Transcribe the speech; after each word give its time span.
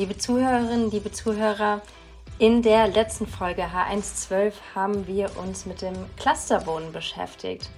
Liebe 0.00 0.16
Zuhörerinnen, 0.16 0.90
liebe 0.90 1.12
Zuhörer, 1.12 1.82
in 2.38 2.62
der 2.62 2.88
letzten 2.88 3.26
Folge 3.26 3.64
H112 3.64 4.54
haben 4.74 5.06
wir 5.06 5.36
uns 5.36 5.66
mit 5.66 5.82
dem 5.82 5.92
Clusterwohnen 6.16 6.90
beschäftigt. 6.90 7.68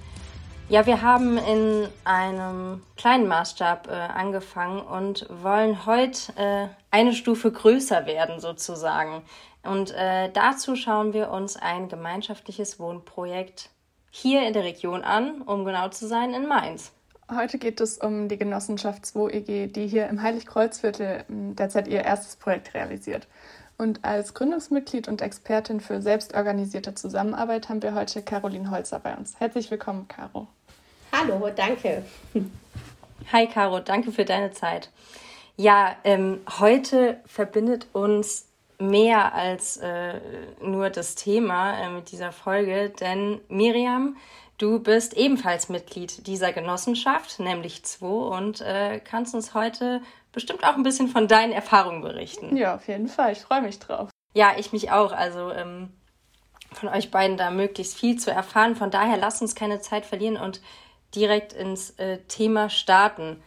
Ja, 0.68 0.86
wir 0.86 1.02
haben 1.02 1.36
in 1.36 1.88
einem 2.04 2.80
kleinen 2.96 3.26
Maßstab 3.26 3.88
äh, 3.88 3.94
angefangen 3.94 4.82
und 4.82 5.26
wollen 5.42 5.84
heute 5.84 6.32
äh, 6.36 6.68
eine 6.92 7.12
Stufe 7.12 7.50
größer 7.50 8.06
werden 8.06 8.38
sozusagen. 8.38 9.22
Und 9.64 9.90
äh, 9.90 10.30
dazu 10.30 10.76
schauen 10.76 11.14
wir 11.14 11.28
uns 11.28 11.56
ein 11.56 11.88
gemeinschaftliches 11.88 12.78
Wohnprojekt 12.78 13.68
hier 14.12 14.46
in 14.46 14.52
der 14.52 14.62
Region 14.62 15.02
an, 15.02 15.42
um 15.42 15.64
genau 15.64 15.88
zu 15.88 16.06
sein, 16.06 16.34
in 16.34 16.46
Mainz. 16.46 16.92
Heute 17.30 17.58
geht 17.58 17.80
es 17.80 17.98
um 17.98 18.28
die 18.28 18.36
Genossenschaft 18.36 19.04
2EG, 19.04 19.68
die 19.72 19.86
hier 19.86 20.08
im 20.08 20.22
Heiligkreuzviertel 20.22 21.24
hm, 21.28 21.56
derzeit 21.56 21.88
ihr 21.88 22.02
erstes 22.02 22.36
Projekt 22.36 22.74
realisiert. 22.74 23.26
Und 23.78 24.04
als 24.04 24.34
Gründungsmitglied 24.34 25.08
und 25.08 25.22
Expertin 25.22 25.80
für 25.80 26.02
selbstorganisierte 26.02 26.94
Zusammenarbeit 26.94 27.68
haben 27.68 27.82
wir 27.82 27.94
heute 27.94 28.22
Caroline 28.22 28.70
Holzer 28.70 28.98
bei 28.98 29.14
uns. 29.16 29.38
Herzlich 29.40 29.70
willkommen, 29.70 30.06
Caro. 30.08 30.46
Hallo, 31.12 31.50
danke. 31.54 32.04
Hi, 33.32 33.46
Caro, 33.46 33.80
danke 33.80 34.12
für 34.12 34.24
deine 34.24 34.50
Zeit. 34.50 34.90
Ja, 35.56 35.96
ähm, 36.04 36.40
heute 36.58 37.20
verbindet 37.26 37.86
uns 37.92 38.46
mehr 38.78 39.34
als 39.34 39.76
äh, 39.78 40.20
nur 40.60 40.90
das 40.90 41.14
Thema 41.14 41.78
äh, 41.78 41.90
mit 41.90 42.10
dieser 42.10 42.32
Folge, 42.32 42.90
denn 42.90 43.40
Miriam 43.48 44.16
Du 44.62 44.78
bist 44.78 45.14
ebenfalls 45.14 45.68
Mitglied 45.68 46.24
dieser 46.28 46.52
Genossenschaft, 46.52 47.40
nämlich 47.40 47.82
2, 47.82 48.06
und 48.06 48.60
äh, 48.60 49.00
kannst 49.00 49.34
uns 49.34 49.54
heute 49.54 50.00
bestimmt 50.30 50.62
auch 50.62 50.76
ein 50.76 50.84
bisschen 50.84 51.08
von 51.08 51.26
deinen 51.26 51.50
Erfahrungen 51.50 52.00
berichten. 52.00 52.56
Ja, 52.56 52.76
auf 52.76 52.86
jeden 52.86 53.08
Fall. 53.08 53.32
Ich 53.32 53.40
freue 53.40 53.60
mich 53.60 53.80
drauf. 53.80 54.10
Ja, 54.34 54.52
ich 54.56 54.72
mich 54.72 54.92
auch. 54.92 55.10
Also 55.10 55.50
ähm, 55.50 55.90
von 56.70 56.88
euch 56.90 57.10
beiden 57.10 57.36
da 57.36 57.50
möglichst 57.50 57.98
viel 57.98 58.20
zu 58.20 58.30
erfahren. 58.30 58.76
Von 58.76 58.92
daher 58.92 59.16
lasst 59.16 59.42
uns 59.42 59.56
keine 59.56 59.80
Zeit 59.80 60.06
verlieren 60.06 60.36
und 60.36 60.60
direkt 61.12 61.52
ins 61.54 61.98
äh, 61.98 62.18
Thema 62.28 62.70
starten. 62.70 63.42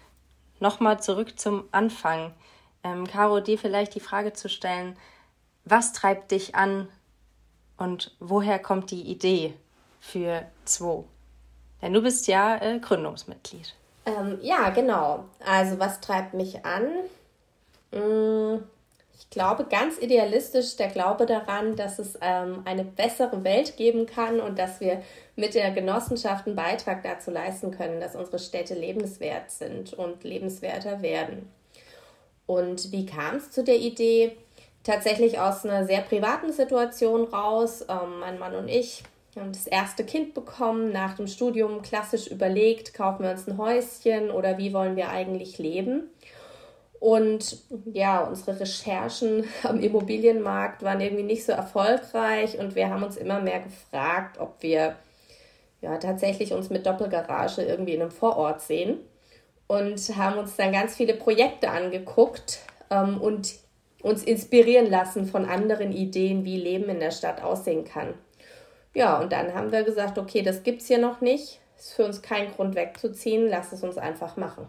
Nochmal 0.59 1.01
zurück 1.01 1.39
zum 1.39 1.63
Anfang. 1.71 2.33
Ähm, 2.83 3.07
Caro, 3.07 3.39
dir 3.39 3.57
vielleicht 3.57 3.95
die 3.95 4.01
Frage 4.01 4.33
zu 4.33 4.49
stellen, 4.49 4.97
was 5.63 5.93
treibt 5.93 6.31
dich 6.31 6.55
an 6.55 6.89
und 7.77 8.17
woher 8.19 8.59
kommt 8.59 8.91
die 8.91 9.03
Idee? 9.03 9.53
Für 10.05 10.43
zwei? 10.65 11.03
Denn 11.81 11.93
du 11.93 12.01
bist 12.01 12.27
ja 12.27 12.57
äh, 12.61 12.79
Gründungsmitglied. 12.79 13.73
Ähm, 14.05 14.37
ja, 14.41 14.69
genau. 14.69 15.25
Also 15.45 15.79
was 15.79 15.99
treibt 15.99 16.33
mich 16.33 16.63
an? 16.65 16.87
Hm, 17.91 18.63
ich 19.17 19.29
glaube 19.29 19.65
ganz 19.65 19.97
idealistisch 19.97 20.75
der 20.75 20.89
Glaube 20.89 21.25
daran, 21.25 21.75
dass 21.75 21.99
es 21.99 22.17
ähm, 22.21 22.61
eine 22.65 22.83
bessere 22.83 23.43
Welt 23.43 23.77
geben 23.77 24.05
kann 24.05 24.39
und 24.39 24.59
dass 24.59 24.79
wir 24.79 25.01
mit 25.35 25.55
der 25.55 25.71
Genossenschaft 25.71 26.45
einen 26.45 26.55
Beitrag 26.55 27.03
dazu 27.03 27.31
leisten 27.31 27.71
können, 27.71 27.99
dass 27.99 28.15
unsere 28.15 28.39
Städte 28.39 28.75
lebenswert 28.75 29.51
sind 29.51 29.93
und 29.93 30.23
lebenswerter 30.23 31.01
werden. 31.01 31.49
Und 32.45 32.91
wie 32.91 33.05
kam 33.05 33.37
es 33.37 33.51
zu 33.51 33.63
der 33.63 33.77
Idee? 33.77 34.37
Tatsächlich 34.83 35.39
aus 35.39 35.65
einer 35.65 35.85
sehr 35.85 36.01
privaten 36.01 36.51
Situation 36.51 37.23
raus. 37.23 37.85
Ähm, 37.89 38.19
mein 38.19 38.37
Mann 38.37 38.53
und 38.53 38.67
ich 38.67 39.03
wir 39.35 39.43
haben 39.43 39.51
das 39.51 39.67
erste 39.67 40.05
Kind 40.05 40.33
bekommen, 40.33 40.93
nach 40.93 41.17
dem 41.17 41.27
Studium 41.27 41.81
klassisch 41.81 42.27
überlegt, 42.27 42.93
kaufen 42.93 43.23
wir 43.23 43.31
uns 43.31 43.47
ein 43.47 43.57
Häuschen 43.57 44.31
oder 44.31 44.57
wie 44.57 44.73
wollen 44.73 44.95
wir 44.95 45.09
eigentlich 45.09 45.57
leben. 45.57 46.09
Und 47.01 47.57
ja, 47.91 48.23
unsere 48.23 48.61
Recherchen 48.61 49.43
am 49.63 49.81
Immobilienmarkt 49.81 50.83
waren 50.83 51.01
irgendwie 51.01 51.23
nicht 51.23 51.45
so 51.45 51.51
erfolgreich 51.51 52.57
und 52.57 52.75
wir 52.75 52.89
haben 52.89 53.03
uns 53.03 53.17
immer 53.17 53.41
mehr 53.41 53.59
gefragt, 53.59 54.39
ob 54.39 54.63
wir 54.63 54.95
ja 55.81 55.97
tatsächlich 55.97 56.53
uns 56.53 56.69
mit 56.69 56.85
Doppelgarage 56.85 57.61
irgendwie 57.61 57.93
in 57.93 58.01
einem 58.01 58.11
Vorort 58.11 58.61
sehen 58.61 58.99
und 59.67 59.99
haben 60.15 60.39
uns 60.39 60.55
dann 60.55 60.71
ganz 60.71 60.95
viele 60.95 61.13
Projekte 61.13 61.69
angeguckt 61.69 62.59
ähm, 62.89 63.19
und 63.19 63.55
uns 64.01 64.23
inspirieren 64.23 64.89
lassen 64.89 65.25
von 65.25 65.43
anderen 65.43 65.91
Ideen, 65.91 66.45
wie 66.45 66.57
Leben 66.57 66.87
in 66.87 67.01
der 67.01 67.11
Stadt 67.11 67.43
aussehen 67.43 67.83
kann. 67.83 68.13
Ja, 68.95 69.19
und 69.19 69.31
dann 69.31 69.53
haben 69.53 69.71
wir 69.71 69.83
gesagt, 69.83 70.17
okay, 70.17 70.41
das 70.41 70.63
gibt 70.63 70.81
es 70.81 70.87
hier 70.87 70.97
noch 70.97 71.21
nicht. 71.21 71.59
Ist 71.77 71.93
für 71.93 72.05
uns 72.05 72.21
kein 72.21 72.51
Grund 72.53 72.75
wegzuziehen, 72.75 73.47
lass 73.47 73.73
es 73.73 73.83
uns 73.83 73.97
einfach 73.97 74.37
machen. 74.37 74.67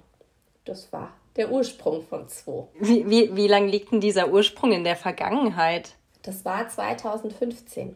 Das 0.65 0.93
war 0.93 1.13
der 1.37 1.53
Ursprung 1.53 2.03
von 2.03 2.29
2. 2.29 2.67
Wie, 2.81 3.09
wie, 3.09 3.37
wie 3.37 3.47
lange 3.47 3.69
liegt 3.69 3.93
denn 3.93 4.01
dieser 4.01 4.29
Ursprung 4.29 4.73
in 4.73 4.85
der 4.85 4.97
Vergangenheit? 4.97 5.95
Das 6.23 6.45
war 6.45 6.69
2015. 6.69 7.95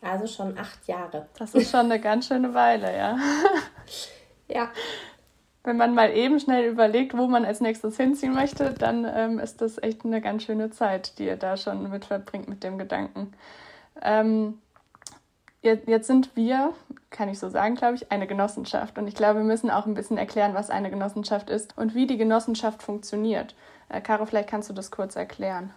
Also 0.00 0.26
schon 0.26 0.56
acht 0.56 0.86
Jahre. 0.86 1.26
Das 1.36 1.54
ist 1.54 1.70
schon 1.70 1.86
eine 1.86 1.98
ganz 1.98 2.28
schöne 2.28 2.54
Weile, 2.54 2.96
ja. 2.96 3.18
ja. 4.48 4.70
Wenn 5.64 5.78
man 5.78 5.94
mal 5.94 6.14
eben 6.14 6.38
schnell 6.38 6.70
überlegt, 6.70 7.16
wo 7.16 7.26
man 7.26 7.44
als 7.44 7.60
nächstes 7.60 7.96
hinziehen 7.96 8.34
möchte, 8.34 8.74
dann 8.74 9.10
ähm, 9.12 9.38
ist 9.38 9.62
das 9.62 9.82
echt 9.82 10.04
eine 10.04 10.20
ganz 10.20 10.44
schöne 10.44 10.70
Zeit, 10.70 11.18
die 11.18 11.24
ihr 11.24 11.36
da 11.36 11.56
schon 11.56 11.90
mit 11.90 12.04
verbringt 12.04 12.48
mit 12.48 12.62
dem 12.62 12.76
Gedanken. 12.76 13.32
Ähm, 14.02 14.58
Jetzt 15.64 16.08
sind 16.08 16.36
wir, 16.36 16.74
kann 17.08 17.30
ich 17.30 17.38
so 17.38 17.48
sagen, 17.48 17.74
glaube 17.74 17.94
ich, 17.94 18.12
eine 18.12 18.26
Genossenschaft. 18.26 18.98
Und 18.98 19.08
ich 19.08 19.14
glaube, 19.14 19.38
wir 19.38 19.46
müssen 19.46 19.70
auch 19.70 19.86
ein 19.86 19.94
bisschen 19.94 20.18
erklären, 20.18 20.52
was 20.52 20.68
eine 20.68 20.90
Genossenschaft 20.90 21.48
ist 21.48 21.78
und 21.78 21.94
wie 21.94 22.06
die 22.06 22.18
Genossenschaft 22.18 22.82
funktioniert. 22.82 23.54
Äh, 23.88 24.02
Caro, 24.02 24.26
vielleicht 24.26 24.50
kannst 24.50 24.68
du 24.68 24.74
das 24.74 24.90
kurz 24.90 25.16
erklären. 25.16 25.70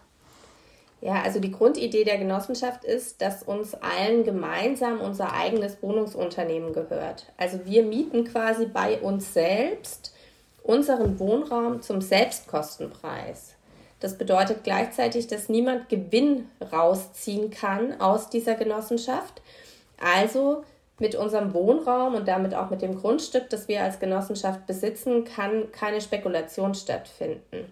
Ja, 1.00 1.22
also 1.22 1.40
die 1.40 1.52
Grundidee 1.52 2.04
der 2.04 2.18
Genossenschaft 2.18 2.84
ist, 2.84 3.22
dass 3.22 3.44
uns 3.44 3.76
allen 3.76 4.26
gemeinsam 4.26 5.00
unser 5.00 5.32
eigenes 5.34 5.82
Wohnungsunternehmen 5.82 6.74
gehört. 6.74 7.32
Also 7.38 7.66
wir 7.66 7.84
mieten 7.84 8.26
quasi 8.26 8.66
bei 8.66 9.00
uns 9.00 9.34
selbst 9.34 10.14
unseren 10.64 11.18
Wohnraum 11.18 11.82
zum 11.82 12.02
Selbstkostenpreis. 12.02 13.54
Das 14.00 14.18
bedeutet 14.18 14.64
gleichzeitig, 14.64 15.28
dass 15.28 15.50
niemand 15.50 15.88
Gewinn 15.90 16.50
rausziehen 16.74 17.52
kann 17.52 18.00
aus 18.02 18.30
dieser 18.30 18.56
Genossenschaft, 18.56 19.42
also 20.02 20.64
mit 21.00 21.16
unserem 21.16 21.54
Wohnraum 21.54 22.16
und 22.16 22.28
damit 22.28 22.56
auch 22.56 22.70
mit 22.70 22.82
dem 22.82 23.00
Grundstück, 23.00 23.50
das 23.50 23.68
wir 23.68 23.84
als 23.84 24.00
Genossenschaft 24.00 24.66
besitzen, 24.66 25.26
kann 25.26 25.72
keine 25.72 26.02
Spekulation 26.02 26.74
stattfinden. 26.74 27.72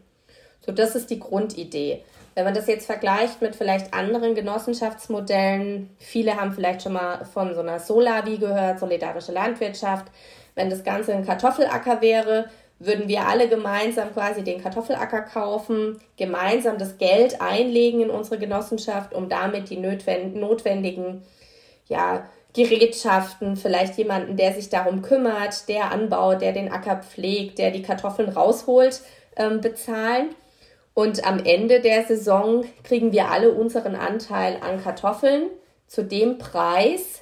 So, 0.65 0.71
das 0.71 0.95
ist 0.95 1.09
die 1.09 1.19
Grundidee. 1.19 2.03
Wenn 2.35 2.43
man 2.43 2.53
das 2.53 2.67
jetzt 2.67 2.85
vergleicht 2.85 3.41
mit 3.41 3.55
vielleicht 3.55 3.93
anderen 3.93 4.35
Genossenschaftsmodellen, 4.35 5.89
viele 5.99 6.35
haben 6.35 6.53
vielleicht 6.53 6.83
schon 6.83 6.93
mal 6.93 7.23
von 7.25 7.55
so 7.55 7.61
einer 7.61 7.79
Solavi 7.79 8.37
gehört, 8.37 8.79
solidarische 8.79 9.31
Landwirtschaft. 9.31 10.05
Wenn 10.53 10.69
das 10.69 10.83
Ganze 10.83 11.13
ein 11.13 11.25
Kartoffelacker 11.25 12.01
wäre, 12.01 12.49
würden 12.77 13.07
wir 13.07 13.25
alle 13.25 13.47
gemeinsam 13.47 14.11
quasi 14.13 14.43
den 14.43 14.61
Kartoffelacker 14.61 15.21
kaufen, 15.21 16.01
gemeinsam 16.17 16.77
das 16.77 16.97
Geld 16.97 17.41
einlegen 17.41 18.01
in 18.01 18.09
unsere 18.09 18.37
Genossenschaft, 18.37 19.13
um 19.13 19.29
damit 19.29 19.69
die 19.69 19.77
notwendigen 19.77 21.23
ja, 21.87 22.27
Gerätschaften, 22.53 23.57
vielleicht 23.57 23.97
jemanden, 23.97 24.37
der 24.37 24.53
sich 24.53 24.69
darum 24.69 25.01
kümmert, 25.01 25.67
der 25.67 25.91
anbaut, 25.91 26.41
der 26.41 26.53
den 26.53 26.71
Acker 26.71 26.97
pflegt, 26.97 27.57
der 27.57 27.71
die 27.71 27.81
Kartoffeln 27.81 28.29
rausholt, 28.29 29.01
ähm, 29.35 29.59
bezahlen. 29.59 30.29
Und 30.93 31.27
am 31.27 31.43
Ende 31.43 31.81
der 31.81 32.05
Saison 32.05 32.63
kriegen 32.83 33.11
wir 33.11 33.29
alle 33.29 33.51
unseren 33.51 33.95
Anteil 33.95 34.57
an 34.61 34.81
Kartoffeln 34.81 35.49
zu 35.87 36.05
dem 36.05 36.37
Preis, 36.37 37.21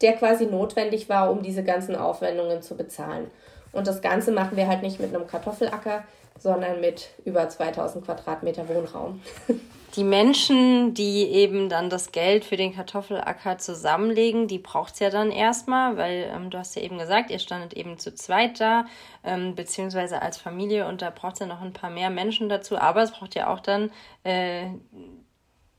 der 0.00 0.14
quasi 0.14 0.46
notwendig 0.46 1.08
war, 1.08 1.30
um 1.30 1.42
diese 1.42 1.62
ganzen 1.62 1.94
Aufwendungen 1.94 2.60
zu 2.62 2.76
bezahlen. 2.76 3.30
Und 3.70 3.86
das 3.86 4.02
Ganze 4.02 4.32
machen 4.32 4.56
wir 4.56 4.66
halt 4.66 4.82
nicht 4.82 4.98
mit 4.98 5.14
einem 5.14 5.28
Kartoffelacker, 5.28 6.02
sondern 6.38 6.80
mit 6.80 7.10
über 7.24 7.48
2000 7.48 8.04
Quadratmeter 8.04 8.68
Wohnraum. 8.68 9.22
die 9.94 10.04
Menschen, 10.04 10.94
die 10.94 11.22
eben 11.30 11.68
dann 11.68 11.90
das 11.90 12.12
Geld 12.12 12.44
für 12.44 12.56
den 12.56 12.74
Kartoffelacker 12.74 13.58
zusammenlegen, 13.58 14.48
die 14.48 14.58
braucht 14.58 14.94
es 14.94 15.00
ja 15.00 15.10
dann 15.10 15.30
erstmal, 15.30 15.96
weil 15.96 16.30
ähm, 16.34 16.50
du 16.50 16.58
hast 16.58 16.76
ja 16.76 16.82
eben 16.82 16.98
gesagt, 16.98 17.30
ihr 17.30 17.38
standet 17.38 17.74
eben 17.74 17.98
zu 17.98 18.14
zweit 18.14 18.58
da, 18.58 18.86
ähm, 19.22 19.54
beziehungsweise 19.54 20.22
als 20.22 20.38
Familie 20.38 20.86
und 20.88 21.02
da 21.02 21.10
braucht 21.10 21.34
es 21.34 21.40
ja 21.40 21.46
noch 21.46 21.60
ein 21.60 21.74
paar 21.74 21.90
mehr 21.90 22.08
Menschen 22.08 22.48
dazu, 22.48 22.78
aber 22.78 23.02
es 23.02 23.12
braucht 23.12 23.34
ja 23.34 23.52
auch 23.52 23.60
dann 23.60 23.90
äh, 24.24 24.66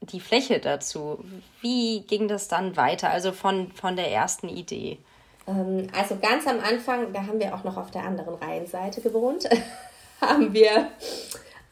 die 0.02 0.20
Fläche 0.20 0.60
dazu. 0.60 1.24
Wie 1.62 2.02
ging 2.02 2.28
das 2.28 2.48
dann 2.48 2.78
weiter, 2.78 3.10
also 3.10 3.32
von, 3.32 3.72
von 3.72 3.96
der 3.96 4.12
ersten 4.12 4.48
Idee? 4.48 5.00
Ähm, 5.48 5.88
also 5.98 6.18
ganz 6.22 6.46
am 6.46 6.60
Anfang, 6.60 7.14
da 7.14 7.26
haben 7.26 7.40
wir 7.40 7.56
auch 7.56 7.64
noch 7.64 7.78
auf 7.78 7.90
der 7.90 8.04
anderen 8.04 8.36
Reihenseite 8.36 9.02
gewohnt, 9.02 9.50
haben 10.22 10.54
wir 10.54 10.90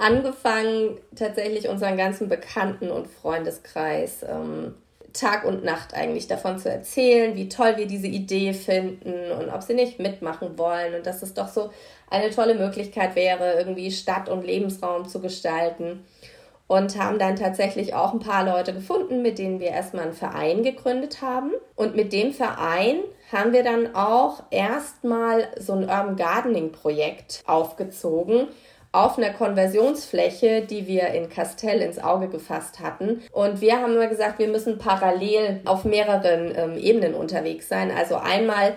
angefangen, 0.01 0.97
tatsächlich 1.15 1.69
unseren 1.69 1.95
ganzen 1.95 2.27
Bekannten- 2.27 2.91
und 2.91 3.07
Freundeskreis 3.07 4.23
ähm, 4.23 4.73
Tag 5.13 5.45
und 5.45 5.63
Nacht 5.63 5.93
eigentlich 5.93 6.27
davon 6.27 6.57
zu 6.57 6.69
erzählen, 6.69 7.35
wie 7.35 7.49
toll 7.49 7.73
wir 7.77 7.85
diese 7.85 8.07
Idee 8.07 8.53
finden 8.53 9.31
und 9.31 9.49
ob 9.49 9.61
sie 9.61 9.73
nicht 9.73 9.99
mitmachen 9.99 10.57
wollen 10.57 10.95
und 10.95 11.05
dass 11.05 11.21
es 11.21 11.33
doch 11.33 11.49
so 11.49 11.69
eine 12.09 12.29
tolle 12.29 12.55
Möglichkeit 12.55 13.15
wäre, 13.15 13.53
irgendwie 13.53 13.91
Stadt- 13.91 14.29
und 14.29 14.45
Lebensraum 14.45 15.07
zu 15.07 15.21
gestalten. 15.21 16.05
Und 16.67 16.97
haben 16.97 17.19
dann 17.19 17.35
tatsächlich 17.35 17.93
auch 17.93 18.13
ein 18.13 18.19
paar 18.19 18.45
Leute 18.45 18.73
gefunden, 18.73 19.21
mit 19.21 19.39
denen 19.39 19.59
wir 19.59 19.71
erstmal 19.71 20.05
einen 20.05 20.13
Verein 20.13 20.63
gegründet 20.63 21.21
haben. 21.21 21.51
Und 21.75 21.97
mit 21.97 22.13
dem 22.13 22.31
Verein 22.31 22.99
haben 23.29 23.51
wir 23.51 23.63
dann 23.63 23.93
auch 23.93 24.43
erstmal 24.51 25.49
so 25.59 25.73
ein 25.73 25.81
Urban 25.81 26.15
Gardening 26.15 26.71
Projekt 26.71 27.43
aufgezogen, 27.45 28.47
auf 28.93 29.17
einer 29.17 29.31
Konversionsfläche, 29.31 30.63
die 30.63 30.85
wir 30.85 31.07
in 31.09 31.29
Castell 31.29 31.81
ins 31.81 31.99
Auge 31.99 32.27
gefasst 32.27 32.79
hatten. 32.81 33.21
Und 33.31 33.61
wir 33.61 33.77
haben 33.77 33.93
immer 33.93 34.07
gesagt, 34.07 34.39
wir 34.39 34.49
müssen 34.49 34.77
parallel 34.77 35.61
auf 35.65 35.85
mehreren 35.85 36.53
ähm, 36.55 36.77
Ebenen 36.77 37.13
unterwegs 37.13 37.69
sein. 37.69 37.89
Also 37.91 38.15
einmal 38.17 38.73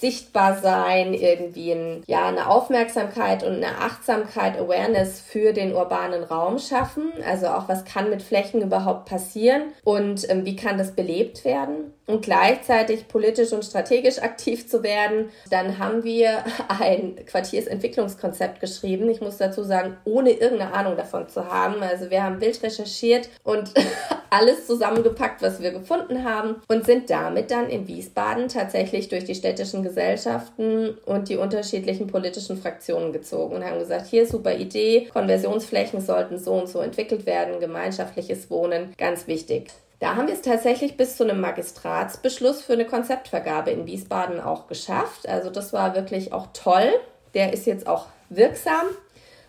sichtbar 0.00 0.58
sein, 0.60 1.14
irgendwie 1.14 1.72
ein, 1.72 2.02
ja, 2.06 2.26
eine 2.26 2.48
Aufmerksamkeit 2.48 3.42
und 3.42 3.54
eine 3.54 3.78
Achtsamkeit, 3.78 4.58
Awareness 4.58 5.20
für 5.20 5.52
den 5.52 5.74
urbanen 5.74 6.24
Raum 6.24 6.58
schaffen. 6.58 7.12
Also 7.28 7.48
auch, 7.48 7.68
was 7.68 7.84
kann 7.84 8.10
mit 8.10 8.22
Flächen 8.22 8.62
überhaupt 8.62 9.06
passieren 9.06 9.72
und 9.84 10.28
ähm, 10.30 10.44
wie 10.44 10.56
kann 10.56 10.78
das 10.78 10.92
belebt 10.92 11.44
werden 11.44 11.92
und 12.06 12.22
gleichzeitig 12.22 13.08
politisch 13.08 13.52
und 13.52 13.64
strategisch 13.64 14.18
aktiv 14.18 14.68
zu 14.68 14.82
werden. 14.82 15.30
Dann 15.50 15.78
haben 15.78 16.04
wir 16.04 16.44
ein 16.68 17.16
Quartiersentwicklungskonzept 17.26 18.60
geschrieben. 18.60 19.08
Ich 19.08 19.20
muss 19.20 19.38
dazu 19.38 19.62
sagen, 19.62 19.96
ohne 20.04 20.30
irgendeine 20.30 20.74
Ahnung 20.74 20.96
davon 20.96 21.28
zu 21.28 21.50
haben. 21.50 21.82
Also 21.82 22.10
wir 22.10 22.22
haben 22.22 22.40
wild 22.40 22.62
recherchiert 22.62 23.30
und 23.42 23.72
alles 24.30 24.66
zusammengepackt, 24.66 25.42
was 25.42 25.60
wir 25.60 25.70
gefunden 25.70 26.24
haben 26.24 26.56
und 26.68 26.84
sind 26.84 27.08
damit 27.08 27.50
dann 27.50 27.68
in 27.70 27.86
Wiesbaden 27.86 28.48
tatsächlich 28.48 29.08
durch 29.08 29.24
die 29.24 29.34
städtischen 29.34 29.83
Gesellschaften 29.84 30.98
und 31.06 31.28
die 31.28 31.36
unterschiedlichen 31.36 32.06
politischen 32.06 32.56
Fraktionen 32.56 33.12
gezogen 33.12 33.56
und 33.56 33.64
haben 33.64 33.78
gesagt, 33.78 34.06
hier 34.06 34.26
super 34.26 34.54
Idee, 34.54 35.08
Konversionsflächen 35.12 36.00
sollten 36.00 36.38
so 36.38 36.54
und 36.54 36.68
so 36.68 36.80
entwickelt 36.80 37.26
werden, 37.26 37.60
gemeinschaftliches 37.60 38.50
Wohnen, 38.50 38.92
ganz 38.98 39.26
wichtig. 39.26 39.70
Da 40.00 40.16
haben 40.16 40.26
wir 40.26 40.34
es 40.34 40.42
tatsächlich 40.42 40.96
bis 40.96 41.16
zu 41.16 41.24
einem 41.24 41.40
Magistratsbeschluss 41.40 42.62
für 42.62 42.74
eine 42.74 42.84
Konzeptvergabe 42.84 43.70
in 43.70 43.86
Wiesbaden 43.86 44.40
auch 44.40 44.66
geschafft. 44.66 45.28
Also 45.28 45.50
das 45.50 45.72
war 45.72 45.94
wirklich 45.94 46.32
auch 46.32 46.48
toll. 46.52 46.90
Der 47.32 47.52
ist 47.52 47.66
jetzt 47.66 47.86
auch 47.86 48.06
wirksam 48.28 48.86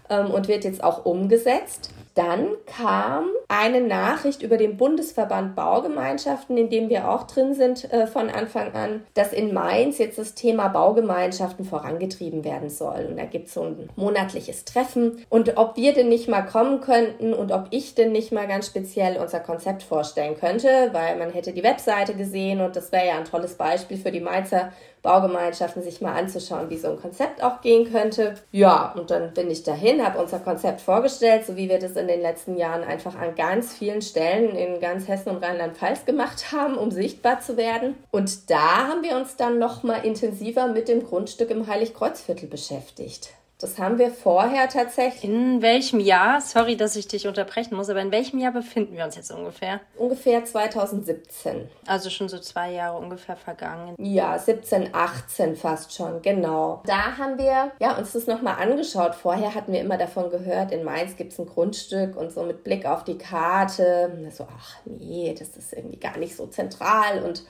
ähm, 0.10 0.32
und 0.32 0.48
wird 0.48 0.64
jetzt 0.64 0.84
auch 0.84 1.06
umgesetzt. 1.06 1.90
Dann 2.14 2.48
kam 2.66 3.28
eine 3.48 3.82
Nachricht 3.82 4.42
über 4.42 4.58
den 4.58 4.78
Bundesverband 4.78 5.56
Baugemeinschaften, 5.56 6.58
in 6.58 6.70
dem 6.70 6.90
wir 6.90 7.10
auch 7.10 7.24
drin 7.24 7.54
sind 7.54 7.92
äh, 7.92 8.08
von 8.08 8.30
Anfang 8.30 8.74
an, 8.74 9.04
dass 9.14 9.34
in 9.34 9.54
Mainz 9.54 9.98
jetzt 9.98 10.18
das 10.18 10.34
Thema 10.34 10.68
Baugemeinschaften 10.70 11.66
vorangetrieben 11.66 12.44
werden 12.44 12.70
soll. 12.70 13.08
Und 13.10 13.18
da 13.18 13.26
gibt 13.26 13.48
es 13.48 13.54
so 13.54 13.64
ein 13.64 13.90
monatliches 13.96 14.66
Treffen. 14.66 15.24
Und 15.30 15.58
ob 15.58 15.78
wir 15.78 15.94
denn 15.94 16.10
nicht 16.10 16.28
mal 16.28 16.42
kommen 16.42 16.82
könnten 16.82 17.34
und 17.34 17.52
ob 17.52 17.68
ich 17.72 17.96
denn 17.96 18.12
nicht 18.12 18.32
mal 18.32 18.48
ganz 18.48 18.68
speziell 18.68 19.18
unser 19.18 19.40
Konzept 19.40 19.84
vorstellen 19.84 20.38
könnte, 20.38 20.90
weil 20.92 21.18
man 21.18 21.32
hätte 21.32 21.54
die 21.54 21.64
Webseite 21.64 22.16
gesehen 22.16 22.62
und 22.62 22.76
das 22.76 22.92
wäre 22.92 23.08
ja 23.08 23.18
ein 23.18 23.26
tolles 23.26 23.56
Beispiel 23.56 23.98
für 23.98 24.12
die 24.12 24.20
Mainzer 24.20 24.72
Baugemeinschaften 25.06 25.84
sich 25.84 26.02
mal 26.02 26.14
anzuschauen, 26.14 26.70
wie 26.72 26.78
so 26.78 26.90
ein 26.90 27.00
Konzept 27.00 27.44
auch 27.44 27.62
gehen 27.62 27.92
könnte. 27.92 28.34
Ja, 28.52 28.92
und 28.98 29.12
dann 29.12 29.34
bin 29.34 29.52
ich 29.52 29.62
dahin, 29.62 30.04
habe 30.04 30.20
unser 30.20 30.40
Konzept 30.40 30.82
vorgestellt, 30.82 31.46
so 31.46 31.56
wie 31.56 31.70
wir 31.70 31.80
das 31.80 31.92
in 31.92 32.08
den 32.08 32.22
letzten 32.22 32.58
Jahren 32.58 32.84
einfach 32.84 33.16
an 33.16 33.35
ganz 33.36 33.74
vielen 33.74 34.02
Stellen 34.02 34.56
in 34.56 34.80
ganz 34.80 35.08
Hessen 35.08 35.30
und 35.30 35.44
Rheinland-Pfalz 35.44 36.06
gemacht 36.06 36.52
haben, 36.52 36.78
um 36.78 36.92
sichtbar 36.92 37.42
zu 37.42 37.58
werden. 37.58 37.96
Und 38.12 38.50
da 38.50 38.88
haben 38.88 39.04
wir 39.04 39.18
uns 39.18 39.36
dann 39.36 39.60
noch 39.60 39.84
mal 39.84 40.06
intensiver 40.06 40.68
mit 40.68 40.88
dem 40.88 41.04
Grundstück 41.04 41.50
im 41.50 41.68
Heiligkreuzviertel 41.68 42.48
beschäftigt. 42.48 43.30
Das 43.58 43.80
haben 43.80 43.98
wir 43.98 44.12
vorher 44.12 44.68
tatsächlich. 44.68 45.32
In 45.32 45.62
welchem 45.62 46.02
Jahr? 46.02 46.42
Sorry, 46.42 46.76
dass 46.76 46.98
ich 46.98 47.08
dich 47.08 47.26
unterbrechen 47.26 47.76
muss, 47.76 47.90
aber 47.90 48.02
in 48.02 48.12
welchem 48.12 48.38
Jahr 48.40 48.52
befinden 48.52 48.98
wir 48.98 49.06
uns 49.06 49.16
jetzt 49.16 49.32
ungefähr? 49.32 49.80
Ungefähr 49.98 50.44
2017. 50.44 51.70
Also 51.88 52.10
schon 52.10 52.28
so 52.28 52.38
zwei 52.40 52.74
Jahre 52.74 52.98
ungefähr 52.98 53.38
vergangen. 53.38 53.96
Ja, 53.98 54.38
17, 54.38 54.90
18 54.94 55.56
fast 55.56 55.94
schon, 55.94 56.22
genau. 56.22 56.84
Da 56.86 57.18
haben 57.18 57.38
wir 57.38 57.72
ja, 57.80 57.98
uns 57.98 58.12
das 58.12 58.28
nochmal 58.28 58.56
angeschaut. 58.62 59.16
Vorher 59.16 59.56
hatten 59.56 59.72
wir 59.72 59.80
immer 59.80 59.98
davon 59.98 60.30
gehört, 60.30 60.74
in 60.74 60.84
Mainz 60.84 61.16
gibt 61.16 61.32
es 61.32 61.40
ein 61.40 61.46
Grundstück 61.46 62.18
und 62.18 62.34
so 62.34 62.44
mit 62.44 62.66
Blick 62.66 62.86
auf 62.86 63.06
die 63.06 63.18
Karte. 63.18 64.12
So, 64.32 64.46
ach 64.50 64.76
nee, 64.84 65.34
das 65.38 65.56
ist 65.56 65.72
irgendwie 65.72 66.00
gar 66.00 66.18
nicht 66.18 66.36
so 66.36 66.46
zentral 66.48 67.24
und 67.24 67.44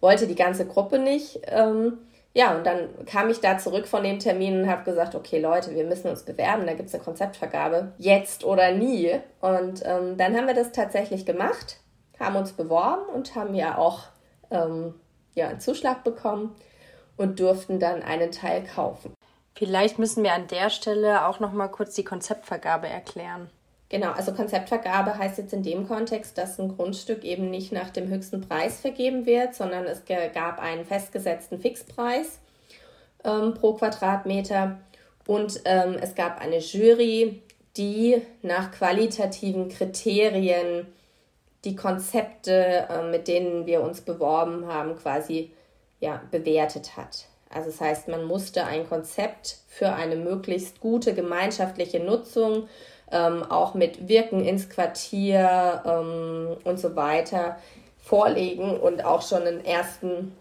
wollte 0.00 0.26
die 0.26 0.34
ganze 0.34 0.66
Gruppe 0.66 0.98
nicht. 0.98 1.42
Ähm, 1.46 1.98
ja, 2.36 2.56
und 2.56 2.66
dann 2.66 3.06
kam 3.06 3.30
ich 3.30 3.40
da 3.40 3.58
zurück 3.58 3.86
von 3.86 4.02
dem 4.02 4.18
Termin 4.18 4.62
und 4.62 4.68
habe 4.68 4.82
gesagt, 4.82 5.14
okay 5.14 5.38
Leute, 5.40 5.72
wir 5.72 5.84
müssen 5.84 6.08
uns 6.08 6.24
bewerben, 6.24 6.66
da 6.66 6.74
gibt 6.74 6.88
es 6.88 6.94
eine 6.94 7.04
Konzeptvergabe, 7.04 7.92
jetzt 7.96 8.44
oder 8.44 8.72
nie. 8.72 9.20
Und 9.40 9.82
ähm, 9.84 10.16
dann 10.16 10.36
haben 10.36 10.48
wir 10.48 10.54
das 10.54 10.72
tatsächlich 10.72 11.24
gemacht, 11.24 11.78
haben 12.18 12.34
uns 12.34 12.52
beworben 12.52 13.06
und 13.14 13.36
haben 13.36 13.54
ja 13.54 13.78
auch 13.78 14.00
ähm, 14.50 14.94
ja, 15.34 15.48
einen 15.48 15.60
Zuschlag 15.60 16.02
bekommen 16.02 16.56
und 17.16 17.38
durften 17.38 17.78
dann 17.78 18.02
einen 18.02 18.32
Teil 18.32 18.64
kaufen. 18.64 19.14
Vielleicht 19.54 20.00
müssen 20.00 20.24
wir 20.24 20.32
an 20.32 20.48
der 20.48 20.70
Stelle 20.70 21.26
auch 21.26 21.38
noch 21.38 21.52
mal 21.52 21.68
kurz 21.68 21.94
die 21.94 22.02
Konzeptvergabe 22.02 22.88
erklären. 22.88 23.48
Genau, 23.90 24.12
also 24.12 24.32
Konzeptvergabe 24.32 25.18
heißt 25.18 25.38
jetzt 25.38 25.52
in 25.52 25.62
dem 25.62 25.86
Kontext, 25.86 26.38
dass 26.38 26.58
ein 26.58 26.74
Grundstück 26.74 27.22
eben 27.22 27.50
nicht 27.50 27.70
nach 27.70 27.90
dem 27.90 28.08
höchsten 28.08 28.40
Preis 28.40 28.80
vergeben 28.80 29.26
wird, 29.26 29.54
sondern 29.54 29.84
es 29.84 30.02
gab 30.06 30.58
einen 30.58 30.84
festgesetzten 30.84 31.60
Fixpreis 31.60 32.40
ähm, 33.24 33.54
pro 33.54 33.74
Quadratmeter 33.74 34.80
und 35.26 35.60
ähm, 35.64 35.96
es 36.00 36.14
gab 36.14 36.40
eine 36.40 36.58
Jury, 36.58 37.42
die 37.76 38.22
nach 38.42 38.72
qualitativen 38.72 39.68
Kriterien 39.68 40.86
die 41.64 41.76
Konzepte, 41.76 42.86
äh, 42.90 43.10
mit 43.10 43.28
denen 43.28 43.66
wir 43.66 43.82
uns 43.82 44.00
beworben 44.00 44.66
haben, 44.66 44.96
quasi 44.96 45.52
ja, 46.00 46.22
bewertet 46.30 46.96
hat. 46.96 47.26
Also 47.48 47.70
das 47.70 47.80
heißt, 47.80 48.08
man 48.08 48.24
musste 48.24 48.64
ein 48.64 48.88
Konzept 48.88 49.58
für 49.68 49.92
eine 49.92 50.16
möglichst 50.16 50.80
gute 50.80 51.14
gemeinschaftliche 51.14 52.00
Nutzung 52.00 52.68
ähm, 53.14 53.44
auch 53.44 53.74
mit 53.74 54.08
Wirken 54.08 54.44
ins 54.44 54.68
Quartier 54.68 55.82
ähm, 55.86 56.56
und 56.64 56.78
so 56.78 56.96
weiter 56.96 57.56
vorlegen 58.02 58.78
und 58.78 59.04
auch 59.04 59.22
schon 59.22 59.42
einen 59.42 59.64
ersten, 59.64 60.36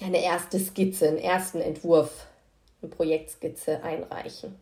eine 0.00 0.22
erste 0.22 0.58
Skizze, 0.58 1.08
einen 1.08 1.18
ersten 1.18 1.60
Entwurf, 1.60 2.26
eine 2.80 2.90
Projektskizze 2.90 3.82
einreichen. 3.82 4.54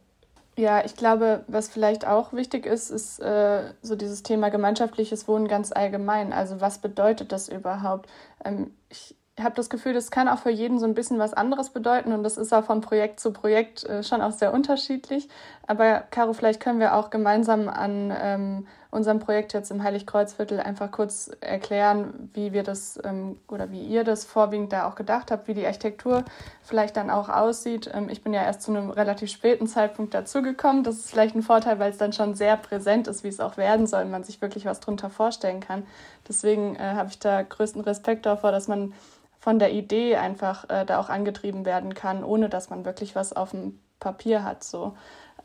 Ja, 0.57 0.85
ich 0.85 0.97
glaube, 0.97 1.45
was 1.47 1.69
vielleicht 1.69 2.07
auch 2.07 2.33
wichtig 2.33 2.67
ist, 2.67 2.91
ist 2.91 3.21
äh, 3.21 3.73
so 3.81 3.97
dieses 3.97 4.23
Thema 4.23 4.51
gemeinschaftliches 4.51 5.27
Wohnen 5.29 5.49
ganz 5.49 5.73
allgemein. 5.73 6.33
Also 6.33 6.61
was 6.61 6.79
bedeutet 6.79 7.33
das 7.33 7.49
überhaupt? 7.49 8.09
Ähm, 8.45 8.75
ich 8.91 9.15
habe 9.41 9.55
das 9.55 9.71
Gefühl, 9.71 9.95
das 9.95 10.11
kann 10.11 10.29
auch 10.29 10.39
für 10.39 10.51
jeden 10.51 10.79
so 10.79 10.87
ein 10.87 10.95
bisschen 10.95 11.19
was 11.19 11.33
anderes 11.33 11.71
bedeuten 11.71 12.13
und 12.13 12.23
das 12.23 12.37
ist 12.37 12.53
auch 12.53 12.65
von 12.65 12.81
Projekt 12.81 13.19
zu 13.21 13.33
Projekt 13.33 13.85
äh, 13.85 14.03
schon 14.03 14.21
auch 14.21 14.33
sehr 14.33 14.53
unterschiedlich. 14.53 15.29
Aber 15.67 16.01
Caro, 16.11 16.33
vielleicht 16.35 16.61
können 16.61 16.81
wir 16.81 16.95
auch 16.95 17.11
gemeinsam 17.11 17.69
an 17.69 18.13
ähm, 18.15 18.67
unserem 18.93 19.21
Projekt 19.21 19.55
jetzt 19.55 19.71
im 19.71 19.83
Heiligkreuzviertel 19.83 20.61
einfach 20.61 20.91
kurz 20.91 21.31
erklären, 21.41 22.31
wie 22.35 22.53
wir 22.53 22.63
das 22.63 23.01
ähm, 23.03 23.39
oder 23.49 23.71
wie 23.71 23.83
ihr 23.83 24.05
das 24.05 24.27
vorwiegend 24.27 24.71
da 24.75 24.87
auch 24.87 24.97
gedacht 24.97 25.31
habt, 25.31 25.49
wie 25.49 25.55
die 25.55 25.65
Architektur 25.65 26.25
vielleicht 26.63 26.99
dann 26.99 27.09
auch 27.09 27.31
aussieht. 27.31 27.91
Ähm, 27.93 28.11
ich 28.11 28.23
bin 28.23 28.35
ja 28.35 28.43
erst 28.43 28.61
zu 28.61 28.71
einem 28.71 28.91
relativ 28.91 29.31
späten 29.31 29.67
Zeitpunkt 29.67 30.13
dazugekommen. 30.13 30.85
Das 30.85 30.97
ist 30.97 31.11
vielleicht 31.11 31.35
ein 31.35 31.43
Vorteil, 31.43 31.79
weil 31.79 31.91
es 31.91 31.97
dann 31.97 32.13
schon 32.13 32.35
sehr 32.35 32.59
präsent 32.59 33.09
ist, 33.09 33.25
wie 33.25 33.29
es 33.29 33.41
auch 33.41 33.57
werden 33.57 33.87
soll 33.87 34.03
und 34.03 34.11
man 34.11 34.25
sich 34.25 34.43
wirklich 34.43 34.67
was 34.67 34.81
drunter 34.81 35.09
vorstellen 35.09 35.61
kann. 35.61 35.85
Deswegen 36.29 36.77
äh, 36.77 36.81
habe 36.81 37.09
ich 37.09 37.19
da 37.19 37.41
größten 37.41 37.81
Respekt 37.81 38.27
davor, 38.27 38.53
dass 38.53 38.69
man 38.69 38.93
von 39.41 39.59
der 39.59 39.73
Idee 39.73 40.17
einfach 40.17 40.69
äh, 40.69 40.85
da 40.85 41.01
auch 41.01 41.09
angetrieben 41.09 41.65
werden 41.65 41.95
kann, 41.95 42.25
ohne 42.25 42.51
dass 42.51 42.69
man 42.69 42.85
wirklich 42.85 43.17
was 43.17 43.33
auf 43.33 43.53
dem 43.53 43.81
Papier 44.01 44.45
hat. 44.45 44.65
So. 44.65 44.95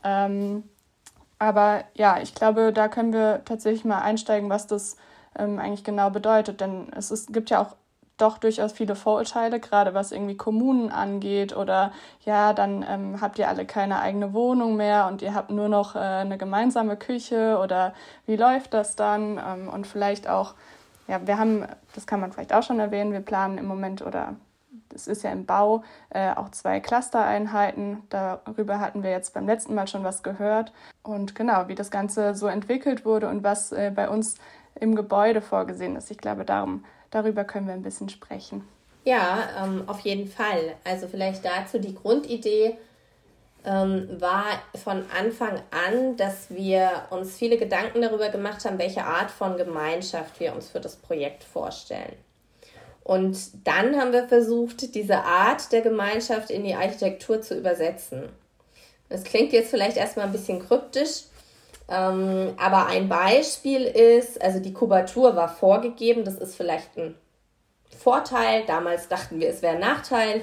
Ähm, 0.04 0.64
aber 1.38 1.84
ja, 1.94 2.18
ich 2.20 2.34
glaube, 2.34 2.72
da 2.72 2.88
können 2.88 3.12
wir 3.12 3.42
tatsächlich 3.44 3.84
mal 3.84 4.00
einsteigen, 4.00 4.50
was 4.50 4.66
das 4.66 4.96
ähm, 5.38 5.58
eigentlich 5.58 5.84
genau 5.84 6.10
bedeutet. 6.10 6.60
Denn 6.60 6.88
es 6.96 7.10
ist, 7.10 7.32
gibt 7.32 7.50
ja 7.50 7.60
auch 7.60 7.76
doch 8.16 8.38
durchaus 8.38 8.72
viele 8.72 8.96
Vorurteile, 8.96 9.60
gerade 9.60 9.94
was 9.94 10.10
irgendwie 10.10 10.36
Kommunen 10.36 10.90
angeht 10.90 11.56
oder 11.56 11.92
ja, 12.24 12.52
dann 12.52 12.84
ähm, 12.88 13.20
habt 13.20 13.38
ihr 13.38 13.48
alle 13.48 13.64
keine 13.64 14.00
eigene 14.00 14.32
Wohnung 14.32 14.76
mehr 14.76 15.06
und 15.06 15.22
ihr 15.22 15.34
habt 15.34 15.50
nur 15.50 15.68
noch 15.68 15.94
äh, 15.94 15.98
eine 16.00 16.36
gemeinsame 16.36 16.96
Küche 16.96 17.60
oder 17.62 17.94
wie 18.26 18.34
läuft 18.34 18.74
das 18.74 18.96
dann? 18.96 19.38
Ähm, 19.38 19.68
und 19.68 19.86
vielleicht 19.86 20.28
auch 20.28 20.54
ja, 21.08 21.26
wir 21.26 21.38
haben, 21.38 21.64
das 21.94 22.06
kann 22.06 22.20
man 22.20 22.32
vielleicht 22.32 22.52
auch 22.52 22.62
schon 22.62 22.78
erwähnen, 22.78 23.12
wir 23.12 23.20
planen 23.20 23.58
im 23.58 23.66
Moment 23.66 24.02
oder 24.02 24.36
das 24.88 25.06
ist 25.06 25.22
ja 25.22 25.32
im 25.32 25.46
Bau 25.46 25.82
äh, 26.10 26.32
auch 26.34 26.50
zwei 26.50 26.80
Clustereinheiten. 26.80 28.02
Darüber 28.10 28.80
hatten 28.80 29.02
wir 29.02 29.10
jetzt 29.10 29.34
beim 29.34 29.46
letzten 29.46 29.74
Mal 29.74 29.86
schon 29.86 30.04
was 30.04 30.22
gehört. 30.22 30.72
Und 31.02 31.34
genau, 31.34 31.68
wie 31.68 31.74
das 31.74 31.90
Ganze 31.90 32.34
so 32.34 32.46
entwickelt 32.46 33.04
wurde 33.04 33.28
und 33.28 33.44
was 33.44 33.72
äh, 33.72 33.92
bei 33.94 34.08
uns 34.08 34.36
im 34.74 34.94
Gebäude 34.94 35.40
vorgesehen 35.40 35.96
ist. 35.96 36.10
Ich 36.10 36.18
glaube, 36.18 36.44
darum, 36.44 36.84
darüber 37.10 37.44
können 37.44 37.66
wir 37.66 37.74
ein 37.74 37.82
bisschen 37.82 38.08
sprechen. 38.08 38.66
Ja, 39.04 39.48
ähm, 39.62 39.84
auf 39.86 40.00
jeden 40.00 40.28
Fall. 40.28 40.74
Also 40.84 41.08
vielleicht 41.08 41.44
dazu 41.44 41.78
die 41.78 41.94
Grundidee 41.94 42.76
ähm, 43.64 44.20
war 44.20 44.44
von 44.82 45.04
Anfang 45.18 45.60
an, 45.70 46.16
dass 46.16 46.50
wir 46.50 46.90
uns 47.10 47.36
viele 47.36 47.58
Gedanken 47.58 48.02
darüber 48.02 48.28
gemacht 48.28 48.64
haben, 48.64 48.78
welche 48.78 49.04
Art 49.04 49.30
von 49.30 49.56
Gemeinschaft 49.56 50.38
wir 50.40 50.54
uns 50.54 50.68
für 50.68 50.80
das 50.80 50.96
Projekt 50.96 51.44
vorstellen. 51.44 52.14
Und 53.08 53.66
dann 53.66 53.98
haben 53.98 54.12
wir 54.12 54.28
versucht, 54.28 54.94
diese 54.94 55.24
Art 55.24 55.72
der 55.72 55.80
Gemeinschaft 55.80 56.50
in 56.50 56.62
die 56.62 56.74
Architektur 56.74 57.40
zu 57.40 57.56
übersetzen. 57.56 58.28
Das 59.08 59.24
klingt 59.24 59.54
jetzt 59.54 59.70
vielleicht 59.70 59.96
erstmal 59.96 60.26
ein 60.26 60.32
bisschen 60.32 60.60
kryptisch, 60.60 61.22
ähm, 61.88 62.52
aber 62.58 62.88
ein 62.88 63.08
Beispiel 63.08 63.84
ist, 63.84 64.42
also 64.42 64.60
die 64.60 64.74
Kubatur 64.74 65.34
war 65.36 65.48
vorgegeben, 65.48 66.22
das 66.22 66.34
ist 66.34 66.54
vielleicht 66.54 66.98
ein 66.98 67.14
Vorteil. 67.98 68.64
Damals 68.66 69.08
dachten 69.08 69.40
wir, 69.40 69.48
es 69.48 69.62
wäre 69.62 69.76
ein 69.76 69.80
Nachteil. 69.80 70.42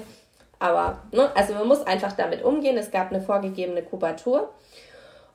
Aber, 0.58 1.04
ne, 1.12 1.30
also 1.36 1.54
man 1.54 1.68
muss 1.68 1.86
einfach 1.86 2.14
damit 2.14 2.42
umgehen. 2.42 2.76
Es 2.76 2.90
gab 2.90 3.12
eine 3.12 3.22
vorgegebene 3.22 3.82
Kubatur. 3.82 4.52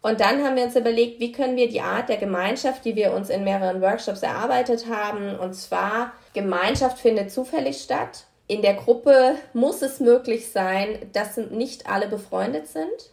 Und 0.02 0.20
dann 0.20 0.44
haben 0.44 0.56
wir 0.56 0.64
uns 0.64 0.76
überlegt, 0.76 1.20
wie 1.20 1.32
können 1.32 1.56
wir 1.56 1.70
die 1.70 1.82
Art 1.82 2.10
der 2.10 2.18
Gemeinschaft, 2.18 2.86
die 2.86 2.96
wir 2.96 3.14
uns 3.14 3.30
in 3.30 3.44
mehreren 3.44 3.82
Workshops 3.82 4.24
erarbeitet 4.24 4.88
haben, 4.90 5.38
und 5.38 5.54
zwar 5.54 6.14
Gemeinschaft 6.34 6.98
findet 6.98 7.32
zufällig 7.32 7.82
statt. 7.82 8.26
In 8.48 8.62
der 8.62 8.74
Gruppe 8.74 9.36
muss 9.54 9.82
es 9.82 10.00
möglich 10.00 10.52
sein, 10.52 11.10
dass 11.14 11.38
nicht 11.38 11.88
alle 11.88 12.08
befreundet 12.08 12.68
sind. 12.68 13.12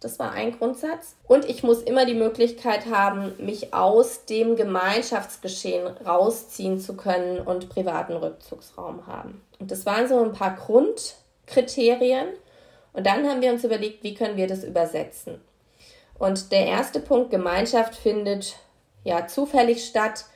Das 0.00 0.18
war 0.18 0.32
ein 0.32 0.58
Grundsatz. 0.58 1.14
Und 1.28 1.44
ich 1.44 1.62
muss 1.62 1.82
immer 1.82 2.06
die 2.06 2.14
Möglichkeit 2.14 2.86
haben, 2.86 3.34
mich 3.38 3.74
aus 3.74 4.24
dem 4.24 4.56
Gemeinschaftsgeschehen 4.56 5.86
rausziehen 5.86 6.80
zu 6.80 6.96
können 6.96 7.38
und 7.38 7.68
privaten 7.68 8.14
Rückzugsraum 8.14 9.06
haben. 9.06 9.42
Und 9.58 9.70
das 9.70 9.84
waren 9.84 10.08
so 10.08 10.18
ein 10.24 10.32
paar 10.32 10.56
Grundkriterien. 10.56 12.28
Und 12.94 13.06
dann 13.06 13.28
haben 13.28 13.42
wir 13.42 13.52
uns 13.52 13.62
überlegt, 13.62 14.02
wie 14.02 14.14
können 14.14 14.38
wir 14.38 14.46
das 14.46 14.64
übersetzen. 14.64 15.38
Und 16.20 16.52
der 16.52 16.66
erste 16.66 17.00
Punkt, 17.00 17.30
Gemeinschaft 17.30 17.94
findet 17.94 18.56
ja 19.04 19.26
zufällig 19.26 19.86
statt. 19.86 20.26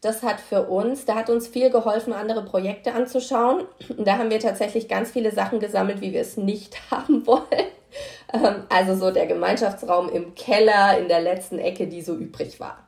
Das 0.00 0.22
hat 0.22 0.40
für 0.40 0.62
uns, 0.62 1.04
da 1.04 1.14
hat 1.14 1.28
uns 1.28 1.46
viel 1.46 1.68
geholfen, 1.68 2.14
andere 2.14 2.42
Projekte 2.42 2.94
anzuschauen. 2.94 3.66
Da 3.98 4.16
haben 4.16 4.30
wir 4.30 4.40
tatsächlich 4.40 4.88
ganz 4.88 5.10
viele 5.10 5.30
Sachen 5.30 5.60
gesammelt, 5.60 6.00
wie 6.00 6.14
wir 6.14 6.22
es 6.22 6.38
nicht 6.38 6.78
haben 6.90 7.26
wollen. 7.26 7.66
Ähm, 8.32 8.64
also 8.70 8.96
so 8.96 9.10
der 9.10 9.26
Gemeinschaftsraum 9.26 10.08
im 10.08 10.34
Keller 10.34 10.98
in 10.98 11.08
der 11.08 11.20
letzten 11.20 11.58
Ecke, 11.58 11.86
die 11.86 12.00
so 12.00 12.14
übrig 12.14 12.58
war. 12.58 12.78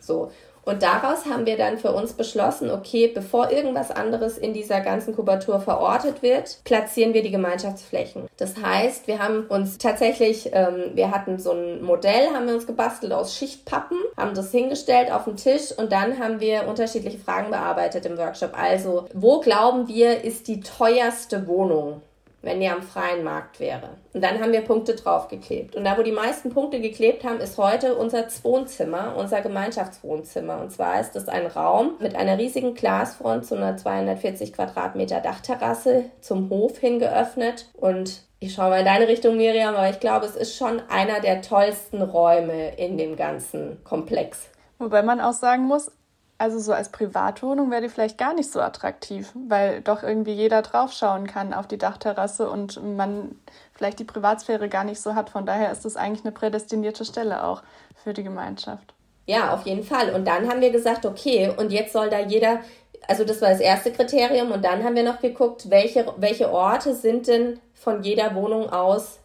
So. 0.00 0.32
Und 0.70 0.84
daraus 0.84 1.26
haben 1.26 1.46
wir 1.46 1.56
dann 1.56 1.78
für 1.78 1.90
uns 1.90 2.12
beschlossen, 2.12 2.70
okay, 2.70 3.08
bevor 3.12 3.50
irgendwas 3.50 3.90
anderes 3.90 4.38
in 4.38 4.54
dieser 4.54 4.80
ganzen 4.80 5.16
Kubatur 5.16 5.58
verortet 5.58 6.22
wird, 6.22 6.60
platzieren 6.62 7.12
wir 7.12 7.24
die 7.24 7.32
Gemeinschaftsflächen. 7.32 8.28
Das 8.36 8.54
heißt, 8.56 9.08
wir 9.08 9.18
haben 9.18 9.46
uns 9.48 9.78
tatsächlich, 9.78 10.50
ähm, 10.52 10.92
wir 10.94 11.10
hatten 11.10 11.40
so 11.40 11.50
ein 11.50 11.82
Modell, 11.82 12.28
haben 12.32 12.46
wir 12.46 12.54
uns 12.54 12.68
gebastelt 12.68 13.12
aus 13.12 13.34
Schichtpappen, 13.34 13.98
haben 14.16 14.36
das 14.36 14.52
hingestellt 14.52 15.10
auf 15.10 15.24
den 15.24 15.34
Tisch 15.34 15.76
und 15.76 15.90
dann 15.90 16.20
haben 16.20 16.38
wir 16.38 16.68
unterschiedliche 16.68 17.18
Fragen 17.18 17.50
bearbeitet 17.50 18.06
im 18.06 18.16
Workshop. 18.16 18.52
Also, 18.56 19.08
wo 19.12 19.40
glauben 19.40 19.88
wir, 19.88 20.22
ist 20.22 20.46
die 20.46 20.60
teuerste 20.60 21.48
Wohnung? 21.48 22.00
Wenn 22.42 22.60
die 22.60 22.68
am 22.68 22.82
freien 22.82 23.22
Markt 23.22 23.60
wäre. 23.60 23.90
Und 24.12 24.22
dann 24.22 24.40
haben 24.40 24.52
wir 24.52 24.62
Punkte 24.62 24.94
draufgeklebt. 24.94 25.76
Und 25.76 25.84
da, 25.84 25.98
wo 25.98 26.02
die 26.02 26.12
meisten 26.12 26.50
Punkte 26.50 26.80
geklebt 26.80 27.24
haben, 27.24 27.40
ist 27.40 27.58
heute 27.58 27.94
unser 27.94 28.26
Wohnzimmer, 28.42 29.14
unser 29.16 29.40
Gemeinschaftswohnzimmer. 29.40 30.60
Und 30.60 30.70
zwar 30.70 31.00
ist 31.00 31.16
es 31.16 31.28
ein 31.28 31.46
Raum 31.46 31.92
mit 32.00 32.14
einer 32.14 32.38
riesigen 32.38 32.74
Glasfront 32.74 33.44
zu 33.46 33.56
einer 33.56 33.76
240 33.76 34.52
Quadratmeter 34.52 35.20
Dachterrasse 35.20 36.06
zum 36.20 36.48
Hof 36.50 36.78
hin 36.78 36.98
geöffnet. 36.98 37.68
Und 37.74 38.22
ich 38.38 38.54
schaue 38.54 38.70
mal 38.70 38.78
in 38.80 38.86
deine 38.86 39.06
Richtung, 39.06 39.36
Miriam, 39.36 39.74
aber 39.74 39.90
ich 39.90 40.00
glaube, 40.00 40.24
es 40.24 40.34
ist 40.34 40.56
schon 40.56 40.80
einer 40.88 41.20
der 41.20 41.42
tollsten 41.42 42.00
Räume 42.00 42.74
in 42.76 42.96
dem 42.96 43.16
ganzen 43.16 43.84
Komplex. 43.84 44.48
Wobei 44.78 45.02
man 45.02 45.20
auch 45.20 45.34
sagen 45.34 45.64
muss, 45.64 45.92
also 46.40 46.58
so 46.58 46.72
als 46.72 46.88
Privatwohnung 46.88 47.70
wäre 47.70 47.82
die 47.82 47.90
vielleicht 47.90 48.16
gar 48.16 48.32
nicht 48.32 48.50
so 48.50 48.60
attraktiv, 48.60 49.30
weil 49.46 49.82
doch 49.82 50.02
irgendwie 50.02 50.32
jeder 50.32 50.62
draufschauen 50.62 51.26
kann 51.26 51.52
auf 51.52 51.68
die 51.68 51.76
Dachterrasse 51.76 52.48
und 52.48 52.82
man 52.96 53.36
vielleicht 53.74 53.98
die 53.98 54.04
Privatsphäre 54.04 54.70
gar 54.70 54.84
nicht 54.84 55.02
so 55.02 55.14
hat. 55.14 55.28
Von 55.28 55.44
daher 55.44 55.70
ist 55.70 55.84
es 55.84 55.96
eigentlich 55.96 56.24
eine 56.24 56.32
prädestinierte 56.32 57.04
Stelle 57.04 57.44
auch 57.44 57.62
für 58.02 58.14
die 58.14 58.22
Gemeinschaft. 58.22 58.94
Ja, 59.26 59.52
auf 59.52 59.66
jeden 59.66 59.84
Fall. 59.84 60.14
Und 60.14 60.26
dann 60.26 60.48
haben 60.48 60.62
wir 60.62 60.70
gesagt, 60.70 61.04
okay, 61.04 61.52
und 61.54 61.72
jetzt 61.72 61.92
soll 61.92 62.08
da 62.08 62.20
jeder, 62.20 62.60
also 63.06 63.24
das 63.24 63.42
war 63.42 63.50
das 63.50 63.60
erste 63.60 63.92
Kriterium, 63.92 64.50
und 64.50 64.64
dann 64.64 64.82
haben 64.82 64.96
wir 64.96 65.04
noch 65.04 65.20
geguckt, 65.20 65.68
welche, 65.68 66.06
welche 66.16 66.50
Orte 66.50 66.94
sind 66.94 67.28
denn 67.28 67.60
von 67.74 68.02
jeder 68.02 68.34
Wohnung 68.34 68.70
aus 68.70 69.18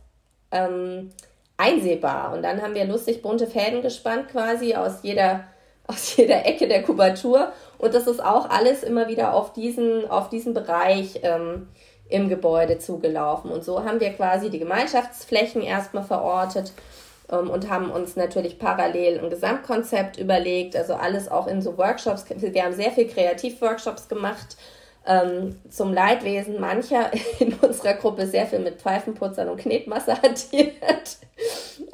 ähm, 0.51 1.13
einsehbar. 1.55 2.34
Und 2.34 2.43
dann 2.43 2.62
haben 2.62 2.75
wir 2.75 2.84
lustig 2.84 3.22
bunte 3.22 3.48
Fäden 3.48 3.81
gespannt 3.81 4.27
quasi 4.27 4.75
aus 4.75 5.00
jeder 5.01 5.45
aus 5.88 6.15
jeder 6.15 6.46
Ecke 6.46 6.68
der 6.68 6.84
Kubatur. 6.84 7.51
Und 7.77 7.94
das 7.94 8.08
ist 8.08 8.24
auch 8.24 8.50
alles 8.50 8.84
immer 8.84 9.08
wieder 9.08 9.34
auf 9.34 9.54
diesen, 9.54 10.10
auf 10.10 10.30
diesen 10.30 10.54
Bereich 10.54 11.20
ähm, 11.24 11.68
im 12.10 12.30
Gebäude 12.30 12.80
zugelaufen. 12.80 13.51
Und 13.51 13.63
so 13.63 13.84
haben 13.84 14.00
wir 14.00 14.12
quasi 14.13 14.50
die 14.50 14.60
Gemeinschaftsflächen 14.60 15.62
erstmal 15.62 16.04
verortet 16.04 16.74
ähm, 17.32 17.50
und 17.50 17.70
haben 17.70 17.92
uns 17.92 18.15
natürlich 18.15 18.60
parallel 18.60 19.20
ein 19.20 19.30
Gesamtkonzept 19.30 20.18
überlegt. 20.18 20.75
Also 20.75 20.94
alles 20.94 21.30
auch 21.30 21.48
in 21.48 21.62
so 21.62 21.77
Workshops. 21.77 22.25
Wir 22.30 22.63
haben 22.63 22.74
sehr 22.74 22.92
viel 22.92 23.08
Kreativworkshops 23.08 24.08
gemacht. 24.08 24.58
Ähm, 25.08 25.60
zum 25.70 25.94
Leidwesen 25.94 26.60
mancher 26.60 27.12
in 27.39 27.54
unserer 27.54 27.94
Gruppe 27.94 28.25
sehr 28.25 28.48
viel 28.48 28.58
mit 28.60 28.82
Pfeifenputzern 28.82 29.50
und 29.50 29.58
Knetmasse 29.58 30.20
hantiert. 30.20 31.18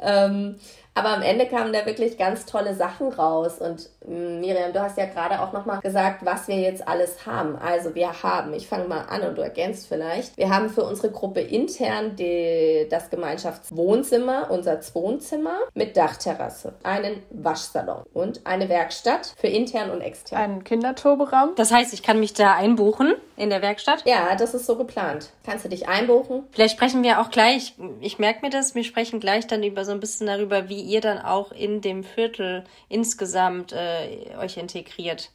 aber 0.94 1.10
am 1.10 1.22
Ende 1.22 1.46
kamen 1.46 1.72
da 1.72 1.86
wirklich 1.86 2.18
ganz 2.18 2.44
tolle 2.44 2.74
Sachen 2.74 3.08
raus. 3.08 3.58
Und 3.58 3.88
mm, 4.06 4.40
Miriam, 4.40 4.72
du 4.72 4.80
hast 4.80 4.98
ja 4.98 5.06
gerade 5.06 5.40
auch 5.40 5.52
nochmal 5.52 5.80
gesagt, 5.80 6.24
was 6.24 6.48
wir 6.48 6.56
jetzt 6.56 6.86
alles 6.86 7.26
haben. 7.26 7.56
Also 7.56 7.94
wir 7.94 8.22
haben, 8.22 8.52
ich 8.54 8.68
fange 8.68 8.88
mal 8.88 9.06
an 9.08 9.22
und 9.22 9.38
du 9.38 9.42
ergänzt 9.42 9.86
vielleicht, 9.88 10.36
wir 10.36 10.50
haben 10.50 10.68
für 10.68 10.84
unsere 10.84 11.10
Gruppe 11.10 11.40
intern 11.40 12.16
die, 12.16 12.86
das 12.90 13.10
Gemeinschaftswohnzimmer, 13.10 14.50
unser 14.50 14.80
Wohnzimmer 14.94 15.58
mit 15.74 15.96
Dachterrasse, 15.96 16.74
einen 16.82 17.22
Waschsalon 17.30 18.02
und 18.12 18.46
eine 18.46 18.68
Werkstatt 18.68 19.34
für 19.36 19.46
intern 19.46 19.90
und 19.90 20.00
extern. 20.00 20.38
Ein 20.38 20.64
Kinderturberaum. 20.64 21.50
Das 21.56 21.72
heißt, 21.72 21.94
ich 21.94 22.02
kann 22.02 22.20
mich 22.20 22.34
da 22.34 22.54
einbuchen 22.54 23.14
in 23.36 23.50
der 23.50 23.62
Werkstatt? 23.62 24.04
Ja, 24.06 24.34
das 24.36 24.54
ist 24.54 24.66
so 24.66 24.76
geplant. 24.76 25.30
Kannst 25.44 25.64
du 25.64 25.68
dich 25.68 25.88
einbuchen? 25.88 26.44
Vielleicht 26.52 26.76
sprechen 26.76 27.02
wir 27.02 27.20
auch 27.20 27.30
gleich, 27.30 27.74
ich 28.00 28.18
merke 28.18 28.42
mir 28.42 28.50
das, 28.50 28.74
wir 28.74 28.84
sprechen 28.84 29.20
gleich 29.20 29.46
dann 29.46 29.62
über 29.62 29.84
so 29.84 29.92
ein 29.92 30.00
bisschen 30.00 30.26
darüber, 30.26 30.68
wie 30.68 30.81
ihr 30.82 31.00
dann 31.00 31.18
auch 31.18 31.52
in 31.52 31.80
dem 31.80 32.04
Viertel 32.04 32.64
insgesamt 32.88 33.72
äh, 33.72 34.36
euch 34.38 34.56
integriert. 34.56 35.30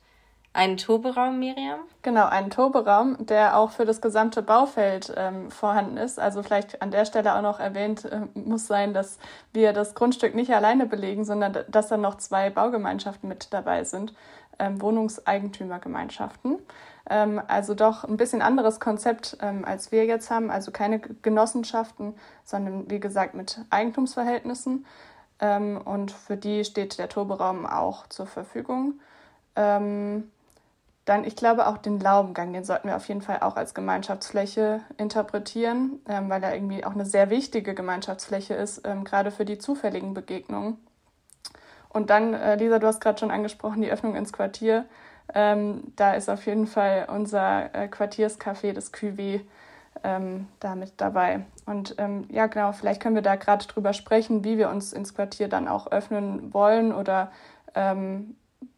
Einen 0.57 0.77
Turberaum, 0.77 1.37
Miriam? 1.37 1.81
Genau, 2.01 2.25
einen 2.25 2.49
Turberaum, 2.49 3.27
der 3.27 3.57
auch 3.57 3.69
für 3.69 3.85
das 3.85 4.01
gesamte 4.01 4.41
Baufeld 4.41 5.13
ähm, 5.15 5.51
vorhanden 5.51 5.97
ist. 5.97 6.19
Also 6.19 6.41
vielleicht 6.41 6.81
an 6.81 6.89
der 6.89 7.05
Stelle 7.05 7.35
auch 7.35 7.43
noch 7.43 7.59
erwähnt 7.59 8.05
äh, 8.05 8.21
muss 8.33 8.65
sein, 8.65 8.93
dass 8.93 9.19
wir 9.53 9.71
das 9.71 9.93
Grundstück 9.93 10.33
nicht 10.33 10.51
alleine 10.51 10.87
belegen, 10.87 11.25
sondern 11.25 11.59
dass 11.67 11.89
dann 11.89 12.01
noch 12.01 12.15
zwei 12.15 12.49
Baugemeinschaften 12.49 13.29
mit 13.29 13.53
dabei 13.53 13.83
sind, 13.83 14.15
ähm, 14.57 14.81
Wohnungseigentümergemeinschaften. 14.81 16.57
Ähm, 17.07 17.39
also 17.47 17.75
doch 17.75 18.03
ein 18.03 18.17
bisschen 18.17 18.41
anderes 18.41 18.79
Konzept, 18.79 19.37
ähm, 19.41 19.63
als 19.63 19.91
wir 19.91 20.05
jetzt 20.05 20.31
haben. 20.31 20.49
Also 20.49 20.71
keine 20.71 20.99
Genossenschaften, 20.99 22.15
sondern 22.43 22.89
wie 22.89 22.99
gesagt 22.99 23.35
mit 23.35 23.59
Eigentumsverhältnissen. 23.69 24.87
Ähm, 25.39 25.79
und 25.83 26.11
für 26.11 26.37
die 26.37 26.63
steht 26.65 26.97
der 26.97 27.09
Turberaum 27.09 27.65
auch 27.65 28.07
zur 28.07 28.25
Verfügung. 28.25 28.99
Ähm, 29.55 30.31
dann, 31.05 31.23
ich 31.23 31.37
glaube, 31.37 31.67
auch 31.67 31.77
den 31.77 32.01
Laubengang, 32.01 32.51
den 32.51 32.65
sollten 32.65 32.89
wir 32.89 32.97
auf 32.97 33.07
jeden 33.07 33.21
Fall 33.21 33.39
auch 33.39 33.55
als 33.55 33.73
Gemeinschaftsfläche 33.73 34.81
interpretieren, 34.97 36.01
ähm, 36.09 36.29
weil 36.29 36.43
er 36.43 36.53
irgendwie 36.53 36.83
auch 36.83 36.91
eine 36.91 37.05
sehr 37.05 37.29
wichtige 37.29 37.73
Gemeinschaftsfläche 37.73 38.55
ist, 38.55 38.85
ähm, 38.85 39.05
gerade 39.05 39.31
für 39.31 39.45
die 39.45 39.57
zufälligen 39.57 40.13
Begegnungen. 40.13 40.77
Und 41.89 42.09
dann, 42.09 42.33
äh, 42.33 42.55
Lisa, 42.55 42.79
du 42.79 42.87
hast 42.87 42.99
gerade 42.99 43.17
schon 43.19 43.31
angesprochen, 43.31 43.81
die 43.81 43.89
Öffnung 43.89 44.15
ins 44.15 44.33
Quartier. 44.33 44.85
Ähm, 45.33 45.93
da 45.95 46.13
ist 46.13 46.29
auf 46.29 46.45
jeden 46.45 46.67
Fall 46.67 47.07
unser 47.09 47.73
äh, 47.73 47.87
Quartierscafé, 47.87 48.73
das 48.73 48.91
QW, 48.91 49.41
ähm, 50.03 50.47
da 50.59 50.75
mit 50.75 50.93
dabei. 50.97 51.45
Und 51.65 51.95
ähm, 51.97 52.25
ja, 52.31 52.47
genau, 52.47 52.71
vielleicht 52.71 53.01
können 53.01 53.15
wir 53.15 53.21
da 53.21 53.35
gerade 53.35 53.65
drüber 53.65 53.93
sprechen, 53.93 54.43
wie 54.43 54.57
wir 54.57 54.69
uns 54.69 54.93
ins 54.93 55.13
Quartier 55.13 55.47
dann 55.47 55.67
auch 55.67 55.91
öffnen 55.91 56.53
wollen 56.53 56.93
oder 56.93 57.31
ähm, 57.75 58.35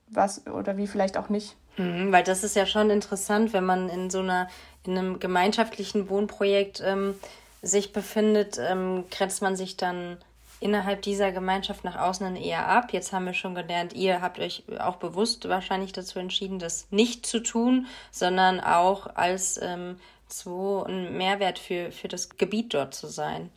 was 0.07 0.45
oder 0.47 0.77
wie 0.77 0.87
vielleicht 0.87 1.17
auch 1.17 1.29
nicht. 1.29 1.55
Mhm, 1.77 2.11
weil 2.11 2.23
das 2.23 2.43
ist 2.43 2.55
ja 2.55 2.65
schon 2.65 2.89
interessant, 2.89 3.53
wenn 3.53 3.65
man 3.65 3.89
in 3.89 4.09
so 4.09 4.19
einer, 4.19 4.47
in 4.85 4.97
einem 4.97 5.19
gemeinschaftlichen 5.19 6.09
Wohnprojekt 6.09 6.81
ähm, 6.85 7.15
sich 7.61 7.93
befindet, 7.93 8.57
ähm, 8.59 9.05
grenzt 9.11 9.41
man 9.41 9.55
sich 9.55 9.77
dann 9.77 10.17
innerhalb 10.59 11.01
dieser 11.01 11.31
Gemeinschaft 11.31 11.83
nach 11.83 11.97
außen 11.97 12.35
eher 12.35 12.67
ab. 12.67 12.91
Jetzt 12.91 13.13
haben 13.13 13.25
wir 13.25 13.33
schon 13.33 13.55
gelernt, 13.55 13.93
ihr 13.93 14.21
habt 14.21 14.39
euch 14.39 14.63
auch 14.79 14.97
bewusst 14.97 15.47
wahrscheinlich 15.47 15.93
dazu 15.93 16.19
entschieden, 16.19 16.59
das 16.59 16.87
nicht 16.91 17.25
zu 17.25 17.39
tun, 17.39 17.87
sondern 18.11 18.59
auch 18.59 19.15
als 19.15 19.59
ähm, 19.61 19.97
so 20.33 20.83
ein 20.87 21.17
Mehrwert 21.17 21.59
für, 21.59 21.91
für 21.91 22.07
das 22.07 22.29
Gebiet 22.37 22.73
dort 22.73 22.93
zu 22.93 23.07
sein. 23.07 23.49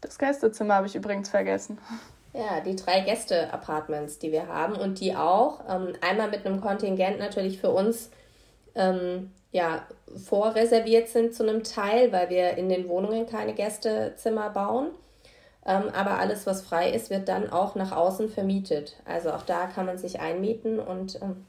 Das 0.00 0.18
Gästezimmer 0.18 0.76
habe 0.76 0.86
ich 0.86 0.94
übrigens 0.94 1.28
vergessen. 1.28 1.78
Ja, 2.32 2.60
die 2.60 2.76
drei 2.76 3.00
Gäste-Apartments, 3.00 4.18
die 4.18 4.32
wir 4.32 4.46
haben 4.46 4.74
und 4.74 5.00
die 5.00 5.16
auch 5.16 5.60
ähm, 5.68 5.94
einmal 6.00 6.30
mit 6.30 6.46
einem 6.46 6.60
Kontingent 6.60 7.18
natürlich 7.18 7.60
für 7.60 7.70
uns 7.70 8.10
ähm, 8.74 9.32
ja, 9.52 9.82
vorreserviert 10.26 11.08
sind 11.08 11.34
zu 11.34 11.42
einem 11.42 11.64
Teil, 11.64 12.12
weil 12.12 12.30
wir 12.30 12.56
in 12.56 12.68
den 12.68 12.88
Wohnungen 12.88 13.26
keine 13.26 13.52
Gästezimmer 13.52 14.50
bauen. 14.50 14.90
Ähm, 15.66 15.90
aber 15.92 16.18
alles, 16.18 16.46
was 16.46 16.62
frei 16.62 16.90
ist, 16.90 17.10
wird 17.10 17.28
dann 17.28 17.50
auch 17.50 17.74
nach 17.74 17.92
außen 17.92 18.28
vermietet. 18.28 18.96
Also 19.04 19.30
auch 19.32 19.42
da 19.42 19.66
kann 19.66 19.86
man 19.86 19.98
sich 19.98 20.20
einmieten 20.20 20.78
und 20.78 21.20
ähm, 21.20 21.44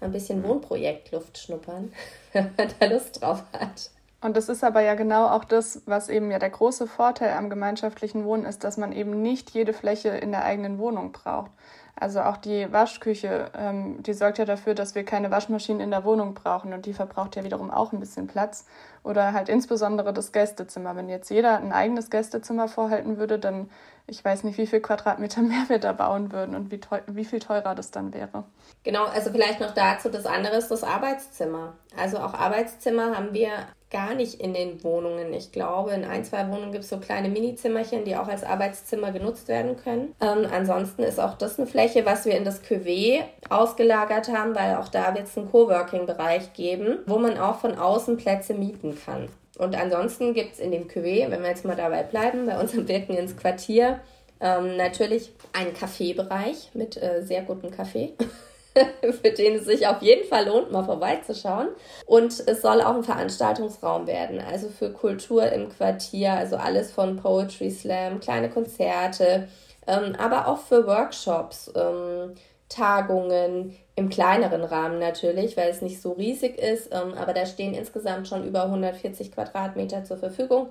ein 0.00 0.12
bisschen 0.12 0.42
Wohnprojektluft 0.44 1.38
schnuppern, 1.38 1.92
wenn 2.32 2.50
man 2.56 2.68
da 2.78 2.86
Lust 2.86 3.22
drauf 3.22 3.44
hat. 3.52 3.90
Und 4.20 4.38
das 4.38 4.48
ist 4.48 4.64
aber 4.64 4.80
ja 4.80 4.94
genau 4.94 5.26
auch 5.28 5.44
das, 5.44 5.82
was 5.84 6.08
eben 6.08 6.30
ja 6.30 6.38
der 6.38 6.48
große 6.48 6.86
Vorteil 6.86 7.34
am 7.34 7.50
gemeinschaftlichen 7.50 8.24
Wohnen 8.24 8.46
ist, 8.46 8.64
dass 8.64 8.78
man 8.78 8.92
eben 8.92 9.20
nicht 9.20 9.50
jede 9.50 9.74
Fläche 9.74 10.08
in 10.08 10.30
der 10.30 10.44
eigenen 10.44 10.78
Wohnung 10.78 11.12
braucht. 11.12 11.50
Also 11.96 12.22
auch 12.22 12.36
die 12.36 12.72
Waschküche, 12.72 13.50
ähm, 13.56 14.02
die 14.02 14.14
sorgt 14.14 14.38
ja 14.38 14.44
dafür, 14.44 14.74
dass 14.74 14.94
wir 14.94 15.04
keine 15.04 15.30
Waschmaschinen 15.30 15.80
in 15.80 15.90
der 15.90 16.04
Wohnung 16.04 16.34
brauchen 16.34 16.72
und 16.72 16.86
die 16.86 16.92
verbraucht 16.92 17.36
ja 17.36 17.44
wiederum 17.44 17.70
auch 17.70 17.92
ein 17.92 18.00
bisschen 18.00 18.26
Platz. 18.26 18.66
Oder 19.04 19.32
halt 19.32 19.48
insbesondere 19.48 20.12
das 20.12 20.32
Gästezimmer. 20.32 20.96
Wenn 20.96 21.08
jetzt 21.08 21.30
jeder 21.30 21.58
ein 21.58 21.72
eigenes 21.72 22.10
Gästezimmer 22.10 22.68
vorhalten 22.68 23.18
würde, 23.18 23.38
dann 23.38 23.68
ich 24.06 24.22
weiß 24.22 24.44
nicht, 24.44 24.58
wie 24.58 24.66
viel 24.66 24.80
Quadratmeter 24.80 25.42
mehr 25.42 25.64
wir 25.68 25.78
da 25.78 25.92
bauen 25.92 26.32
würden 26.32 26.54
und 26.54 26.70
wie, 26.70 26.80
teuer, 26.80 27.02
wie 27.06 27.24
viel 27.24 27.38
teurer 27.38 27.74
das 27.74 27.90
dann 27.90 28.12
wäre. 28.12 28.44
Genau, 28.82 29.04
also 29.04 29.30
vielleicht 29.30 29.60
noch 29.60 29.72
dazu, 29.72 30.08
das 30.10 30.26
andere 30.26 30.56
ist 30.56 30.70
das 30.70 30.84
Arbeitszimmer. 30.84 31.74
Also 31.96 32.18
auch 32.18 32.34
Arbeitszimmer 32.34 33.16
haben 33.16 33.32
wir 33.32 33.50
gar 33.94 34.16
nicht 34.16 34.40
in 34.40 34.52
den 34.54 34.82
Wohnungen. 34.82 35.32
Ich 35.32 35.52
glaube, 35.52 35.92
in 35.92 36.04
ein, 36.04 36.24
zwei 36.24 36.48
Wohnungen 36.48 36.72
gibt 36.72 36.82
es 36.82 36.90
so 36.90 36.98
kleine 36.98 37.28
Minizimmerchen, 37.28 38.04
die 38.04 38.16
auch 38.16 38.26
als 38.26 38.42
Arbeitszimmer 38.42 39.12
genutzt 39.12 39.46
werden 39.46 39.76
können. 39.76 40.16
Ähm, 40.20 40.48
ansonsten 40.52 41.04
ist 41.04 41.20
auch 41.20 41.34
das 41.34 41.58
eine 41.58 41.68
Fläche, 41.68 42.04
was 42.04 42.26
wir 42.26 42.36
in 42.36 42.44
das 42.44 42.62
QW 42.62 43.22
ausgelagert 43.48 44.28
haben, 44.28 44.56
weil 44.56 44.74
auch 44.74 44.88
da 44.88 45.14
wird 45.14 45.28
es 45.28 45.38
einen 45.38 45.48
Coworking-Bereich 45.48 46.54
geben, 46.54 46.98
wo 47.06 47.18
man 47.18 47.38
auch 47.38 47.60
von 47.60 47.78
außen 47.78 48.16
Plätze 48.16 48.54
mieten 48.54 48.98
kann. 48.98 49.28
Und 49.58 49.76
ansonsten 49.76 50.34
gibt 50.34 50.54
es 50.54 50.58
in 50.58 50.72
dem 50.72 50.88
QW, 50.88 51.30
wenn 51.30 51.42
wir 51.42 51.50
jetzt 51.50 51.64
mal 51.64 51.76
dabei 51.76 52.02
bleiben, 52.02 52.46
bei 52.46 52.58
unserem 52.58 52.88
Wirken 52.88 53.16
ins 53.16 53.36
Quartier, 53.36 54.00
ähm, 54.40 54.76
natürlich 54.76 55.32
einen 55.52 55.72
Kaffeebereich 55.72 56.70
mit 56.74 57.00
äh, 57.00 57.22
sehr 57.22 57.42
gutem 57.42 57.70
Kaffee. 57.70 58.14
für 59.22 59.30
den 59.30 59.56
es 59.56 59.64
sich 59.64 59.86
auf 59.86 60.02
jeden 60.02 60.26
Fall 60.28 60.46
lohnt, 60.46 60.72
mal 60.72 60.84
vorbeizuschauen. 60.84 61.68
Und 62.06 62.42
es 62.46 62.62
soll 62.62 62.80
auch 62.80 62.96
ein 62.96 63.04
Veranstaltungsraum 63.04 64.06
werden, 64.06 64.40
also 64.40 64.68
für 64.68 64.92
Kultur 64.92 65.50
im 65.52 65.68
Quartier, 65.68 66.32
also 66.32 66.56
alles 66.56 66.90
von 66.90 67.16
Poetry 67.16 67.70
Slam, 67.70 68.20
kleine 68.20 68.50
Konzerte, 68.50 69.48
ähm, 69.86 70.14
aber 70.18 70.48
auch 70.48 70.58
für 70.58 70.86
Workshops, 70.86 71.72
ähm, 71.76 72.34
Tagungen, 72.68 73.76
im 73.96 74.08
kleineren 74.08 74.64
Rahmen 74.64 74.98
natürlich, 74.98 75.56
weil 75.56 75.70
es 75.70 75.80
nicht 75.80 76.02
so 76.02 76.12
riesig 76.12 76.58
ist, 76.58 76.88
ähm, 76.92 77.14
aber 77.14 77.32
da 77.32 77.46
stehen 77.46 77.74
insgesamt 77.74 78.26
schon 78.26 78.44
über 78.44 78.64
140 78.64 79.30
Quadratmeter 79.30 80.04
zur 80.04 80.16
Verfügung, 80.16 80.68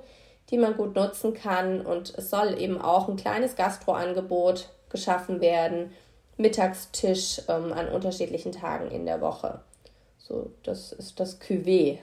die 0.50 0.58
man 0.58 0.76
gut 0.76 0.96
nutzen 0.96 1.34
kann 1.34 1.86
und 1.86 2.14
es 2.18 2.30
soll 2.30 2.60
eben 2.60 2.82
auch 2.82 3.08
ein 3.08 3.16
kleines 3.16 3.56
Gastroangebot 3.56 4.70
geschaffen 4.90 5.40
werden, 5.40 5.92
Mittagstisch 6.44 7.42
ähm, 7.48 7.72
an 7.72 7.88
unterschiedlichen 7.88 8.52
Tagen 8.52 8.92
in 8.92 9.06
der 9.06 9.22
Woche. 9.22 9.62
So, 10.18 10.52
das 10.64 10.92
ist 10.92 11.18
das 11.22 11.40
Cuvée. 11.40 12.00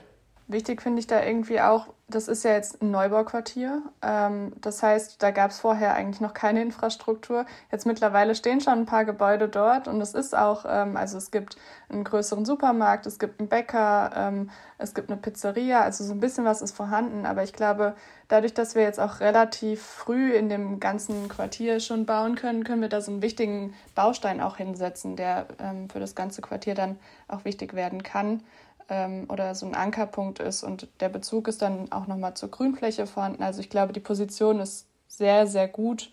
Wichtig 0.51 0.81
finde 0.81 0.99
ich 0.99 1.07
da 1.07 1.23
irgendwie 1.23 1.61
auch, 1.61 1.87
das 2.09 2.27
ist 2.27 2.43
ja 2.43 2.51
jetzt 2.51 2.81
ein 2.81 2.91
Neubauquartier. 2.91 3.83
Ähm, 4.01 4.51
das 4.59 4.83
heißt, 4.83 5.23
da 5.23 5.31
gab 5.31 5.51
es 5.51 5.61
vorher 5.61 5.93
eigentlich 5.95 6.19
noch 6.19 6.33
keine 6.33 6.61
Infrastruktur. 6.61 7.45
Jetzt 7.71 7.85
mittlerweile 7.85 8.35
stehen 8.35 8.59
schon 8.59 8.79
ein 8.79 8.85
paar 8.85 9.05
Gebäude 9.05 9.47
dort 9.47 9.87
und 9.87 10.01
es 10.01 10.13
ist 10.13 10.35
auch, 10.35 10.65
ähm, 10.67 10.97
also 10.97 11.17
es 11.17 11.31
gibt 11.31 11.55
einen 11.87 12.03
größeren 12.03 12.43
Supermarkt, 12.43 13.05
es 13.05 13.17
gibt 13.17 13.39
einen 13.39 13.47
Bäcker, 13.47 14.11
ähm, 14.13 14.49
es 14.77 14.93
gibt 14.93 15.09
eine 15.09 15.21
Pizzeria, 15.21 15.83
also 15.83 16.03
so 16.03 16.11
ein 16.11 16.19
bisschen 16.19 16.43
was 16.43 16.61
ist 16.61 16.75
vorhanden. 16.75 17.25
Aber 17.25 17.43
ich 17.43 17.53
glaube, 17.53 17.95
dadurch, 18.27 18.53
dass 18.53 18.75
wir 18.75 18.83
jetzt 18.83 18.99
auch 18.99 19.21
relativ 19.21 19.81
früh 19.81 20.33
in 20.33 20.49
dem 20.49 20.81
ganzen 20.81 21.29
Quartier 21.29 21.79
schon 21.79 22.05
bauen 22.05 22.35
können, 22.35 22.65
können 22.65 22.81
wir 22.81 22.89
da 22.89 22.99
so 22.99 23.11
einen 23.11 23.21
wichtigen 23.21 23.73
Baustein 23.95 24.41
auch 24.41 24.57
hinsetzen, 24.57 25.15
der 25.15 25.45
ähm, 25.59 25.89
für 25.89 26.01
das 26.01 26.13
ganze 26.13 26.41
Quartier 26.41 26.75
dann 26.75 26.99
auch 27.29 27.45
wichtig 27.45 27.73
werden 27.73 28.03
kann 28.03 28.43
ähm, 28.91 29.25
oder 29.29 29.55
so 29.55 29.65
ein 29.65 29.73
Ankerpunkt 29.73 30.39
ist. 30.39 30.63
Und 30.63 30.87
der 30.99 31.09
Bezug 31.09 31.47
ist 31.47 31.61
dann 31.61 31.91
auch 31.91 32.07
nochmal 32.07 32.35
zur 32.35 32.51
Grünfläche 32.51 33.07
vorhanden. 33.07 33.41
Also 33.41 33.61
ich 33.61 33.69
glaube, 33.69 33.93
die 33.93 34.01
Position 34.01 34.59
ist 34.59 34.85
sehr, 35.07 35.47
sehr 35.47 35.69
gut, 35.69 36.11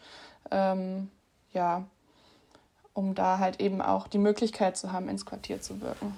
ähm, 0.50 1.10
ja, 1.52 1.84
um 2.94 3.14
da 3.14 3.38
halt 3.38 3.60
eben 3.60 3.82
auch 3.82 4.06
die 4.06 4.18
Möglichkeit 4.18 4.76
zu 4.76 4.92
haben, 4.92 5.08
ins 5.08 5.26
Quartier 5.26 5.60
zu 5.60 5.80
wirken. 5.80 6.14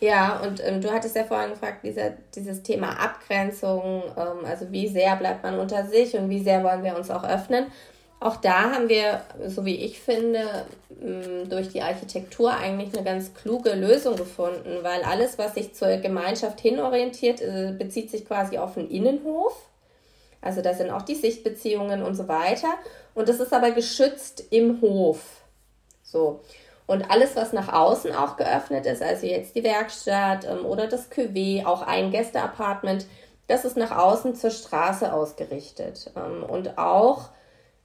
Ja, 0.00 0.40
und 0.40 0.62
ähm, 0.64 0.80
du 0.80 0.90
hattest 0.90 1.16
ja 1.16 1.24
vorhin 1.24 1.50
gefragt, 1.50 1.84
dieser, 1.84 2.10
dieses 2.34 2.62
Thema 2.62 2.98
Abgrenzung, 3.00 4.04
ähm, 4.16 4.44
also 4.46 4.70
wie 4.70 4.88
sehr 4.88 5.16
bleibt 5.16 5.42
man 5.42 5.58
unter 5.58 5.86
sich 5.86 6.16
und 6.16 6.30
wie 6.30 6.42
sehr 6.42 6.64
wollen 6.64 6.84
wir 6.84 6.96
uns 6.96 7.10
auch 7.10 7.24
öffnen. 7.24 7.66
Auch 8.20 8.36
da 8.36 8.72
haben 8.72 8.88
wir, 8.88 9.22
so 9.46 9.64
wie 9.64 9.76
ich 9.76 10.00
finde, 10.00 10.66
durch 11.48 11.68
die 11.68 11.82
Architektur 11.82 12.52
eigentlich 12.52 12.92
eine 12.94 13.04
ganz 13.04 13.32
kluge 13.34 13.74
Lösung 13.74 14.16
gefunden, 14.16 14.78
weil 14.82 15.02
alles, 15.02 15.38
was 15.38 15.54
sich 15.54 15.74
zur 15.74 15.96
Gemeinschaft 15.98 16.60
hinorientiert, 16.60 17.40
äh, 17.40 17.72
bezieht 17.78 18.10
sich 18.10 18.26
quasi 18.26 18.58
auf 18.58 18.74
den 18.74 18.90
Innenhof. 18.90 19.54
Also 20.40 20.62
da 20.62 20.74
sind 20.74 20.90
auch 20.90 21.02
die 21.02 21.14
Sichtbeziehungen 21.14 22.02
und 22.02 22.14
so 22.14 22.26
weiter. 22.26 22.68
Und 23.14 23.28
das 23.28 23.38
ist 23.38 23.52
aber 23.52 23.70
geschützt 23.70 24.44
im 24.50 24.80
Hof. 24.80 25.42
So. 26.02 26.40
Und 26.86 27.10
alles, 27.10 27.36
was 27.36 27.52
nach 27.52 27.72
außen 27.72 28.14
auch 28.14 28.36
geöffnet 28.36 28.86
ist, 28.86 29.02
also 29.02 29.26
jetzt 29.26 29.54
die 29.54 29.62
Werkstatt 29.62 30.44
ähm, 30.44 30.64
oder 30.64 30.88
das 30.88 31.10
Cuvée, 31.10 31.66
auch 31.66 31.82
ein 31.82 32.10
Gästeapartment, 32.10 33.06
das 33.46 33.64
ist 33.64 33.76
nach 33.76 33.96
außen 33.96 34.34
zur 34.34 34.50
Straße 34.50 35.12
ausgerichtet. 35.12 36.10
Ähm, 36.16 36.42
und 36.42 36.78
auch 36.78 37.28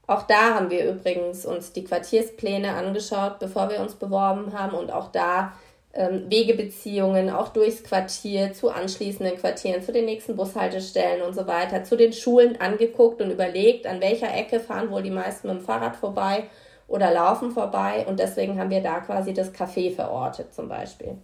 auch 0.07 0.23
da 0.23 0.55
haben 0.55 0.69
wir 0.69 0.89
übrigens 0.89 1.45
uns 1.45 1.71
die 1.71 1.83
Quartierspläne 1.83 2.73
angeschaut, 2.73 3.39
bevor 3.39 3.69
wir 3.69 3.79
uns 3.79 3.95
beworben 3.95 4.57
haben 4.57 4.75
und 4.75 4.91
auch 4.91 5.11
da 5.11 5.53
ähm, 5.93 6.29
Wegebeziehungen 6.29 7.29
auch 7.29 7.49
durchs 7.49 7.83
Quartier 7.83 8.53
zu 8.53 8.69
anschließenden 8.69 9.37
Quartieren, 9.37 9.81
zu 9.81 9.93
den 9.93 10.05
nächsten 10.05 10.35
Bushaltestellen 10.35 11.21
und 11.21 11.33
so 11.33 11.47
weiter, 11.47 11.83
zu 11.83 11.95
den 11.95 12.11
Schulen 12.11 12.59
angeguckt 12.59 13.21
und 13.21 13.31
überlegt, 13.31 13.87
an 13.87 14.01
welcher 14.01 14.33
Ecke 14.33 14.59
fahren 14.59 14.91
wohl 14.91 15.03
die 15.03 15.11
meisten 15.11 15.47
mit 15.47 15.57
dem 15.57 15.63
Fahrrad 15.63 15.95
vorbei 15.95 16.45
oder 16.87 17.11
laufen 17.11 17.51
vorbei 17.51 18.05
und 18.07 18.19
deswegen 18.19 18.59
haben 18.59 18.71
wir 18.71 18.81
da 18.81 18.99
quasi 18.99 19.33
das 19.33 19.53
Café 19.53 19.93
verortet 19.95 20.53
zum 20.53 20.67
Beispiel. 20.67 21.17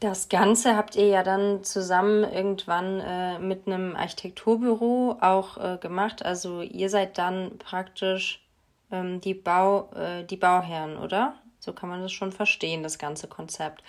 Das 0.00 0.28
Ganze 0.28 0.76
habt 0.76 0.94
ihr 0.94 1.06
ja 1.06 1.22
dann 1.22 1.64
zusammen 1.64 2.22
irgendwann 2.24 3.00
äh, 3.00 3.38
mit 3.38 3.66
einem 3.66 3.96
Architekturbüro 3.96 5.16
auch 5.20 5.56
äh, 5.56 5.78
gemacht. 5.78 6.24
Also 6.24 6.60
ihr 6.60 6.90
seid 6.90 7.16
dann 7.16 7.56
praktisch 7.58 8.46
ähm, 8.90 9.22
die, 9.22 9.32
Bau, 9.32 9.90
äh, 9.94 10.24
die 10.24 10.36
Bauherren, 10.36 10.98
oder? 10.98 11.34
So 11.60 11.72
kann 11.72 11.88
man 11.88 12.02
das 12.02 12.12
schon 12.12 12.30
verstehen, 12.30 12.82
das 12.82 12.98
ganze 12.98 13.26
Konzept. 13.26 13.82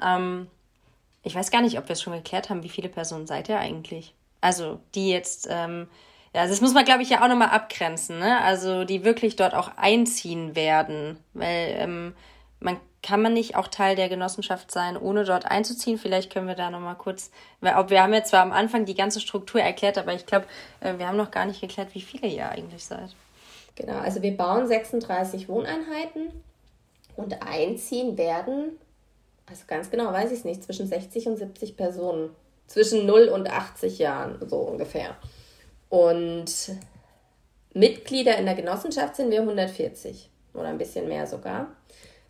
Ähm, 0.00 0.48
ich 1.22 1.34
weiß 1.34 1.50
gar 1.50 1.62
nicht, 1.62 1.78
ob 1.78 1.88
wir 1.88 1.94
es 1.94 2.02
schon 2.02 2.12
geklärt 2.12 2.50
haben, 2.50 2.62
wie 2.62 2.68
viele 2.68 2.90
Personen 2.90 3.26
seid 3.26 3.48
ihr 3.48 3.58
eigentlich? 3.58 4.14
Also 4.42 4.78
die 4.94 5.08
jetzt, 5.08 5.48
ähm, 5.50 5.88
ja, 6.34 6.46
das 6.46 6.60
muss 6.60 6.74
man, 6.74 6.84
glaube 6.84 7.02
ich, 7.02 7.08
ja 7.08 7.24
auch 7.24 7.28
nochmal 7.28 7.48
abgrenzen, 7.48 8.18
ne? 8.18 8.42
Also 8.42 8.84
die 8.84 9.04
wirklich 9.04 9.36
dort 9.36 9.54
auch 9.54 9.70
einziehen 9.76 10.54
werden, 10.54 11.18
weil 11.32 11.74
ähm, 11.78 12.14
man 12.60 12.78
kann 13.06 13.22
man 13.22 13.34
nicht 13.34 13.54
auch 13.54 13.68
Teil 13.68 13.94
der 13.94 14.08
Genossenschaft 14.08 14.72
sein, 14.72 14.96
ohne 14.96 15.22
dort 15.22 15.46
einzuziehen? 15.46 15.96
Vielleicht 15.96 16.32
können 16.32 16.48
wir 16.48 16.56
da 16.56 16.70
nochmal 16.70 16.96
kurz, 16.96 17.30
weil 17.60 17.72
wir 17.88 18.02
haben 18.02 18.12
jetzt 18.12 18.30
zwar 18.30 18.42
am 18.42 18.50
Anfang 18.50 18.84
die 18.84 18.96
ganze 18.96 19.20
Struktur 19.20 19.60
erklärt, 19.60 19.96
aber 19.96 20.12
ich 20.12 20.26
glaube, 20.26 20.46
äh, 20.80 20.98
wir 20.98 21.06
haben 21.06 21.16
noch 21.16 21.30
gar 21.30 21.46
nicht 21.46 21.60
geklärt, 21.60 21.94
wie 21.94 22.00
viele 22.00 22.26
ihr 22.26 22.48
eigentlich 22.48 22.84
seid. 22.84 23.14
Genau, 23.76 23.98
also 23.98 24.22
wir 24.22 24.36
bauen 24.36 24.66
36 24.66 25.48
Wohneinheiten 25.48 26.32
und 27.14 27.40
einziehen 27.46 28.18
werden, 28.18 28.76
also 29.48 29.62
ganz 29.68 29.88
genau 29.88 30.12
weiß 30.12 30.32
ich 30.32 30.38
es 30.38 30.44
nicht, 30.44 30.64
zwischen 30.64 30.88
60 30.88 31.28
und 31.28 31.36
70 31.36 31.76
Personen. 31.76 32.30
Zwischen 32.66 33.06
0 33.06 33.28
und 33.28 33.48
80 33.48 34.00
Jahren, 34.00 34.36
so 34.48 34.56
ungefähr. 34.56 35.16
Und 35.90 36.72
Mitglieder 37.72 38.36
in 38.36 38.46
der 38.46 38.56
Genossenschaft 38.56 39.14
sind 39.14 39.30
wir 39.30 39.42
140 39.42 40.28
oder 40.54 40.66
ein 40.66 40.78
bisschen 40.78 41.06
mehr 41.06 41.28
sogar 41.28 41.68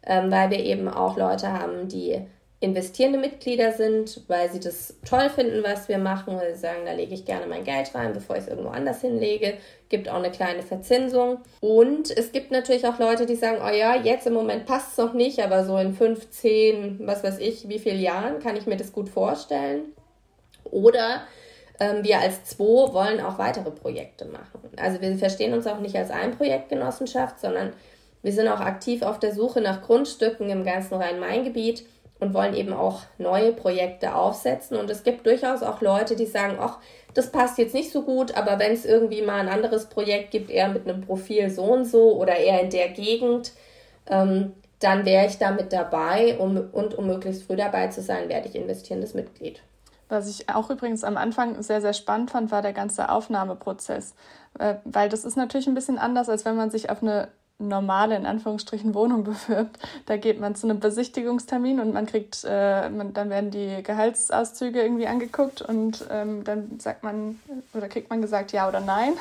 ähm, 0.07 0.31
weil 0.31 0.51
wir 0.51 0.61
eben 0.61 0.89
auch 0.89 1.17
Leute 1.17 1.53
haben, 1.53 1.89
die 1.89 2.21
investierende 2.61 3.19
Mitglieder 3.19 3.73
sind, 3.73 4.23
weil 4.29 4.51
sie 4.51 4.61
das 4.61 4.95
toll 5.05 5.29
finden, 5.29 5.63
was 5.63 5.89
wir 5.89 5.99
machen, 5.99 6.37
weil 6.37 6.55
sie 6.55 6.61
sagen, 6.61 6.87
da 6.87 6.93
lege 6.93 7.15
ich 7.15 7.27
gerne 7.27 7.47
mein 7.47 7.65
Geld 7.65 7.95
rein, 7.95 8.15
bevor 8.15 8.37
ich 8.37 8.43
es 8.45 8.49
irgendwo 8.49 8.71
anders 8.71 9.03
hinlege. 9.03 9.55
Gibt 9.91 10.09
auch 10.09 10.17
eine 10.17 10.31
kleine 10.31 10.63
Verzinsung. 10.63 11.39
Und 11.61 12.11
es 12.17 12.33
gibt 12.33 12.51
natürlich 12.51 12.87
auch 12.87 12.99
Leute, 12.99 13.27
die 13.27 13.37
sagen, 13.37 13.59
oh 13.63 13.75
ja, 13.75 13.95
jetzt 13.95 14.27
im 14.27 14.33
Moment 14.33 14.65
passt 14.65 14.93
es 14.93 14.99
noch 14.99 15.13
nicht, 15.13 15.41
aber 15.43 15.65
so 15.65 15.77
in 15.77 15.93
15, 15.93 17.07
was 17.07 17.23
weiß 17.23 17.39
ich, 17.41 17.69
wie 17.69 17.79
viele 17.79 17.99
Jahren 17.99 18.39
kann 18.41 18.57
ich 18.57 18.67
mir 18.67 18.77
das 18.79 18.93
gut 18.93 19.11
vorstellen. 19.11 19.93
Oder 20.65 21.23
ähm, 21.79 22.05
wir 22.05 22.21
als 22.21 22.45
Zwo 22.45 22.95
wollen 22.95 23.21
auch 23.21 23.39
weitere 23.39 23.71
Projekte 23.71 24.25
machen. 24.25 24.61
Also 24.79 25.01
wir 25.03 25.15
verstehen 25.19 25.53
uns 25.53 25.67
auch 25.67 25.81
nicht 25.81 25.95
als 25.95 26.11
Einprojektgenossenschaft, 26.11 27.39
sondern 27.39 27.75
wir 28.27 28.33
sind 28.33 28.49
auch 28.49 28.59
aktiv 28.59 29.03
auf 29.03 29.21
der 29.21 29.33
Suche 29.33 29.61
nach 29.61 29.83
Grundstücken 29.83 30.51
im 30.51 30.65
ganzen 30.65 30.95
Rhein-Main-Gebiet 30.95 31.87
und 32.19 32.35
wollen 32.35 32.55
eben 32.55 32.73
auch 32.73 33.03
neue 33.19 33.53
Projekte 33.53 34.17
aufsetzen. 34.17 34.77
Und 34.77 34.91
es 34.91 35.05
gibt 35.05 35.27
durchaus 35.27 35.63
auch 35.63 35.81
Leute, 35.81 36.17
die 36.17 36.27
sagen, 36.27 36.57
ach, 36.59 36.79
das 37.15 37.31
passt 37.31 37.57
jetzt 37.57 37.73
nicht 37.73 37.93
so 37.93 38.03
gut, 38.03 38.37
aber 38.37 38.59
wenn 38.59 38.73
es 38.73 38.85
irgendwie 38.85 39.23
mal 39.23 39.39
ein 39.39 39.49
anderes 39.49 39.87
Projekt 39.87 40.33
gibt, 40.33 40.51
eher 40.51 40.69
mit 40.69 40.89
einem 40.89 41.03
Profil 41.03 41.51
so 41.51 41.63
und 41.63 41.85
so 41.85 42.17
oder 42.17 42.35
eher 42.35 42.63
in 42.63 42.71
der 42.71 42.89
Gegend, 42.89 43.53
ähm, 44.09 44.55
dann 44.81 45.05
wäre 45.05 45.27
ich 45.27 45.39
damit 45.39 45.73
dabei 45.73 46.37
um, 46.37 46.57
und 46.73 46.99
um 46.99 47.07
möglichst 47.07 47.45
früh 47.45 47.55
dabei 47.55 47.87
zu 47.89 48.03
sein, 48.03 48.29
werde 48.29 48.49
ich 48.49 48.57
investierendes 48.57 49.15
Mitglied. 49.15 49.63
Was 50.09 50.29
ich 50.29 50.49
auch 50.49 50.69
übrigens 50.69 51.05
am 51.05 51.17
Anfang 51.17 51.63
sehr, 51.63 51.81
sehr 51.81 51.93
spannend 51.93 52.33
fand, 52.33 52.51
war 52.51 52.63
der 52.63 52.73
ganze 52.73 53.09
Aufnahmeprozess. 53.09 54.17
Äh, 54.59 54.75
weil 54.85 55.09
das 55.09 55.25
ist 55.25 55.37
natürlich 55.37 55.69
ein 55.69 55.75
bisschen 55.75 55.99
anders, 55.99 56.29
als 56.29 56.45
wenn 56.45 56.57
man 56.57 56.71
sich 56.73 56.91
auf 56.91 57.05
eine 57.05 57.29
normale, 57.59 58.17
in 58.17 58.27
Anführungsstrichen, 58.27 58.95
Wohnung 58.95 59.25
bewirbt. 59.25 59.79
Da 60.07 60.17
geht 60.17 60.41
man 60.41 60.55
zu 60.55 60.67
einem 60.67 60.81
Besichtigungstermin 60.81 61.81
und 61.81 61.93
man 61.93 62.07
kriegt, 62.07 62.45
äh, 62.49 62.89
man, 62.91 63.13
dann 63.13 63.31
werden 63.31 63.51
die 63.51 63.83
Gehaltsauszüge 63.83 64.83
irgendwie 64.83 65.07
angeguckt 65.07 65.63
und 65.63 66.07
ähm, 66.11 66.45
dann 66.45 66.79
sagt 66.79 67.03
man 67.03 67.41
oder 67.75 67.89
kriegt 67.89 68.11
man 68.11 68.21
gesagt 68.21 68.53
ja 68.53 68.69
oder 68.69 68.81
nein. 68.81 69.15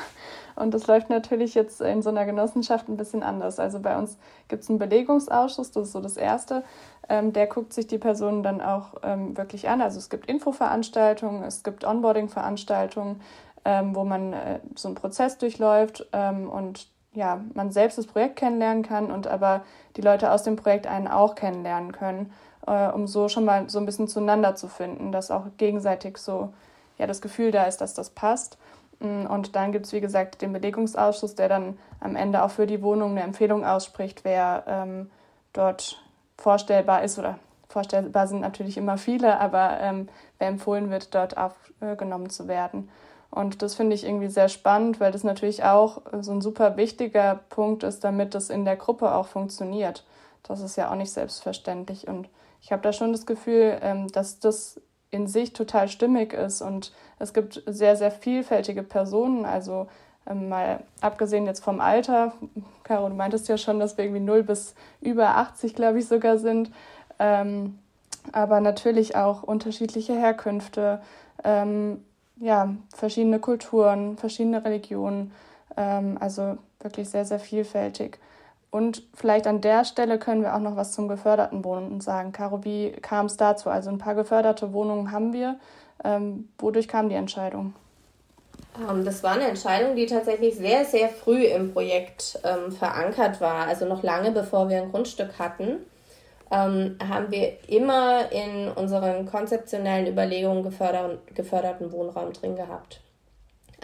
Und 0.54 0.72
das 0.72 0.86
läuft 0.86 1.10
natürlich 1.10 1.54
jetzt 1.54 1.82
in 1.82 2.02
so 2.02 2.08
einer 2.08 2.24
Genossenschaft 2.24 2.88
ein 2.88 2.96
bisschen 2.96 3.22
anders. 3.22 3.58
Also 3.60 3.78
bei 3.78 3.96
uns 3.98 4.16
gibt 4.48 4.62
es 4.62 4.70
einen 4.70 4.78
Belegungsausschuss, 4.78 5.70
das 5.70 5.88
ist 5.88 5.92
so 5.92 6.00
das 6.00 6.16
Erste. 6.16 6.64
Ähm, 7.08 7.32
der 7.32 7.46
guckt 7.46 7.72
sich 7.72 7.86
die 7.86 7.98
Personen 7.98 8.42
dann 8.42 8.60
auch 8.60 8.94
ähm, 9.02 9.36
wirklich 9.36 9.68
an. 9.68 9.82
Also 9.82 9.98
es 9.98 10.08
gibt 10.08 10.26
Infoveranstaltungen, 10.28 11.42
es 11.44 11.62
gibt 11.62 11.84
Onboarding-Veranstaltungen, 11.84 13.20
ähm, 13.64 13.94
wo 13.94 14.04
man 14.04 14.32
äh, 14.32 14.60
so 14.74 14.88
einen 14.88 14.94
Prozess 14.94 15.38
durchläuft 15.38 16.06
ähm, 16.12 16.48
und 16.48 16.88
ja, 17.16 17.40
man 17.54 17.72
selbst 17.72 17.96
das 17.98 18.06
Projekt 18.06 18.36
kennenlernen 18.36 18.82
kann 18.82 19.10
und 19.10 19.26
aber 19.26 19.62
die 19.96 20.02
Leute 20.02 20.30
aus 20.30 20.42
dem 20.42 20.56
Projekt 20.56 20.86
einen 20.86 21.08
auch 21.08 21.34
kennenlernen 21.34 21.92
können, 21.92 22.32
äh, 22.66 22.88
um 22.88 23.06
so 23.06 23.28
schon 23.28 23.46
mal 23.46 23.68
so 23.70 23.78
ein 23.78 23.86
bisschen 23.86 24.06
zueinander 24.06 24.54
zu 24.54 24.68
finden, 24.68 25.12
dass 25.12 25.30
auch 25.30 25.46
gegenseitig 25.56 26.18
so 26.18 26.52
ja, 26.98 27.06
das 27.06 27.22
Gefühl 27.22 27.50
da 27.50 27.64
ist, 27.64 27.80
dass 27.80 27.94
das 27.94 28.10
passt. 28.10 28.58
Mm, 29.00 29.26
und 29.26 29.56
dann 29.56 29.72
gibt 29.72 29.86
es, 29.86 29.92
wie 29.92 30.00
gesagt, 30.00 30.42
den 30.42 30.52
Belegungsausschuss, 30.52 31.34
der 31.34 31.48
dann 31.48 31.78
am 32.00 32.16
Ende 32.16 32.42
auch 32.42 32.50
für 32.50 32.66
die 32.66 32.82
Wohnung 32.82 33.12
eine 33.12 33.22
Empfehlung 33.22 33.64
ausspricht, 33.64 34.24
wer 34.24 34.64
ähm, 34.66 35.10
dort 35.54 36.02
vorstellbar 36.36 37.02
ist 37.02 37.18
oder 37.18 37.38
vorstellbar 37.68 38.26
sind 38.26 38.40
natürlich 38.40 38.76
immer 38.76 38.98
viele, 38.98 39.40
aber 39.40 39.80
ähm, 39.80 40.08
wer 40.38 40.48
empfohlen 40.48 40.90
wird, 40.90 41.14
dort 41.14 41.36
aufgenommen 41.38 42.28
zu 42.28 42.46
werden. 42.46 42.90
Und 43.30 43.62
das 43.62 43.74
finde 43.74 43.94
ich 43.94 44.04
irgendwie 44.04 44.28
sehr 44.28 44.48
spannend, 44.48 45.00
weil 45.00 45.12
das 45.12 45.24
natürlich 45.24 45.64
auch 45.64 46.00
so 46.20 46.32
ein 46.32 46.40
super 46.40 46.76
wichtiger 46.76 47.40
Punkt 47.50 47.82
ist, 47.82 48.04
damit 48.04 48.34
das 48.34 48.50
in 48.50 48.64
der 48.64 48.76
Gruppe 48.76 49.14
auch 49.14 49.26
funktioniert. 49.26 50.04
Das 50.42 50.60
ist 50.60 50.76
ja 50.76 50.90
auch 50.90 50.96
nicht 50.96 51.12
selbstverständlich. 51.12 52.08
Und 52.08 52.28
ich 52.62 52.72
habe 52.72 52.82
da 52.82 52.92
schon 52.92 53.12
das 53.12 53.26
Gefühl, 53.26 53.78
ähm, 53.82 54.08
dass 54.12 54.38
das 54.38 54.80
in 55.10 55.26
sich 55.26 55.52
total 55.52 55.88
stimmig 55.88 56.32
ist. 56.32 56.62
Und 56.62 56.92
es 57.18 57.32
gibt 57.32 57.62
sehr, 57.66 57.96
sehr 57.96 58.10
vielfältige 58.10 58.82
Personen. 58.82 59.44
Also 59.44 59.88
ähm, 60.28 60.48
mal 60.48 60.80
abgesehen 61.00 61.46
jetzt 61.46 61.62
vom 61.62 61.80
Alter, 61.80 62.32
Caro, 62.84 63.08
du 63.08 63.14
meintest 63.14 63.48
ja 63.48 63.58
schon, 63.58 63.80
dass 63.80 63.96
wir 63.96 64.04
irgendwie 64.04 64.24
0 64.24 64.42
bis 64.42 64.74
über 65.00 65.36
80, 65.36 65.74
glaube 65.74 65.98
ich, 65.98 66.08
sogar 66.08 66.38
sind. 66.38 66.70
Ähm, 67.18 67.78
aber 68.32 68.60
natürlich 68.60 69.16
auch 69.16 69.42
unterschiedliche 69.42 70.14
Herkünfte, 70.14 71.00
ja, 72.36 72.74
verschiedene 72.94 73.38
Kulturen, 73.38 74.16
verschiedene 74.16 74.64
Religionen, 74.64 75.32
ähm, 75.76 76.16
also 76.20 76.58
wirklich 76.80 77.08
sehr, 77.08 77.24
sehr 77.24 77.40
vielfältig. 77.40 78.18
Und 78.70 79.02
vielleicht 79.14 79.46
an 79.46 79.60
der 79.60 79.84
Stelle 79.84 80.18
können 80.18 80.42
wir 80.42 80.54
auch 80.54 80.60
noch 80.60 80.76
was 80.76 80.92
zum 80.92 81.08
geförderten 81.08 81.64
Wohnen 81.64 82.00
sagen. 82.00 82.32
Caro, 82.32 82.64
wie 82.64 82.92
kam 82.92 83.26
es 83.26 83.36
dazu? 83.36 83.70
Also 83.70 83.90
ein 83.90 83.98
paar 83.98 84.14
geförderte 84.14 84.72
Wohnungen 84.72 85.12
haben 85.12 85.32
wir. 85.32 85.58
Ähm, 86.04 86.48
wodurch 86.58 86.88
kam 86.88 87.08
die 87.08 87.14
Entscheidung? 87.14 87.72
Ähm, 88.90 89.04
das 89.04 89.22
war 89.22 89.32
eine 89.32 89.48
Entscheidung, 89.48 89.96
die 89.96 90.06
tatsächlich 90.06 90.56
sehr, 90.56 90.84
sehr 90.84 91.08
früh 91.08 91.44
im 91.44 91.72
Projekt 91.72 92.38
ähm, 92.44 92.70
verankert 92.70 93.40
war. 93.40 93.66
Also 93.66 93.86
noch 93.86 94.02
lange 94.02 94.30
bevor 94.32 94.68
wir 94.68 94.82
ein 94.82 94.90
Grundstück 94.90 95.38
hatten 95.38 95.78
ähm, 96.50 96.96
haben 97.06 97.30
wir 97.30 97.56
immer 97.68 98.30
in 98.30 98.68
unseren 98.68 99.26
konzeptionellen 99.26 100.06
Überlegungen 100.06 100.62
geförder 100.62 101.18
geförderten 101.34 101.92
Wohnraum 101.92 102.32
drin 102.32 102.56
gehabt. 102.56 103.00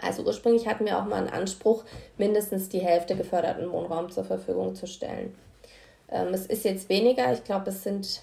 Also 0.01 0.23
ursprünglich 0.23 0.67
hatten 0.67 0.85
wir 0.85 0.97
auch 0.97 1.05
mal 1.05 1.17
einen 1.17 1.29
Anspruch, 1.29 1.83
mindestens 2.17 2.69
die 2.69 2.79
Hälfte 2.79 3.15
geförderten 3.15 3.71
Wohnraum 3.71 4.11
zur 4.11 4.25
Verfügung 4.25 4.75
zu 4.75 4.87
stellen. 4.87 5.35
Ähm, 6.09 6.33
es 6.33 6.45
ist 6.45 6.65
jetzt 6.65 6.89
weniger, 6.89 7.31
ich 7.33 7.43
glaube, 7.43 7.69
es 7.69 7.83
sind, 7.83 8.21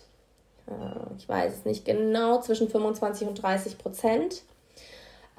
äh, 0.67 1.15
ich 1.17 1.29
weiß 1.29 1.53
es 1.53 1.65
nicht 1.65 1.85
genau, 1.85 2.41
zwischen 2.41 2.69
25 2.69 3.29
und 3.29 3.43
30 3.43 3.79
Prozent. 3.79 4.43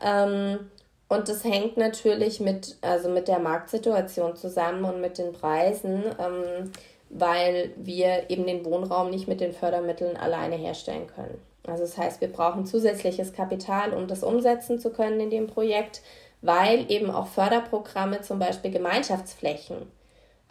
Ähm, 0.02 0.72
und 1.08 1.28
das 1.28 1.44
hängt 1.44 1.76
natürlich 1.78 2.40
mit, 2.40 2.78
also 2.82 3.10
mit 3.10 3.28
der 3.28 3.40
Marktsituation 3.40 4.36
zusammen 4.36 4.86
und 4.86 5.02
mit 5.02 5.18
den 5.18 5.34
Preisen. 5.34 6.06
Ähm, 6.18 6.72
weil 7.12 7.72
wir 7.76 8.30
eben 8.30 8.46
den 8.46 8.66
Wohnraum 8.66 9.10
nicht 9.10 9.28
mit 9.28 9.42
den 9.42 9.54
Fördermitteln 9.54 10.18
alleine 10.18 10.56
herstellen 10.56 11.08
können. 11.08 11.40
Also 11.68 11.84
das 11.84 11.98
heißt, 11.98 12.22
wir 12.22 12.32
brauchen 12.32 12.66
zusätzliches 12.66 13.34
Kapital, 13.34 13.94
um 13.94 14.08
das 14.08 14.24
umsetzen 14.24 14.80
zu 14.80 14.92
können 14.92 15.20
in 15.20 15.30
dem 15.30 15.48
Projekt, 15.48 16.02
weil 16.42 16.90
eben 16.90 17.12
auch 17.12 17.28
Förderprogramme, 17.28 18.22
zum 18.22 18.40
Beispiel 18.40 18.72
Gemeinschaftsflächen, 18.72 19.92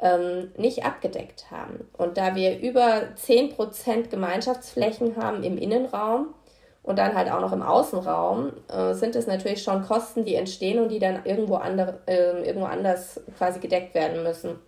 ähm, 0.01 0.53
nicht 0.57 0.85
abgedeckt 0.85 1.51
haben. 1.51 1.88
Und 1.96 2.16
da 2.16 2.35
wir 2.35 2.61
über 2.61 3.03
10% 3.16 4.11
Gemeinschaftsflächen 4.11 5.16
haben 5.16 5.42
im 5.42 5.59
Innenraum 5.59 6.35
und 6.83 6.99
dann 6.99 7.14
halt 7.14 7.31
auch 7.31 7.40
noch 7.40 7.53
im 7.53 7.62
Außenraum, 7.62 8.53
äh, 8.68 8.94
sind 8.94 9.16
es 9.16 9.27
natürlich 9.27 9.62
schon 9.62 9.83
Kosten, 9.83 10.25
die 10.25 10.37
entstehen 10.37 10.79
und 10.79 10.90
die 10.90 11.01
dann 11.01 11.25
irgendwo, 11.25 11.57
andere, 11.57 12.01
äh, 12.07 12.46
irgendwo 12.46 12.66
anders 12.66 13.20
quasi 13.37 13.61
gedeckt 13.61 13.94
werden 13.94 14.23
müssen. 14.23 14.59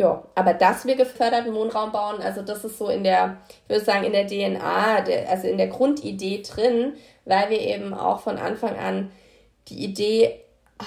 Ja, 0.00 0.24
aber 0.34 0.54
dass 0.54 0.86
wir 0.86 0.96
geförderten 0.96 1.54
Wohnraum 1.54 1.92
bauen, 1.92 2.22
also 2.22 2.40
das 2.40 2.64
ist 2.64 2.78
so 2.78 2.88
in 2.88 3.04
der, 3.04 3.36
ich 3.64 3.68
würde 3.68 3.84
sagen, 3.84 4.04
in 4.04 4.12
der 4.12 4.26
DNA, 4.26 5.04
also 5.28 5.46
in 5.46 5.58
der 5.58 5.66
Grundidee 5.66 6.40
drin, 6.40 6.94
weil 7.26 7.50
wir 7.50 7.60
eben 7.60 7.92
auch 7.92 8.20
von 8.20 8.38
Anfang 8.38 8.78
an 8.78 9.10
die 9.68 9.84
Idee 9.84 10.40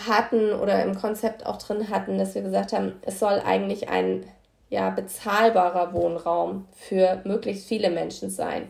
hatten 0.08 0.52
oder 0.54 0.82
im 0.82 0.96
Konzept 0.96 1.46
auch 1.46 1.58
drin 1.58 1.92
hatten, 1.92 2.18
dass 2.18 2.34
wir 2.34 2.42
gesagt 2.42 2.74
haben, 2.74 2.94
es 3.04 3.20
soll 3.20 3.40
eigentlich 3.46 3.88
ein 3.88 4.26
ja, 4.72 4.90
bezahlbarer 4.90 5.94
Wohnraum 5.94 6.66
für 6.72 7.22
möglichst 7.24 7.68
viele 7.68 7.92
Menschen 7.92 8.32
sein. 8.32 8.68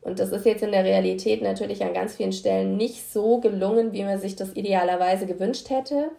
Und 0.00 0.20
das 0.20 0.30
ist 0.30 0.46
jetzt 0.46 0.62
in 0.62 0.72
der 0.72 0.84
Realität 0.84 1.42
natürlich 1.42 1.84
an 1.84 1.92
ganz 1.92 2.14
vielen 2.14 2.32
Stellen 2.32 2.78
nicht 2.78 3.12
so 3.12 3.40
gelungen, 3.40 3.92
wie 3.92 4.04
man 4.04 4.18
sich 4.18 4.36
das 4.36 4.56
idealerweise 4.56 5.26
gewünscht 5.26 5.68
hätte. 5.68 6.12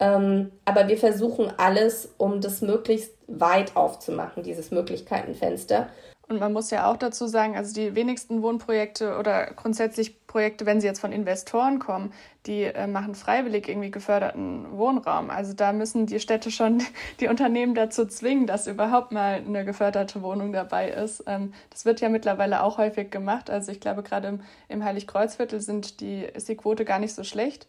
Ähm, 0.00 0.52
aber 0.64 0.88
wir 0.88 0.96
versuchen 0.96 1.52
alles, 1.56 2.14
um 2.18 2.40
das 2.40 2.62
möglichst 2.62 3.12
weit 3.26 3.76
aufzumachen, 3.76 4.42
dieses 4.42 4.70
Möglichkeitenfenster. 4.70 5.88
Und 6.28 6.40
man 6.40 6.52
muss 6.52 6.70
ja 6.70 6.90
auch 6.90 6.98
dazu 6.98 7.26
sagen, 7.26 7.56
also 7.56 7.72
die 7.72 7.94
wenigsten 7.94 8.42
Wohnprojekte 8.42 9.16
oder 9.16 9.46
grundsätzlich 9.54 10.26
Projekte, 10.26 10.66
wenn 10.66 10.78
sie 10.78 10.86
jetzt 10.86 11.00
von 11.00 11.10
Investoren 11.10 11.78
kommen, 11.78 12.12
die 12.44 12.64
äh, 12.64 12.86
machen 12.86 13.14
freiwillig 13.14 13.66
irgendwie 13.66 13.90
geförderten 13.90 14.66
Wohnraum. 14.76 15.30
Also 15.30 15.54
da 15.54 15.72
müssen 15.72 16.04
die 16.04 16.20
Städte 16.20 16.50
schon 16.50 16.82
die 17.20 17.28
Unternehmen 17.28 17.74
dazu 17.74 18.04
zwingen, 18.04 18.46
dass 18.46 18.66
überhaupt 18.66 19.10
mal 19.10 19.42
eine 19.44 19.64
geförderte 19.64 20.20
Wohnung 20.20 20.52
dabei 20.52 20.90
ist. 20.90 21.24
Ähm, 21.26 21.54
das 21.70 21.86
wird 21.86 22.02
ja 22.02 22.10
mittlerweile 22.10 22.62
auch 22.62 22.76
häufig 22.76 23.10
gemacht. 23.10 23.48
Also 23.48 23.72
ich 23.72 23.80
glaube, 23.80 24.02
gerade 24.02 24.28
im, 24.28 24.40
im 24.68 24.84
Heiligkreuzviertel 24.84 25.62
sind 25.62 26.00
die, 26.00 26.24
ist 26.24 26.50
die 26.50 26.56
Quote 26.56 26.84
gar 26.84 26.98
nicht 26.98 27.14
so 27.14 27.24
schlecht 27.24 27.66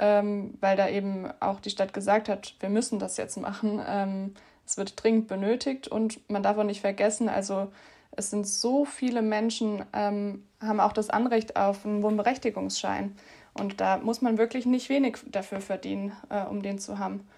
ähm, 0.00 0.54
weil 0.60 0.76
da 0.76 0.88
eben 0.88 1.30
auch 1.38 1.60
die 1.60 1.70
Stadt 1.70 1.92
gesagt 1.92 2.28
hat, 2.28 2.54
wir 2.58 2.70
müssen 2.70 2.98
das 2.98 3.18
jetzt 3.18 3.36
machen. 3.36 3.80
Ähm, 3.86 4.34
es 4.66 4.78
wird 4.78 5.02
dringend 5.02 5.28
benötigt 5.28 5.88
und 5.88 6.18
man 6.30 6.42
darf 6.42 6.56
auch 6.56 6.64
nicht 6.64 6.80
vergessen, 6.80 7.28
also 7.28 7.70
es 8.12 8.30
sind 8.30 8.46
so 8.46 8.84
viele 8.84 9.22
Menschen, 9.22 9.84
ähm, 9.92 10.44
haben 10.60 10.80
auch 10.80 10.92
das 10.92 11.10
Anrecht 11.10 11.56
auf 11.56 11.84
einen 11.84 12.02
Wohnberechtigungsschein. 12.02 13.16
Und 13.52 13.80
da 13.80 13.98
muss 13.98 14.22
man 14.22 14.38
wirklich 14.38 14.66
nicht 14.66 14.88
wenig 14.88 15.18
dafür 15.26 15.60
verdienen, 15.60 16.12
äh, 16.28 16.44
um 16.44 16.62
den 16.62 16.78
zu 16.78 16.98
haben. 16.98 17.28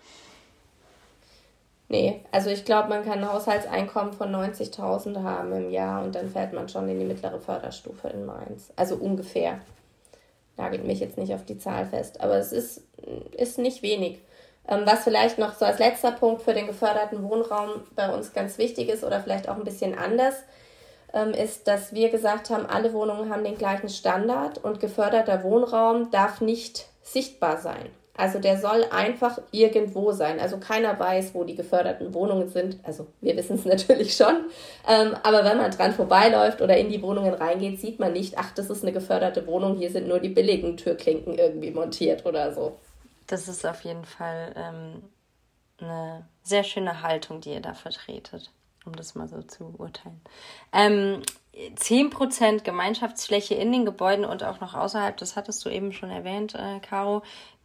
Nee, 1.88 2.20
also 2.30 2.48
ich 2.48 2.64
glaube, 2.64 2.88
man 2.88 3.04
kann 3.04 3.18
ein 3.18 3.30
Haushaltseinkommen 3.30 4.12
von 4.14 4.34
90.000 4.34 5.22
haben 5.22 5.52
im 5.52 5.70
Jahr 5.70 6.02
und 6.02 6.14
dann 6.14 6.30
fällt 6.30 6.52
man 6.52 6.68
schon 6.68 6.88
in 6.88 6.98
die 6.98 7.04
mittlere 7.04 7.38
Förderstufe 7.38 8.08
in 8.08 8.24
Mainz. 8.24 8.72
Also 8.76 8.96
ungefähr. 8.96 9.60
Nagelt 10.72 10.86
mich 10.86 11.00
jetzt 11.00 11.18
nicht 11.18 11.34
auf 11.34 11.44
die 11.44 11.58
Zahl 11.58 11.84
fest, 11.84 12.22
aber 12.22 12.36
es 12.36 12.50
ist, 12.50 12.80
ist 13.36 13.58
nicht 13.58 13.82
wenig. 13.82 14.20
Ähm, 14.66 14.82
was 14.86 15.04
vielleicht 15.04 15.36
noch 15.38 15.54
so 15.54 15.66
als 15.66 15.78
letzter 15.78 16.12
Punkt 16.12 16.40
für 16.40 16.54
den 16.54 16.66
geförderten 16.66 17.22
Wohnraum 17.22 17.82
bei 17.94 18.12
uns 18.14 18.32
ganz 18.32 18.56
wichtig 18.56 18.88
ist 18.88 19.04
oder 19.04 19.20
vielleicht 19.20 19.50
auch 19.50 19.56
ein 19.56 19.64
bisschen 19.64 19.98
anders, 19.98 20.34
ähm, 21.12 21.32
ist, 21.32 21.68
dass 21.68 21.92
wir 21.92 22.08
gesagt 22.08 22.48
haben, 22.48 22.64
alle 22.64 22.94
Wohnungen 22.94 23.30
haben 23.30 23.44
den 23.44 23.58
gleichen 23.58 23.90
Standard 23.90 24.64
und 24.64 24.80
geförderter 24.80 25.42
Wohnraum 25.42 26.10
darf 26.10 26.40
nicht 26.40 26.86
sichtbar 27.02 27.58
sein. 27.58 27.90
Also 28.14 28.38
der 28.38 28.58
soll 28.58 28.84
einfach 28.90 29.38
irgendwo 29.52 30.12
sein. 30.12 30.38
Also 30.38 30.58
keiner 30.58 30.98
weiß, 30.98 31.34
wo 31.34 31.44
die 31.44 31.54
geförderten 31.54 32.12
Wohnungen 32.12 32.48
sind. 32.48 32.78
Also 32.82 33.06
wir 33.20 33.36
wissen 33.36 33.56
es 33.56 33.64
natürlich 33.66 34.14
schon. 34.14 34.44
Ähm, 34.86 35.16
aber 35.22 35.44
wenn 35.44 35.56
man 35.56 35.70
dran 35.70 35.92
vorbeiläuft 35.94 36.60
oder 36.60 36.76
in 36.76 36.90
die 36.90 37.00
Wohnungen 37.02 37.32
reingeht, 37.32 37.80
sieht 37.80 37.98
man 37.98 38.12
nicht, 38.12 38.36
ach, 38.36 38.52
das 38.52 38.68
ist 38.68 38.82
eine 38.82 38.92
geförderte 38.92 39.46
Wohnung, 39.46 39.78
hier 39.78 39.90
sind 39.90 40.08
nur 40.08 40.18
die 40.18 40.28
billigen 40.28 40.76
Türklinken 40.76 41.38
irgendwie 41.38 41.70
montiert 41.70 42.26
oder 42.26 42.52
so. 42.52 42.78
Das 43.26 43.48
ist 43.48 43.64
auf 43.64 43.80
jeden 43.82 44.04
Fall 44.04 44.52
ähm, 44.56 45.02
eine 45.80 46.26
sehr 46.42 46.64
schöne 46.64 47.02
Haltung, 47.02 47.40
die 47.40 47.52
ihr 47.52 47.60
da 47.60 47.72
vertretet, 47.72 48.50
um 48.84 48.94
das 48.94 49.14
mal 49.14 49.28
so 49.28 49.40
zu 49.42 49.74
urteilen. 49.78 50.20
Ähm, 50.72 51.22
10% 51.54 52.62
Gemeinschaftsfläche 52.62 53.54
in 53.54 53.72
den 53.72 53.84
Gebäuden 53.84 54.24
und 54.24 54.42
auch 54.42 54.60
noch 54.60 54.74
außerhalb, 54.74 55.16
das 55.18 55.36
hattest 55.36 55.64
du 55.64 55.68
eben 55.68 55.92
schon 55.92 56.10
erwähnt, 56.10 56.54
äh, 56.54 56.80
Caro. 56.80 57.22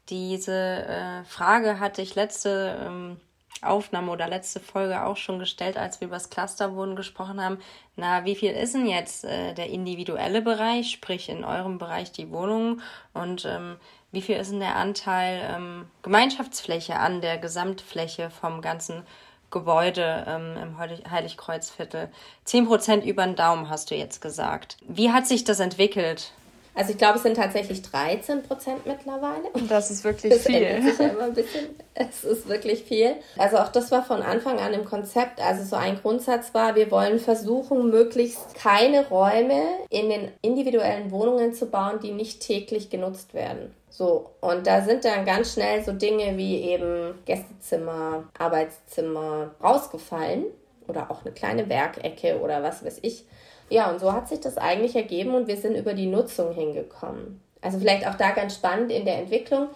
Diese 0.10 0.54
äh, 0.54 1.24
Frage 1.26 1.80
hatte 1.80 2.02
ich 2.02 2.16
letzte 2.16 2.80
ähm, 2.86 3.18
Aufnahme 3.62 4.12
oder 4.12 4.28
letzte 4.28 4.60
Folge 4.60 5.04
auch 5.04 5.18
schon 5.18 5.40
gestellt, 5.40 5.78
als 5.78 6.00
wir 6.00 6.08
über 6.08 6.16
das 6.16 6.30
Clusterwohnen 6.30 6.96
gesprochen 6.96 7.44
haben. 7.44 7.58
Na, 7.96 8.24
wie 8.26 8.36
viel 8.36 8.52
ist 8.52 8.74
denn 8.74 8.88
jetzt 8.88 9.26
äh, 9.26 9.54
der 9.54 9.70
individuelle 9.70 10.42
Bereich, 10.42 10.92
sprich 10.92 11.30
in 11.30 11.44
eurem 11.44 11.78
Bereich 11.78 12.12
die 12.12 12.32
Wohnungen 12.32 12.82
und 13.14 13.46
ähm, 13.46 13.78
wie 14.12 14.22
viel 14.22 14.38
ist 14.38 14.52
denn 14.52 14.60
der 14.60 14.76
Anteil 14.76 15.42
ähm, 15.54 15.86
Gemeinschaftsfläche 16.04 16.98
an 16.98 17.22
der 17.22 17.38
Gesamtfläche 17.38 18.30
vom 18.30 18.62
ganzen 18.62 19.04
Gebäude 19.52 20.26
ähm, 20.28 20.56
im 20.62 20.78
Heiligkreuzviertel? 20.78 22.10
Zehn 22.46 22.68
Prozent 22.68 23.04
über 23.06 23.26
den 23.26 23.36
Daumen 23.36 23.70
hast 23.70 23.92
du 23.92 23.96
jetzt 23.96 24.22
gesagt. 24.22 24.78
Wie 24.88 25.12
hat 25.12 25.28
sich 25.28 25.44
das 25.44 25.60
entwickelt? 25.60 26.32
Also 26.78 26.92
ich 26.92 27.00
glaube, 27.00 27.16
es 27.18 27.24
sind 27.24 27.36
tatsächlich 27.36 27.82
13 27.82 28.44
Prozent 28.44 28.86
mittlerweile. 28.86 29.50
Das 29.68 29.90
ist 29.90 30.04
wirklich 30.04 30.32
das 30.32 30.44
viel. 30.44 30.82
Sich 30.84 31.00
ja 31.00 31.08
immer 31.08 31.24
ein 31.24 31.34
bisschen. 31.34 31.70
Es 31.96 32.24
ist 32.24 32.48
wirklich 32.48 32.84
viel. 32.84 33.16
Also 33.36 33.58
auch 33.58 33.70
das 33.70 33.90
war 33.90 34.04
von 34.04 34.22
Anfang 34.22 34.60
an 34.60 34.74
im 34.74 34.86
Konzept. 34.86 35.42
Also 35.42 35.64
so 35.64 35.76
ein 35.76 36.00
Grundsatz 36.00 36.54
war, 36.54 36.76
wir 36.76 36.92
wollen 36.92 37.18
versuchen, 37.18 37.90
möglichst 37.90 38.54
keine 38.54 39.08
Räume 39.08 39.64
in 39.90 40.10
den 40.10 40.32
individuellen 40.44 41.10
Wohnungen 41.10 41.52
zu 41.56 41.66
bauen, 41.66 42.00
die 42.04 42.12
nicht 42.12 42.42
täglich 42.42 42.92
genutzt 42.92 43.34
werden. 43.34 43.74
So, 43.90 44.30
und 44.42 44.68
da 44.68 44.82
sind 44.82 45.04
dann 45.04 45.26
ganz 45.26 45.54
schnell 45.54 45.84
so 45.84 45.94
Dinge 45.94 46.38
wie 46.38 46.62
eben 46.62 47.16
Gästezimmer, 47.26 48.26
Arbeitszimmer 48.38 49.56
rausgefallen 49.64 50.46
oder 50.88 51.10
auch 51.10 51.26
eine 51.26 51.34
kleine 51.34 51.68
Werkecke 51.70 52.40
oder 52.40 52.62
was 52.62 52.86
weiß 52.86 53.00
ich. 53.02 53.26
Ja, 53.70 53.92
und 53.92 54.00
so 54.00 54.14
hat 54.14 54.30
sich 54.30 54.40
das 54.40 54.58
eigentlich 54.58 54.96
ergeben 54.96 55.36
und 55.36 55.48
wir 55.48 55.58
sind 55.58 55.76
über 55.76 55.94
die 55.94 56.08
Nutzung 56.08 56.54
hingekommen. 56.54 57.42
Also 57.62 57.80
vielleicht 57.80 58.08
auch 58.08 58.16
da 58.16 58.32
ganz 58.32 58.56
spannend 58.56 58.92
in 58.92 59.06
der 59.06 59.18
Entwicklung. 59.18 59.68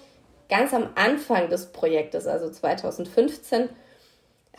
Ganz 0.49 0.73
am 0.73 0.89
Anfang 0.95 1.49
des 1.49 1.71
Projektes, 1.71 2.27
also 2.27 2.49
2015, 2.49 3.69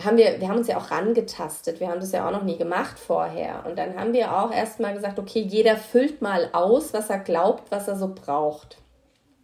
haben 0.03 0.17
wir, 0.17 0.41
wir 0.41 0.49
haben 0.49 0.59
uns 0.59 0.69
ja 0.69 0.79
auch 0.79 0.91
rangetastet. 0.91 1.81
Wir 1.81 1.89
haben 1.89 2.01
das 2.01 2.13
ja 2.13 2.27
auch 2.27 2.33
noch 2.33 2.45
nie 2.45 2.57
gemacht 2.57 2.99
vorher. 2.99 3.65
Und 3.67 3.79
dann 3.79 3.97
haben 3.99 4.13
wir 4.13 4.37
auch 4.37 4.53
erstmal 4.53 4.95
gesagt, 4.95 5.19
okay, 5.19 5.41
jeder 5.41 5.77
füllt 5.77 6.23
mal 6.23 6.49
aus, 6.53 6.95
was 6.95 7.11
er 7.11 7.19
glaubt, 7.19 7.71
was 7.71 7.89
er 7.89 7.97
so 7.97 8.15
braucht. 8.15 8.79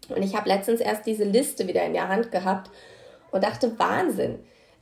Und 0.08 0.22
ich 0.22 0.34
habe 0.34 0.48
letztens 0.48 0.80
erst 0.80 1.06
diese 1.06 1.24
Liste 1.24 1.66
wieder 1.66 1.84
in 1.84 1.92
der 1.92 2.08
Hand 2.08 2.32
gehabt 2.32 2.70
und 3.30 3.44
dachte, 3.44 3.78
Wahnsinn. 3.78 4.38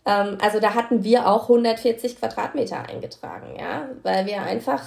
Ähm, 0.07 0.39
also 0.41 0.61
da 0.61 0.75
hatten 0.75 1.05
wir 1.05 1.29
auch 1.29 1.43
140 1.43 2.19
Quadratmeter 2.19 2.89
eingetragen, 2.89 3.57
ja, 3.59 3.89
weil 4.03 4.27
wir 4.27 4.43
einfach, 4.43 4.83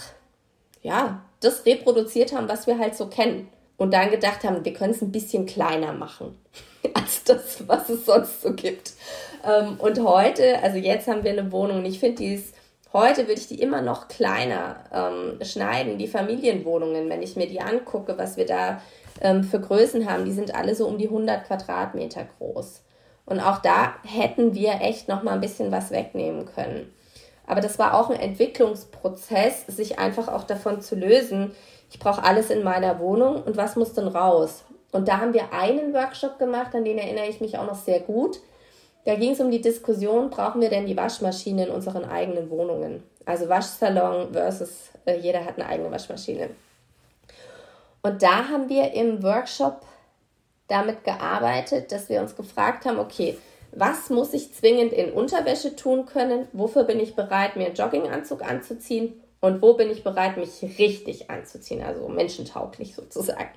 ja, 0.81 1.21
das 1.41 1.65
reproduziert 1.65 2.33
haben, 2.33 2.49
was 2.49 2.65
wir 2.65 2.79
halt 2.79 2.95
so 2.95 3.07
kennen. 3.07 3.49
Und 3.77 3.93
dann 3.93 4.11
gedacht 4.11 4.43
haben, 4.43 4.65
wir 4.65 4.73
können 4.73 4.93
es 4.93 5.01
ein 5.01 5.11
bisschen 5.11 5.45
kleiner 5.45 5.93
machen 5.93 6.37
als 6.93 7.23
das, 7.23 7.67
was 7.67 7.89
es 7.89 8.05
sonst 8.05 8.41
so 8.41 8.53
gibt. 8.53 8.93
Ähm, 9.45 9.77
und 9.79 9.99
heute, 10.03 10.61
also 10.63 10.77
jetzt 10.77 11.07
haben 11.07 11.23
wir 11.23 11.31
eine 11.31 11.51
Wohnung 11.51 11.77
und 11.77 11.85
ich 11.85 11.99
finde, 11.99 12.17
die 12.17 12.33
ist, 12.33 12.53
heute 12.91 13.27
würde 13.27 13.39
ich 13.39 13.47
die 13.47 13.61
immer 13.61 13.81
noch 13.81 14.07
kleiner 14.07 14.83
ähm, 14.91 15.39
schneiden, 15.45 15.97
die 15.97 16.07
Familienwohnungen, 16.07 17.09
wenn 17.09 17.21
ich 17.21 17.35
mir 17.35 17.47
die 17.47 17.61
angucke, 17.61 18.17
was 18.17 18.35
wir 18.35 18.45
da 18.45 18.81
ähm, 19.21 19.43
für 19.43 19.61
Größen 19.61 20.09
haben, 20.09 20.25
die 20.25 20.33
sind 20.33 20.55
alle 20.55 20.75
so 20.75 20.85
um 20.85 20.97
die 20.97 21.07
100 21.07 21.45
Quadratmeter 21.45 22.27
groß. 22.37 22.81
Und 23.29 23.39
auch 23.39 23.59
da 23.59 23.93
hätten 24.03 24.55
wir 24.55 24.81
echt 24.81 25.07
noch 25.07 25.23
mal 25.23 25.33
ein 25.33 25.41
bisschen 25.41 25.71
was 25.71 25.91
wegnehmen 25.91 26.45
können. 26.45 26.91
Aber 27.47 27.61
das 27.61 27.79
war 27.79 27.93
auch 27.93 28.09
ein 28.09 28.19
Entwicklungsprozess, 28.19 29.67
sich 29.67 29.97
einfach 29.99 30.27
auch 30.27 30.43
davon 30.43 30.81
zu 30.81 30.95
lösen, 30.95 31.51
ich 31.91 31.99
brauche 31.99 32.23
alles 32.23 32.49
in 32.49 32.63
meiner 32.63 32.99
Wohnung 32.99 33.41
und 33.43 33.57
was 33.57 33.75
muss 33.75 33.93
denn 33.93 34.07
raus? 34.07 34.63
Und 34.91 35.07
da 35.07 35.19
haben 35.19 35.33
wir 35.33 35.53
einen 35.53 35.93
Workshop 35.93 36.37
gemacht, 36.39 36.73
an 36.75 36.85
den 36.85 36.97
erinnere 36.97 37.27
ich 37.27 37.41
mich 37.41 37.57
auch 37.57 37.65
noch 37.65 37.75
sehr 37.75 37.99
gut. 37.99 38.39
Da 39.05 39.15
ging 39.15 39.31
es 39.31 39.39
um 39.39 39.49
die 39.49 39.61
Diskussion, 39.61 40.29
brauchen 40.29 40.61
wir 40.61 40.69
denn 40.69 40.85
die 40.85 40.97
Waschmaschine 40.97 41.65
in 41.65 41.71
unseren 41.71 42.05
eigenen 42.05 42.49
Wohnungen? 42.49 43.03
Also 43.25 43.49
Waschsalon 43.49 44.33
versus 44.33 44.89
äh, 45.05 45.17
jeder 45.17 45.45
hat 45.45 45.57
eine 45.57 45.67
eigene 45.67 45.91
Waschmaschine. 45.91 46.49
Und 48.01 48.21
da 48.21 48.47
haben 48.49 48.69
wir 48.69 48.93
im 48.93 49.21
Workshop 49.23 49.81
damit 50.69 51.03
gearbeitet, 51.03 51.91
dass 51.91 52.09
wir 52.09 52.21
uns 52.21 52.35
gefragt 52.35 52.85
haben, 52.85 52.99
okay, 52.99 53.37
was 53.71 54.09
muss 54.09 54.33
ich 54.33 54.53
zwingend 54.53 54.93
in 54.93 55.11
Unterwäsche 55.11 55.75
tun 55.75 56.05
können? 56.05 56.47
Wofür 56.53 56.83
bin 56.83 56.99
ich 56.99 57.15
bereit, 57.15 57.55
mir 57.55 57.67
einen 57.67 57.75
Jogginganzug 57.75 58.41
anzuziehen? 58.41 59.21
Und 59.41 59.61
wo 59.61 59.73
bin 59.73 59.89
ich 59.89 60.03
bereit, 60.03 60.37
mich 60.37 60.61
richtig 60.79 61.29
anzuziehen? 61.29 61.83
Also 61.83 62.07
menschentauglich 62.07 62.95
sozusagen. 62.95 63.51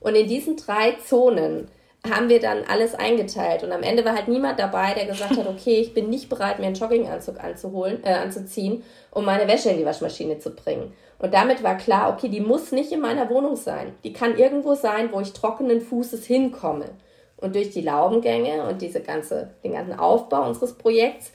Und 0.00 0.14
in 0.14 0.28
diesen 0.28 0.56
drei 0.56 0.92
Zonen 1.04 1.68
haben 2.08 2.28
wir 2.28 2.40
dann 2.40 2.64
alles 2.68 2.94
eingeteilt. 2.94 3.64
Und 3.64 3.72
am 3.72 3.82
Ende 3.82 4.04
war 4.04 4.14
halt 4.14 4.28
niemand 4.28 4.58
dabei, 4.60 4.94
der 4.94 5.06
gesagt 5.06 5.36
hat, 5.36 5.46
okay, 5.48 5.80
ich 5.80 5.94
bin 5.94 6.08
nicht 6.08 6.28
bereit, 6.28 6.58
mir 6.58 6.66
einen 6.66 6.76
Jogginganzug 6.76 7.42
anzuholen, 7.42 8.04
äh, 8.04 8.12
anzuziehen, 8.12 8.84
um 9.10 9.24
meine 9.24 9.48
Wäsche 9.48 9.70
in 9.70 9.78
die 9.78 9.84
Waschmaschine 9.84 10.38
zu 10.38 10.50
bringen. 10.50 10.92
Und 11.18 11.34
damit 11.34 11.62
war 11.62 11.76
klar, 11.76 12.12
okay, 12.12 12.28
die 12.28 12.40
muss 12.40 12.70
nicht 12.70 12.92
in 12.92 13.00
meiner 13.00 13.28
Wohnung 13.28 13.56
sein. 13.56 13.94
Die 14.04 14.12
kann 14.12 14.38
irgendwo 14.38 14.74
sein, 14.74 15.10
wo 15.12 15.20
ich 15.20 15.32
trockenen 15.32 15.80
Fußes 15.80 16.24
hinkomme. 16.24 16.90
Und 17.36 17.54
durch 17.54 17.70
die 17.70 17.80
Laubengänge 17.80 18.64
und 18.64 18.82
diese 18.82 19.00
ganze, 19.00 19.50
den 19.64 19.72
ganzen 19.72 19.98
Aufbau 19.98 20.46
unseres 20.46 20.74
Projekts 20.74 21.32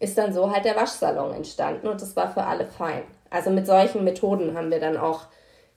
ist 0.00 0.18
dann 0.18 0.32
so 0.32 0.50
halt 0.50 0.64
der 0.64 0.76
Waschsalon 0.76 1.32
entstanden 1.32 1.88
und 1.88 2.02
das 2.02 2.14
war 2.16 2.32
für 2.32 2.44
alle 2.44 2.66
fein. 2.66 3.02
Also 3.30 3.50
mit 3.50 3.66
solchen 3.66 4.04
Methoden 4.04 4.56
haben 4.56 4.70
wir 4.70 4.80
dann 4.80 4.98
auch 4.98 5.22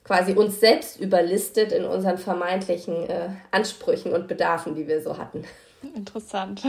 quasi 0.04 0.34
uns 0.34 0.60
selbst 0.60 1.00
überlistet 1.00 1.72
in 1.72 1.86
unseren 1.86 2.18
vermeintlichen 2.18 3.10
äh, 3.10 3.30
Ansprüchen 3.52 4.14
und 4.14 4.28
Bedarfen, 4.28 4.76
die 4.76 4.88
wir 4.88 5.02
so 5.02 5.18
hatten. 5.18 5.46
Interessant. 5.96 6.62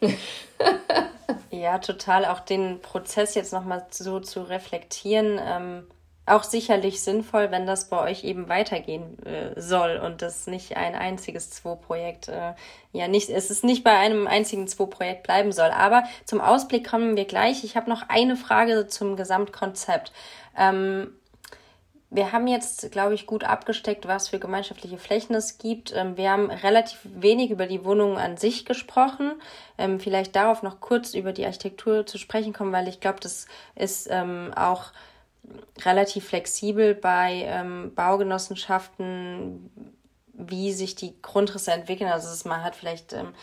ja, 1.50 1.78
total. 1.78 2.26
Auch 2.26 2.40
den 2.40 2.80
Prozess 2.80 3.34
jetzt 3.34 3.52
nochmal 3.52 3.86
so 3.90 4.20
zu 4.20 4.42
reflektieren. 4.42 5.40
Ähm 5.44 5.86
auch 6.24 6.44
sicherlich 6.44 7.02
sinnvoll, 7.02 7.50
wenn 7.50 7.66
das 7.66 7.88
bei 7.88 8.00
euch 8.00 8.22
eben 8.22 8.48
weitergehen 8.48 9.18
äh, 9.24 9.60
soll 9.60 9.96
und 9.96 10.22
das 10.22 10.46
nicht 10.46 10.76
ein 10.76 10.94
einziges 10.94 11.50
Zwo-Projekt, 11.50 12.28
äh, 12.28 12.52
ja 12.92 13.08
nicht, 13.08 13.28
es 13.28 13.50
ist 13.50 13.64
nicht 13.64 13.82
bei 13.82 13.96
einem 13.96 14.28
einzigen 14.28 14.68
Zwo-Projekt 14.68 15.24
bleiben 15.24 15.50
soll. 15.50 15.70
Aber 15.70 16.04
zum 16.24 16.40
Ausblick 16.40 16.88
kommen 16.88 17.16
wir 17.16 17.24
gleich. 17.24 17.64
Ich 17.64 17.76
habe 17.76 17.90
noch 17.90 18.08
eine 18.08 18.36
Frage 18.36 18.86
zum 18.86 19.16
Gesamtkonzept. 19.16 20.12
Ähm, 20.56 21.12
wir 22.14 22.30
haben 22.30 22.46
jetzt, 22.46 22.92
glaube 22.92 23.14
ich, 23.14 23.26
gut 23.26 23.42
abgesteckt, 23.42 24.06
was 24.06 24.28
für 24.28 24.38
gemeinschaftliche 24.38 24.98
Flächen 24.98 25.34
es 25.34 25.56
gibt. 25.56 25.92
Ähm, 25.96 26.16
wir 26.16 26.30
haben 26.30 26.50
relativ 26.50 27.00
wenig 27.04 27.50
über 27.50 27.66
die 27.66 27.84
Wohnungen 27.84 28.18
an 28.18 28.36
sich 28.36 28.64
gesprochen. 28.64 29.32
Ähm, 29.78 29.98
vielleicht 29.98 30.36
darauf 30.36 30.62
noch 30.62 30.78
kurz 30.80 31.14
über 31.14 31.32
die 31.32 31.46
Architektur 31.46 32.06
zu 32.06 32.18
sprechen 32.18 32.52
kommen, 32.52 32.70
weil 32.70 32.86
ich 32.86 33.00
glaube, 33.00 33.18
das 33.20 33.46
ist 33.74 34.08
ähm, 34.10 34.52
auch 34.54 34.92
relativ 35.84 36.26
flexibel 36.28 36.94
bei 36.94 37.44
ähm, 37.46 37.92
Baugenossenschaften 37.94 39.70
wie 40.34 40.72
sich 40.72 40.94
die 40.94 41.14
Grundrisse 41.20 41.72
entwickeln. 41.72 42.10
Also 42.10 42.48
man 42.48 42.62
hat 42.62 42.74
vielleicht, 42.74 43.12
ähm, 43.12 43.34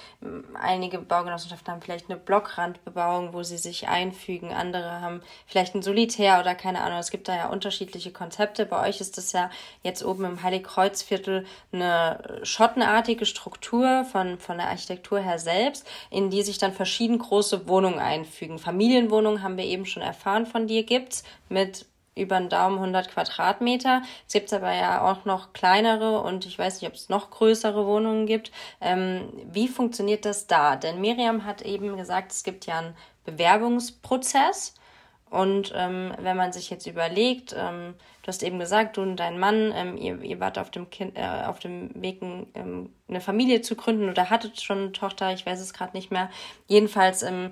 einige 0.60 1.00
Baugenossenschaften 1.00 1.72
haben 1.72 1.82
vielleicht 1.82 2.10
eine 2.10 2.20
Blockrandbebauung, 2.20 3.34
wo 3.34 3.44
sie 3.44 3.58
sich 3.58 3.88
einfügen, 3.88 4.54
andere 4.54 5.02
haben 5.02 5.22
vielleicht 5.46 5.76
ein 5.76 5.82
Solitär 5.82 6.40
oder 6.40 6.56
keine 6.56 6.82
Ahnung. 6.82 7.00
Es 7.00 7.12
gibt 7.12 7.28
da 7.28 7.36
ja 7.36 7.50
unterschiedliche 7.50 8.12
Konzepte. 8.12 8.66
Bei 8.66 8.88
euch 8.88 9.02
ist 9.02 9.18
das 9.18 9.32
ja 9.32 9.52
jetzt 9.84 10.04
oben 10.04 10.26
im 10.26 10.44
Heiligkreuzviertel 10.44 11.46
eine 11.72 12.40
schottenartige 12.44 13.26
Struktur 13.26 14.06
von, 14.06 14.40
von 14.40 14.58
der 14.58 14.70
Architektur 14.70 15.20
her 15.20 15.40
selbst, 15.40 15.88
in 16.10 16.30
die 16.30 16.42
sich 16.42 16.58
dann 16.58 16.74
verschieden 16.74 17.20
große 17.20 17.68
Wohnungen 17.68 18.00
einfügen. 18.00 18.58
Familienwohnungen 18.58 19.44
haben 19.44 19.58
wir 19.58 19.66
eben 19.66 19.86
schon 19.86 20.04
erfahren 20.04 20.46
von 20.46 20.68
dir 20.68 20.84
gibt's 20.84 21.24
mit 21.50 21.86
über 22.20 22.40
den 22.40 22.50
Daumen 22.50 22.78
100 22.78 23.10
Quadratmeter. 23.10 24.02
Es 24.28 24.34
gibt 24.34 24.52
aber 24.54 24.74
ja 24.74 25.02
auch 25.02 25.26
noch 25.26 25.54
kleinere 25.54 26.22
und 26.22 26.46
ich 26.46 26.58
weiß 26.58 26.82
nicht, 26.82 26.90
ob 26.90 26.96
es 26.96 27.10
noch 27.10 27.32
größere 27.32 27.86
Wohnungen 27.86 28.26
gibt. 28.26 28.52
Ähm, 28.82 29.32
wie 29.52 29.68
funktioniert 29.68 30.26
das 30.26 30.48
da? 30.48 30.76
Denn 30.76 31.02
Miriam 31.02 31.46
hat 31.46 31.62
eben 31.62 31.98
gesagt, 31.98 32.32
es 32.32 32.44
gibt 32.44 32.66
ja 32.66 32.80
einen 32.80 32.96
Bewerbungsprozess. 33.26 34.74
Und 35.30 35.72
ähm, 35.76 36.14
wenn 36.20 36.38
man 36.38 36.52
sich 36.52 36.70
jetzt 36.70 36.88
überlegt, 36.88 37.56
ähm, 37.58 37.94
hast 38.30 38.44
eben 38.44 38.60
gesagt, 38.60 38.98
du 38.98 39.02
und 39.02 39.18
dein 39.18 39.38
Mann, 39.40 39.74
ähm, 39.76 39.98
ihr, 39.98 40.22
ihr 40.22 40.40
wart 40.40 40.58
auf 40.58 40.72
dem, 40.72 40.90
kind, 40.90 41.18
äh, 41.18 41.46
auf 41.46 41.60
dem 41.60 41.90
Weg, 42.02 42.22
ähm, 42.22 42.90
eine 43.08 43.22
Familie 43.22 43.62
zu 43.62 43.76
gründen 43.76 44.10
oder 44.10 44.30
hattet 44.30 44.62
schon 44.62 44.78
eine 44.78 44.92
Tochter, 44.92 45.34
ich 45.34 45.46
weiß 45.46 45.60
es 45.60 45.74
gerade 45.74 45.96
nicht 45.96 46.12
mehr. 46.12 46.30
Jedenfalls, 46.68 47.24
ähm, 47.24 47.52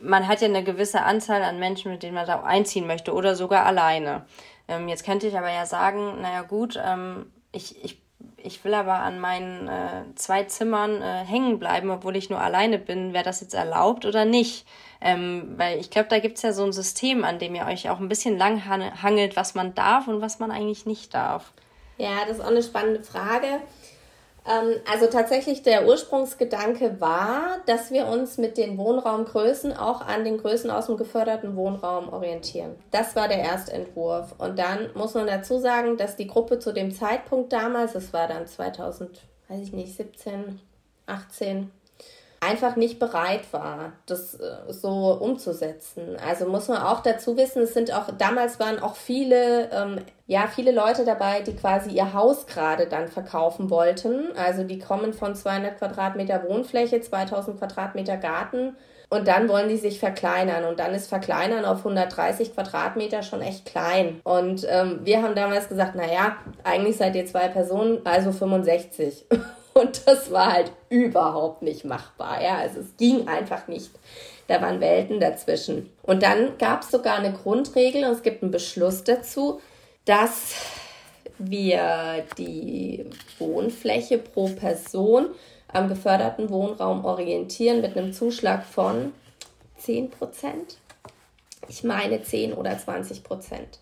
man 0.00 0.26
hat 0.28 0.40
ja 0.40 0.48
eine 0.48 0.64
gewisse 0.64 1.02
Anzahl 1.02 1.42
an 1.42 1.58
Menschen, 1.58 1.92
mit 1.92 2.02
denen 2.02 2.14
man 2.14 2.26
da 2.26 2.42
einziehen 2.42 2.86
möchte 2.86 3.12
oder 3.12 3.36
sogar 3.36 3.66
alleine. 3.66 4.24
Ähm, 4.68 4.88
jetzt 4.88 5.04
könnte 5.04 5.26
ich 5.26 5.36
aber 5.36 5.52
ja 5.52 5.66
sagen, 5.66 6.20
naja 6.22 6.42
gut, 6.42 6.80
ähm, 6.82 7.26
ich, 7.52 7.84
ich 7.84 8.00
ich 8.36 8.64
will 8.64 8.74
aber 8.74 8.94
an 8.94 9.20
meinen 9.20 9.68
äh, 9.68 10.02
zwei 10.14 10.44
Zimmern 10.44 11.00
äh, 11.00 11.24
hängen 11.24 11.58
bleiben, 11.58 11.90
obwohl 11.90 12.16
ich 12.16 12.30
nur 12.30 12.40
alleine 12.40 12.78
bin. 12.78 13.12
Wäre 13.12 13.24
das 13.24 13.40
jetzt 13.40 13.54
erlaubt 13.54 14.04
oder 14.04 14.24
nicht? 14.24 14.66
Ähm, 15.00 15.54
weil 15.56 15.78
ich 15.78 15.90
glaube, 15.90 16.08
da 16.08 16.18
gibt 16.18 16.36
es 16.36 16.42
ja 16.42 16.52
so 16.52 16.64
ein 16.64 16.72
System, 16.72 17.24
an 17.24 17.38
dem 17.38 17.54
ihr 17.54 17.66
euch 17.66 17.90
auch 17.90 18.00
ein 18.00 18.08
bisschen 18.08 18.38
lang 18.38 18.64
hangelt, 18.66 19.36
was 19.36 19.54
man 19.54 19.74
darf 19.74 20.08
und 20.08 20.20
was 20.20 20.38
man 20.38 20.50
eigentlich 20.50 20.86
nicht 20.86 21.14
darf. 21.14 21.52
Ja, 21.98 22.24
das 22.26 22.38
ist 22.38 22.44
auch 22.44 22.50
eine 22.50 22.62
spannende 22.62 23.02
Frage. 23.02 23.60
Ähm, 24.46 24.80
also 24.90 25.06
tatsächlich 25.06 25.62
der 25.62 25.86
Ursprungsgedanke 25.86 27.00
war, 27.00 27.58
dass 27.66 27.90
wir 27.90 28.06
uns 28.06 28.38
mit 28.38 28.56
den 28.56 28.76
Wohnraumgrößen 28.76 29.76
auch 29.76 30.00
an 30.00 30.24
den 30.24 30.38
Größen 30.38 30.70
aus 30.70 30.86
dem 30.86 30.96
geförderten 30.96 31.56
Wohnraum 31.56 32.12
orientieren. 32.12 32.76
Das 32.90 33.14
war 33.14 33.28
der 33.28 33.38
Erstentwurf. 33.38 34.34
Und 34.38 34.58
dann 34.58 34.90
muss 34.94 35.14
man 35.14 35.26
dazu 35.26 35.58
sagen, 35.58 35.96
dass 35.96 36.16
die 36.16 36.26
Gruppe 36.26 36.58
zu 36.58 36.72
dem 36.72 36.92
Zeitpunkt 36.92 37.52
damals, 37.52 37.94
es 37.94 38.12
war 38.12 38.26
dann 38.26 38.46
2000, 38.46 39.20
weiß 39.48 39.60
ich 39.60 39.72
nicht, 39.72 39.96
17, 39.96 40.60
18, 41.06 41.70
einfach 42.42 42.74
nicht 42.74 42.98
bereit 42.98 43.52
war, 43.52 43.92
das 44.06 44.34
äh, 44.34 44.50
so 44.68 45.16
umzusetzen. 45.20 46.16
Also 46.26 46.46
muss 46.46 46.66
man 46.66 46.82
auch 46.82 47.00
dazu 47.00 47.36
wissen, 47.36 47.62
es 47.62 47.72
sind 47.72 47.92
auch, 47.92 48.08
damals 48.18 48.58
waren 48.58 48.80
auch 48.80 48.96
viele, 48.96 49.70
ähm, 49.70 50.00
ja, 50.26 50.48
viele 50.52 50.72
Leute 50.72 51.04
dabei, 51.04 51.42
die 51.42 51.54
quasi 51.54 51.90
ihr 51.90 52.12
Haus 52.12 52.46
gerade 52.46 52.86
dann 52.86 53.06
verkaufen 53.06 53.70
wollten. 53.70 54.36
Also 54.36 54.64
die 54.64 54.80
kommen 54.80 55.12
von 55.12 55.36
200 55.36 55.78
Quadratmeter 55.78 56.42
Wohnfläche, 56.48 57.00
2000 57.00 57.58
Quadratmeter 57.58 58.16
Garten 58.16 58.74
und 59.08 59.28
dann 59.28 59.48
wollen 59.48 59.68
die 59.68 59.76
sich 59.76 60.00
verkleinern 60.00 60.64
und 60.64 60.80
dann 60.80 60.94
ist 60.94 61.08
Verkleinern 61.08 61.64
auf 61.64 61.78
130 61.78 62.54
Quadratmeter 62.54 63.22
schon 63.22 63.40
echt 63.40 63.66
klein. 63.66 64.20
Und 64.24 64.66
ähm, 64.68 65.00
wir 65.04 65.22
haben 65.22 65.36
damals 65.36 65.68
gesagt, 65.68 65.94
naja, 65.94 66.38
eigentlich 66.64 66.96
seid 66.96 67.14
ihr 67.14 67.26
zwei 67.26 67.46
Personen, 67.48 68.00
also 68.04 68.32
65. 68.32 69.26
Und 69.82 70.06
das 70.06 70.30
war 70.30 70.52
halt 70.52 70.70
überhaupt 70.90 71.62
nicht 71.62 71.84
machbar. 71.84 72.40
Ja, 72.40 72.58
also 72.58 72.80
es 72.80 72.96
ging 72.96 73.26
einfach 73.26 73.66
nicht. 73.66 73.90
Da 74.46 74.62
waren 74.62 74.80
Welten 74.80 75.18
dazwischen. 75.18 75.90
Und 76.02 76.22
dann 76.22 76.56
gab 76.58 76.82
es 76.82 76.90
sogar 76.90 77.18
eine 77.18 77.32
Grundregel 77.32 78.04
und 78.04 78.12
es 78.12 78.22
gibt 78.22 78.42
einen 78.42 78.52
Beschluss 78.52 79.02
dazu, 79.02 79.60
dass 80.04 80.54
wir 81.38 82.24
die 82.38 83.06
Wohnfläche 83.38 84.18
pro 84.18 84.46
Person 84.48 85.26
am 85.66 85.88
geförderten 85.88 86.50
Wohnraum 86.50 87.04
orientieren 87.04 87.80
mit 87.80 87.96
einem 87.96 88.12
Zuschlag 88.12 88.64
von 88.64 89.12
10 89.78 90.10
Prozent. 90.10 90.76
Ich 91.68 91.82
meine 91.82 92.22
10 92.22 92.52
oder 92.52 92.78
20 92.78 93.24
Prozent. 93.24 93.80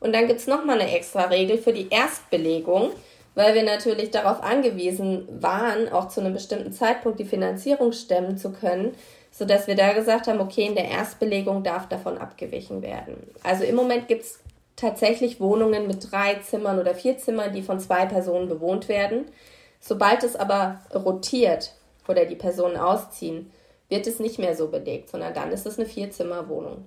Und 0.00 0.14
dann 0.14 0.26
gibt 0.26 0.40
es 0.40 0.46
nochmal 0.46 0.80
eine 0.80 0.94
extra 0.94 1.24
Regel 1.24 1.56
für 1.56 1.72
die 1.72 1.88
Erstbelegung 1.88 2.90
weil 3.34 3.54
wir 3.54 3.62
natürlich 3.62 4.10
darauf 4.10 4.42
angewiesen 4.42 5.26
waren, 5.40 5.88
auch 5.88 6.08
zu 6.08 6.20
einem 6.20 6.32
bestimmten 6.32 6.72
Zeitpunkt 6.72 7.20
die 7.20 7.24
Finanzierung 7.24 7.92
stemmen 7.92 8.36
zu 8.36 8.52
können, 8.52 8.94
sodass 9.30 9.66
wir 9.66 9.76
da 9.76 9.92
gesagt 9.92 10.26
haben, 10.26 10.40
okay, 10.40 10.66
in 10.66 10.74
der 10.74 10.88
Erstbelegung 10.88 11.62
darf 11.62 11.88
davon 11.88 12.18
abgewichen 12.18 12.82
werden. 12.82 13.16
Also 13.42 13.64
im 13.64 13.76
Moment 13.76 14.08
gibt 14.08 14.22
es 14.22 14.40
tatsächlich 14.76 15.40
Wohnungen 15.40 15.86
mit 15.86 16.10
drei 16.10 16.36
Zimmern 16.36 16.78
oder 16.78 16.94
vier 16.94 17.18
Zimmern, 17.18 17.52
die 17.52 17.62
von 17.62 17.78
zwei 17.78 18.06
Personen 18.06 18.48
bewohnt 18.48 18.88
werden. 18.88 19.26
Sobald 19.78 20.24
es 20.24 20.36
aber 20.36 20.80
rotiert 20.94 21.74
oder 22.08 22.24
die 22.24 22.36
Personen 22.36 22.76
ausziehen, 22.76 23.50
wird 23.88 24.06
es 24.06 24.20
nicht 24.20 24.38
mehr 24.38 24.56
so 24.56 24.68
belegt, 24.68 25.10
sondern 25.10 25.34
dann 25.34 25.52
ist 25.52 25.66
es 25.66 25.78
eine 25.78 25.86
Vierzimmerwohnung. 25.86 26.84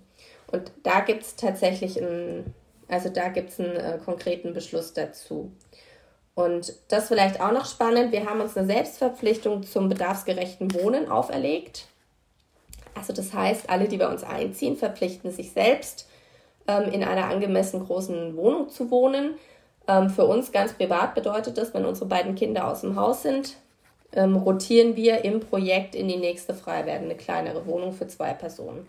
Und 0.51 0.71
da 0.83 1.01
gibt 1.01 1.23
es 1.23 1.35
tatsächlich 1.35 2.01
einen, 2.01 2.53
also 2.87 3.09
da 3.09 3.29
gibt 3.29 3.59
einen 3.59 3.75
äh, 3.75 3.99
konkreten 4.03 4.53
Beschluss 4.53 4.93
dazu. 4.93 5.51
Und 6.35 6.73
das 6.87 7.09
vielleicht 7.09 7.41
auch 7.41 7.51
noch 7.51 7.65
spannend, 7.65 8.11
wir 8.11 8.25
haben 8.25 8.41
uns 8.41 8.57
eine 8.57 8.65
Selbstverpflichtung 8.65 9.63
zum 9.63 9.89
bedarfsgerechten 9.89 10.73
Wohnen 10.73 11.07
auferlegt. 11.09 11.85
Also 12.95 13.13
das 13.13 13.33
heißt, 13.33 13.69
alle, 13.69 13.87
die 13.87 13.97
bei 13.97 14.07
uns 14.07 14.23
einziehen, 14.23 14.75
verpflichten 14.75 15.31
sich 15.31 15.51
selbst, 15.51 16.07
ähm, 16.67 16.91
in 16.91 17.03
einer 17.03 17.25
angemessen 17.25 17.85
großen 17.85 18.35
Wohnung 18.35 18.69
zu 18.69 18.89
wohnen. 18.89 19.35
Ähm, 19.87 20.09
für 20.09 20.25
uns 20.25 20.51
ganz 20.51 20.73
privat 20.73 21.13
bedeutet 21.13 21.57
das, 21.57 21.73
wenn 21.73 21.85
unsere 21.85 22.07
beiden 22.07 22.35
Kinder 22.35 22.67
aus 22.67 22.81
dem 22.81 22.95
Haus 22.95 23.21
sind, 23.23 23.57
ähm, 24.13 24.35
rotieren 24.35 24.95
wir 24.95 25.25
im 25.25 25.39
Projekt 25.39 25.95
in 25.95 26.07
die 26.07 26.17
nächste 26.17 26.53
frei 26.53 26.85
werdende 26.85 27.15
kleinere 27.15 27.65
Wohnung 27.65 27.93
für 27.93 28.07
zwei 28.07 28.33
Personen. 28.33 28.87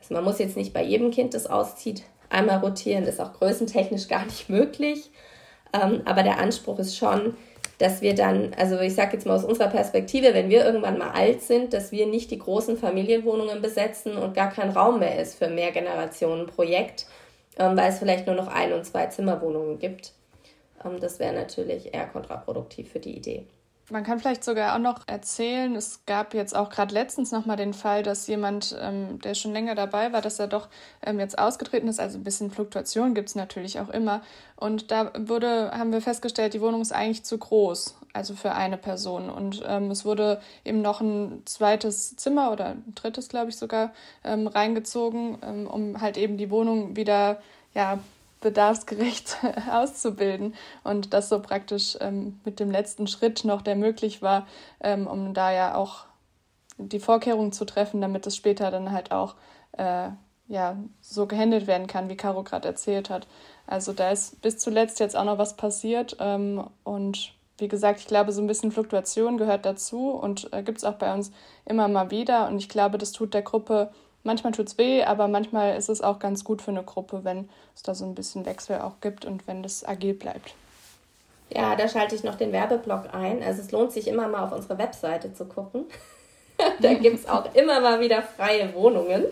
Also 0.00 0.14
man 0.14 0.24
muss 0.24 0.38
jetzt 0.38 0.56
nicht 0.56 0.72
bei 0.72 0.82
jedem 0.82 1.10
Kind, 1.10 1.34
das 1.34 1.46
auszieht, 1.46 2.02
einmal 2.30 2.58
rotieren, 2.58 3.04
ist 3.04 3.20
auch 3.20 3.34
größentechnisch 3.34 4.08
gar 4.08 4.24
nicht 4.24 4.48
möglich. 4.48 5.10
Ähm, 5.72 6.02
aber 6.04 6.22
der 6.22 6.38
Anspruch 6.38 6.78
ist 6.78 6.96
schon, 6.96 7.36
dass 7.78 8.02
wir 8.02 8.14
dann, 8.14 8.52
also 8.58 8.78
ich 8.80 8.94
sage 8.94 9.14
jetzt 9.14 9.26
mal 9.26 9.36
aus 9.36 9.44
unserer 9.44 9.68
Perspektive, 9.68 10.34
wenn 10.34 10.50
wir 10.50 10.64
irgendwann 10.64 10.98
mal 10.98 11.10
alt 11.10 11.42
sind, 11.42 11.72
dass 11.72 11.92
wir 11.92 12.06
nicht 12.06 12.30
die 12.30 12.38
großen 12.38 12.76
Familienwohnungen 12.76 13.62
besetzen 13.62 14.16
und 14.16 14.34
gar 14.34 14.50
kein 14.50 14.70
Raum 14.70 14.98
mehr 14.98 15.18
ist 15.18 15.36
für 15.36 15.48
mehr 15.48 15.72
Generationen 15.72 16.46
Projekt, 16.46 17.06
ähm, 17.58 17.76
weil 17.76 17.90
es 17.90 17.98
vielleicht 17.98 18.26
nur 18.26 18.36
noch 18.36 18.48
ein- 18.48 18.74
und 18.74 18.84
zwei 18.84 19.06
Zimmerwohnungen 19.06 19.78
gibt. 19.78 20.12
Ähm, 20.84 21.00
das 21.00 21.18
wäre 21.18 21.32
natürlich 21.32 21.94
eher 21.94 22.06
kontraproduktiv 22.06 22.90
für 22.90 23.00
die 23.00 23.16
Idee. 23.16 23.46
Man 23.90 24.04
kann 24.04 24.20
vielleicht 24.20 24.44
sogar 24.44 24.74
auch 24.74 24.78
noch 24.78 25.00
erzählen, 25.08 25.74
es 25.74 26.04
gab 26.06 26.32
jetzt 26.32 26.54
auch 26.54 26.70
gerade 26.70 26.94
letztens 26.94 27.32
nochmal 27.32 27.56
den 27.56 27.74
Fall, 27.74 28.04
dass 28.04 28.26
jemand, 28.28 28.76
ähm, 28.80 29.18
der 29.20 29.34
schon 29.34 29.52
länger 29.52 29.74
dabei 29.74 30.12
war, 30.12 30.22
dass 30.22 30.38
er 30.38 30.46
doch 30.46 30.68
ähm, 31.04 31.18
jetzt 31.18 31.38
ausgetreten 31.38 31.88
ist. 31.88 31.98
Also 31.98 32.18
ein 32.18 32.24
bisschen 32.24 32.52
Fluktuation 32.52 33.14
gibt 33.14 33.30
es 33.30 33.34
natürlich 33.34 33.80
auch 33.80 33.88
immer. 33.88 34.22
Und 34.54 34.92
da 34.92 35.10
wurde, 35.18 35.72
haben 35.72 35.92
wir 35.92 36.00
festgestellt, 36.00 36.54
die 36.54 36.60
Wohnung 36.60 36.82
ist 36.82 36.92
eigentlich 36.92 37.24
zu 37.24 37.36
groß, 37.36 37.96
also 38.12 38.34
für 38.34 38.52
eine 38.52 38.76
Person. 38.76 39.28
Und 39.28 39.62
ähm, 39.66 39.90
es 39.90 40.04
wurde 40.04 40.40
eben 40.64 40.82
noch 40.82 41.00
ein 41.00 41.42
zweites 41.46 42.14
Zimmer 42.14 42.52
oder 42.52 42.66
ein 42.66 42.94
drittes, 42.94 43.28
glaube 43.28 43.50
ich, 43.50 43.56
sogar 43.56 43.92
ähm, 44.22 44.46
reingezogen, 44.46 45.38
ähm, 45.42 45.66
um 45.66 46.00
halt 46.00 46.16
eben 46.16 46.36
die 46.36 46.50
Wohnung 46.50 46.94
wieder 46.94 47.40
ja, 47.74 47.98
bedarfsgerecht 48.40 49.38
auszubilden 49.70 50.54
und 50.84 51.12
das 51.12 51.28
so 51.28 51.40
praktisch 51.40 51.96
ähm, 52.00 52.40
mit 52.44 52.60
dem 52.60 52.70
letzten 52.70 53.06
Schritt 53.06 53.44
noch, 53.44 53.62
der 53.62 53.76
möglich 53.76 54.22
war, 54.22 54.46
ähm, 54.80 55.06
um 55.06 55.34
da 55.34 55.52
ja 55.52 55.74
auch 55.74 56.06
die 56.78 57.00
Vorkehrungen 57.00 57.52
zu 57.52 57.64
treffen, 57.64 58.00
damit 58.00 58.26
es 58.26 58.36
später 58.36 58.70
dann 58.70 58.92
halt 58.92 59.12
auch 59.12 59.34
äh, 59.72 60.08
ja, 60.48 60.76
so 61.00 61.26
gehandelt 61.26 61.66
werden 61.66 61.86
kann, 61.86 62.08
wie 62.08 62.16
Caro 62.16 62.42
gerade 62.42 62.66
erzählt 62.66 63.08
hat. 63.10 63.28
Also 63.66 63.92
da 63.92 64.10
ist 64.10 64.42
bis 64.42 64.58
zuletzt 64.58 64.98
jetzt 64.98 65.16
auch 65.16 65.24
noch 65.24 65.38
was 65.38 65.56
passiert 65.56 66.16
ähm, 66.18 66.64
und 66.82 67.34
wie 67.58 67.68
gesagt, 67.68 68.00
ich 68.00 68.06
glaube, 68.06 68.32
so 68.32 68.40
ein 68.40 68.46
bisschen 68.46 68.72
Fluktuation 68.72 69.36
gehört 69.36 69.66
dazu 69.66 70.10
und 70.10 70.52
äh, 70.52 70.62
gibt 70.62 70.78
es 70.78 70.84
auch 70.84 70.94
bei 70.94 71.12
uns 71.12 71.30
immer 71.66 71.88
mal 71.88 72.10
wieder 72.10 72.48
und 72.48 72.56
ich 72.56 72.68
glaube, 72.68 72.98
das 72.98 73.12
tut 73.12 73.34
der 73.34 73.42
Gruppe 73.42 73.92
manchmal 74.22 74.52
tut 74.52 74.68
es 74.68 74.78
weh, 74.78 75.02
aber 75.02 75.28
manchmal 75.28 75.76
ist 75.76 75.88
es 75.88 76.00
auch 76.00 76.18
ganz 76.18 76.44
gut 76.44 76.62
für 76.62 76.70
eine 76.70 76.82
Gruppe, 76.82 77.24
wenn 77.24 77.48
es 77.74 77.82
da 77.82 77.94
so 77.94 78.04
ein 78.04 78.14
bisschen 78.14 78.46
Wechsel 78.46 78.80
auch 78.80 79.00
gibt 79.00 79.24
und 79.24 79.46
wenn 79.46 79.62
das 79.62 79.84
agil 79.84 80.14
bleibt. 80.14 80.54
Ja, 81.52 81.74
da 81.74 81.88
schalte 81.88 82.14
ich 82.14 82.22
noch 82.22 82.36
den 82.36 82.52
Werbeblock 82.52 83.12
ein. 83.12 83.42
Also 83.42 83.60
es 83.60 83.72
lohnt 83.72 83.92
sich 83.92 84.06
immer 84.06 84.28
mal 84.28 84.44
auf 84.44 84.52
unsere 84.52 84.78
Webseite 84.78 85.34
zu 85.34 85.46
gucken. 85.46 85.86
da 86.80 86.94
gibt 86.94 87.18
es 87.18 87.28
auch 87.28 87.52
immer 87.54 87.80
mal 87.80 88.00
wieder 88.00 88.22
freie 88.22 88.72
Wohnungen. 88.74 89.24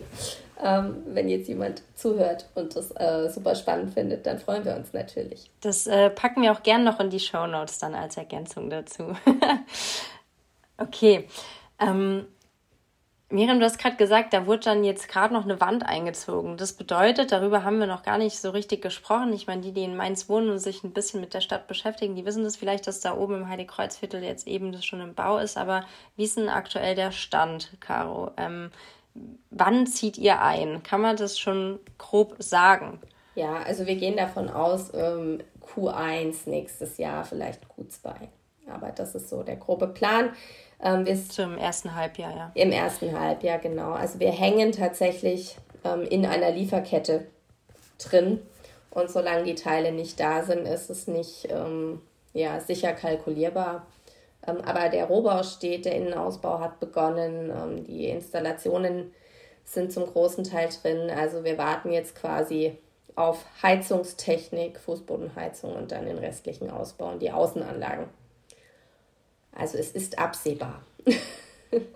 Ähm, 0.61 1.05
wenn 1.07 1.29
jetzt 1.29 1.47
jemand 1.47 1.83
zuhört 1.95 2.47
und 2.57 2.75
das 2.75 2.91
äh, 2.97 3.31
super 3.31 3.55
spannend 3.55 3.95
findet, 3.95 4.27
dann 4.27 4.41
freuen 4.41 4.65
wir 4.65 4.75
uns 4.75 4.93
natürlich. 4.93 5.49
Das 5.61 5.87
äh, 5.87 6.11
packen 6.11 6.43
wir 6.43 6.51
auch 6.51 6.65
gern 6.65 6.83
noch 6.83 6.99
in 6.99 7.11
die 7.11 7.21
Show 7.21 7.47
Notes 7.47 7.79
dann 7.79 7.95
als 7.95 8.17
Ergänzung 8.17 8.69
dazu. 8.69 9.15
okay. 10.79 11.29
Ähm, 11.79 12.27
Miriam, 13.31 13.61
du 13.61 13.67
hast 13.67 13.79
gerade 13.79 13.97
gesagt, 13.97 14.33
da 14.33 14.47
wurde 14.47 14.61
dann 14.61 14.85
jetzt 14.85 15.07
gerade 15.07 15.35
noch 15.35 15.45
eine 15.45 15.61
Wand 15.61 15.85
eingezogen. 15.85 16.57
Das 16.57 16.73
bedeutet, 16.73 17.31
darüber 17.31 17.63
haben 17.63 17.79
wir 17.79 17.87
noch 17.87 18.03
gar 18.03 18.17
nicht 18.17 18.39
so 18.39 18.49
richtig 18.49 18.81
gesprochen. 18.81 19.35
Ich 19.35 19.47
meine, 19.47 19.61
die, 19.61 19.73
die 19.73 19.85
in 19.85 19.97
Mainz 19.97 20.31
wohnen 20.31 20.49
und 20.49 20.61
sich 20.61 20.83
ein 20.83 20.93
bisschen 20.93 21.21
mit 21.21 21.35
der 21.35 21.43
Stadt 21.43 21.67
beschäftigen, 21.67 22.15
die 22.15 22.25
wissen 22.25 22.43
das 22.43 22.57
vielleicht, 22.57 22.87
dass 22.87 23.01
da 23.01 23.15
oben 23.15 23.35
im 23.35 23.49
Heiligkreuzviertel 23.49 24.25
jetzt 24.25 24.47
eben 24.47 24.73
das 24.73 24.87
schon 24.87 25.03
im 25.03 25.15
Bau 25.15 25.37
ist. 25.37 25.59
Aber 25.59 25.85
wie 26.17 26.25
ist 26.25 26.39
denn 26.39 26.49
aktuell 26.49 26.95
der 26.95 27.13
Stand, 27.13 27.77
Caro? 27.81 28.31
Ähm, 28.39 28.71
wann 29.51 29.87
zieht 29.87 30.17
ihr 30.17 30.41
ein? 30.41 30.83
Kann 30.83 31.03
man 31.03 31.17
das 31.17 31.39
schon 31.39 31.81
grob 31.99 32.35
sagen? 32.39 32.99
Ja, 33.35 33.57
also 33.57 33.85
wir 33.85 33.97
gehen 33.97 34.17
davon 34.17 34.49
aus, 34.49 34.91
ähm, 34.95 35.43
Q1 35.61 36.49
nächstes 36.49 36.97
Jahr, 36.97 37.27
vielleicht 37.27 37.61
Q2. 37.67 38.29
Aber 38.71 38.91
das 38.91 39.15
ist 39.15 39.29
so 39.29 39.43
der 39.43 39.57
grobe 39.57 39.89
Plan. 39.89 40.31
Ähm, 40.83 41.07
wir 41.07 41.17
Zum 41.29 41.59
ersten 41.59 41.95
Halbjahr, 41.95 42.37
ja. 42.37 42.53
Im 42.55 42.71
ersten 42.71 43.19
Halbjahr, 43.19 43.59
genau. 43.59 43.93
Also 43.93 44.21
wir 44.21 44.31
hängen 44.31 44.73
tatsächlich 44.73 45.57
ähm, 45.85 46.03
in 46.03 46.27
einer 46.27 46.51
Lieferkette 46.51 47.27
drin. 47.99 48.41
Und 48.91 49.11
solange 49.11 49.45
die 49.45 49.55
Teile 49.55 49.93
nicht 49.93 50.19
da 50.19 50.43
sind, 50.43 50.67
ist 50.67 50.91
es 50.91 51.07
nicht 51.09 51.49
ähm, 51.51 52.01
ja, 52.33 52.61
sicher 52.61 52.93
kalkulierbar. 52.93 53.87
Ähm, 54.47 54.61
aber 54.65 54.89
der 54.89 55.07
Rohbau 55.07 55.43
steht, 55.43 55.85
der 55.85 55.97
Innenausbau 55.97 56.61
hat 56.61 56.81
begonnen, 56.81 57.51
ähm, 57.51 57.85
die 57.85 58.09
Installationen 58.09 59.13
sind 59.65 59.93
zum 59.93 60.07
großen 60.07 60.45
Teil 60.45 60.69
drin. 60.83 61.11
Also 61.11 61.45
wir 61.45 61.59
warten 61.59 61.93
jetzt 61.93 62.15
quasi 62.15 62.79
auf 63.15 63.45
Heizungstechnik, 63.63 64.79
Fußbodenheizung 64.79 65.75
und 65.75 65.93
dann 65.93 66.07
den 66.07 66.19
restlichen 66.19 66.71
Ausbau 66.71 67.11
und 67.11 67.21
die 67.21 67.33
Außenanlagen. 67.33 68.07
Also 69.53 69.79
es 69.79 69.91
ist 69.93 70.19
absehbar. 70.19 70.83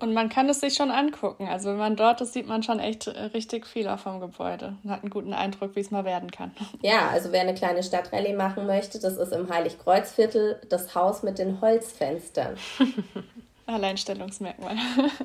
Und 0.00 0.12
man 0.12 0.28
kann 0.28 0.48
es 0.48 0.61
sich 0.61 0.74
schon 0.74 0.90
angucken. 0.90 1.48
Also 1.48 1.70
wenn 1.70 1.78
man 1.78 1.96
dort 1.96 2.20
ist, 2.20 2.34
sieht 2.34 2.46
man 2.46 2.62
schon 2.62 2.78
echt 2.78 3.07
äh, 3.07 3.18
richtig 3.26 3.66
viel 3.66 3.88
auch 3.88 3.98
vom 3.98 4.20
Gebäude 4.20 4.76
und 4.84 4.90
hat 4.90 5.00
einen 5.03 5.11
guten 5.11 5.32
Eindruck, 5.32 5.74
wie 5.76 5.80
es 5.80 5.90
mal 5.90 6.05
werden 6.05 6.30
kann. 6.30 6.53
Ja, 6.82 7.09
also 7.09 7.32
wer 7.32 7.40
eine 7.42 7.55
kleine 7.55 7.82
Stadtrallye 7.82 8.34
machen 8.34 8.66
möchte, 8.66 8.98
das 8.98 9.16
ist 9.16 9.32
im 9.32 9.48
Heiligkreuzviertel 9.48 10.61
das 10.68 10.94
Haus 10.94 11.22
mit 11.22 11.38
den 11.38 11.61
Holzfenstern. 11.61 12.57
Alleinstellungsmerkmal. 13.66 14.76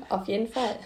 Auf 0.08 0.28
jeden 0.28 0.46
Fall. 0.46 0.76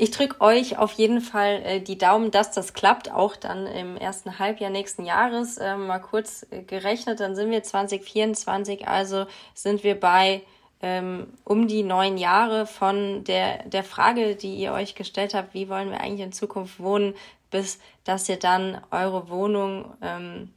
Ich 0.00 0.12
drücke 0.12 0.40
euch 0.40 0.78
auf 0.78 0.92
jeden 0.92 1.20
Fall 1.20 1.60
äh, 1.64 1.80
die 1.80 1.98
Daumen, 1.98 2.30
dass 2.30 2.52
das 2.52 2.72
klappt, 2.72 3.10
auch 3.10 3.34
dann 3.34 3.66
im 3.66 3.96
ersten 3.96 4.38
Halbjahr 4.38 4.70
nächsten 4.70 5.04
Jahres. 5.04 5.58
Äh, 5.58 5.76
mal 5.76 5.98
kurz 5.98 6.46
äh, 6.50 6.62
gerechnet, 6.62 7.18
dann 7.18 7.34
sind 7.34 7.50
wir 7.50 7.64
2024, 7.64 8.86
also 8.86 9.26
sind 9.54 9.82
wir 9.82 9.98
bei 9.98 10.42
ähm, 10.80 11.26
um 11.42 11.66
die 11.66 11.82
neun 11.82 12.16
Jahre 12.16 12.66
von 12.66 13.24
der, 13.24 13.64
der 13.64 13.82
Frage, 13.82 14.36
die 14.36 14.54
ihr 14.54 14.72
euch 14.72 14.94
gestellt 14.94 15.34
habt, 15.34 15.52
wie 15.52 15.68
wollen 15.68 15.90
wir 15.90 16.00
eigentlich 16.00 16.26
in 16.26 16.32
Zukunft 16.32 16.78
wohnen, 16.78 17.14
bis 17.50 17.80
dass 18.04 18.28
ihr 18.28 18.38
dann 18.38 18.80
eure 18.92 19.28
Wohnung 19.28 19.96
ähm, 20.00 20.54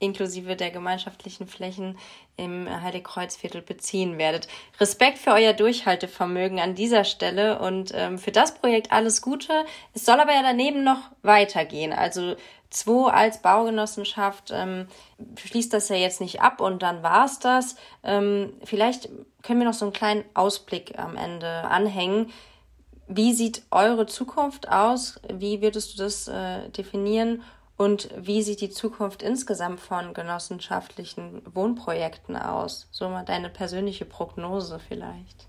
inklusive 0.00 0.56
der 0.56 0.70
gemeinschaftlichen 0.70 1.46
Flächen 1.46 1.96
im 2.36 2.68
Heiligkreuzviertel 2.68 3.62
beziehen 3.62 4.18
werdet. 4.18 4.48
Respekt 4.80 5.18
für 5.18 5.30
euer 5.30 5.52
Durchhaltevermögen 5.52 6.58
an 6.58 6.74
dieser 6.74 7.04
Stelle 7.04 7.60
und 7.60 7.92
ähm, 7.94 8.18
für 8.18 8.32
das 8.32 8.54
Projekt 8.54 8.90
alles 8.90 9.22
Gute. 9.22 9.64
Es 9.94 10.04
soll 10.04 10.18
aber 10.18 10.32
ja 10.32 10.42
daneben 10.42 10.82
noch 10.82 11.10
weitergehen. 11.22 11.92
Also 11.92 12.34
Zwei 12.70 13.10
als 13.10 13.42
Baugenossenschaft 13.42 14.52
ähm, 14.52 14.86
schließt 15.36 15.72
das 15.72 15.88
ja 15.88 15.96
jetzt 15.96 16.20
nicht 16.20 16.40
ab 16.40 16.60
und 16.60 16.82
dann 16.82 17.02
war's 17.02 17.40
das. 17.40 17.74
Ähm, 18.04 18.52
vielleicht 18.62 19.08
können 19.42 19.58
wir 19.58 19.66
noch 19.66 19.74
so 19.74 19.86
einen 19.86 19.92
kleinen 19.92 20.24
Ausblick 20.34 20.96
am 20.96 21.16
Ende 21.16 21.48
anhängen. 21.48 22.30
Wie 23.08 23.32
sieht 23.32 23.64
eure 23.72 24.06
Zukunft 24.06 24.68
aus? 24.68 25.20
Wie 25.32 25.62
würdest 25.62 25.94
du 25.94 26.04
das 26.04 26.28
äh, 26.28 26.68
definieren? 26.68 27.42
Und 27.80 28.10
wie 28.14 28.42
sieht 28.42 28.60
die 28.60 28.68
Zukunft 28.68 29.22
insgesamt 29.22 29.80
von 29.80 30.12
genossenschaftlichen 30.12 31.40
Wohnprojekten 31.54 32.36
aus? 32.36 32.88
So 32.90 33.08
mal 33.08 33.24
deine 33.24 33.48
persönliche 33.48 34.04
Prognose 34.04 34.78
vielleicht. 34.86 35.46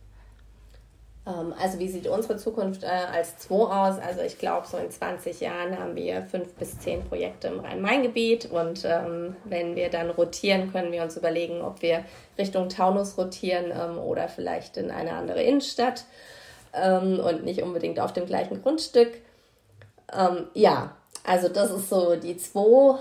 Ähm, 1.28 1.54
also 1.62 1.78
wie 1.80 1.90
sieht 1.90 2.08
unsere 2.08 2.38
Zukunft 2.38 2.84
äh, 2.84 2.88
als 2.88 3.38
Zwo 3.40 3.66
aus? 3.66 4.00
Also 4.00 4.22
ich 4.22 4.38
glaube, 4.38 4.66
so 4.66 4.78
in 4.78 4.90
20 4.90 5.42
Jahren 5.42 5.78
haben 5.78 5.98
wir 5.98 6.22
fünf 6.22 6.54
bis 6.54 6.80
zehn 6.80 7.04
Projekte 7.04 7.50
im 7.50 7.60
Rhein-Main-Gebiet 7.60 8.46
und 8.46 8.86
ähm, 8.86 9.36
wenn 9.44 9.76
wir 9.76 9.90
dann 9.90 10.10
rotieren, 10.10 10.72
können 10.72 10.94
wir 10.94 11.04
uns 11.04 11.18
überlegen, 11.18 11.62
ob 11.62 11.82
wir 11.82 12.06
Richtung 12.38 12.70
Taunus 12.70 13.18
rotieren 13.18 13.74
ähm, 13.78 13.98
oder 13.98 14.30
vielleicht 14.30 14.78
in 14.78 14.90
eine 14.90 15.16
andere 15.16 15.44
Innenstadt 15.44 16.06
und 16.72 17.44
nicht 17.44 17.62
unbedingt 17.62 18.00
auf 18.00 18.14
dem 18.14 18.26
gleichen 18.26 18.62
Grundstück. 18.62 19.18
Ja, 20.54 20.96
also 21.24 21.50
das 21.50 21.72
ist 21.72 21.90
so 21.90 22.16
die 22.16 22.38
zwei 22.38 23.00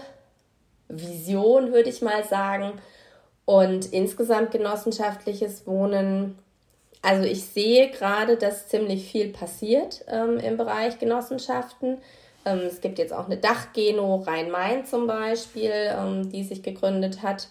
Vision, 0.89 1.73
würde 1.73 1.91
ich 1.91 2.03
mal 2.03 2.25
sagen. 2.25 2.73
Und 3.45 3.93
insgesamt 3.93 4.53
genossenschaftliches 4.53 5.67
Wohnen. 5.67 6.39
Also 7.03 7.25
ich 7.25 7.45
sehe 7.45 7.91
gerade, 7.91 8.37
dass 8.37 8.69
ziemlich 8.69 9.11
viel 9.11 9.33
passiert 9.33 10.05
ähm, 10.09 10.39
im 10.39 10.57
Bereich 10.57 10.99
Genossenschaften. 10.99 11.99
Ähm, 12.45 12.61
es 12.61 12.81
gibt 12.81 12.99
jetzt 12.99 13.13
auch 13.13 13.27
eine 13.27 13.39
Dachgeno 13.39 14.17
Rhein-Main 14.17 14.85
zum 14.85 15.07
Beispiel, 15.07 15.73
ähm, 15.73 16.31
die 16.31 16.45
sich 16.45 16.63
gegründet 16.63 17.23
hat. 17.23 17.49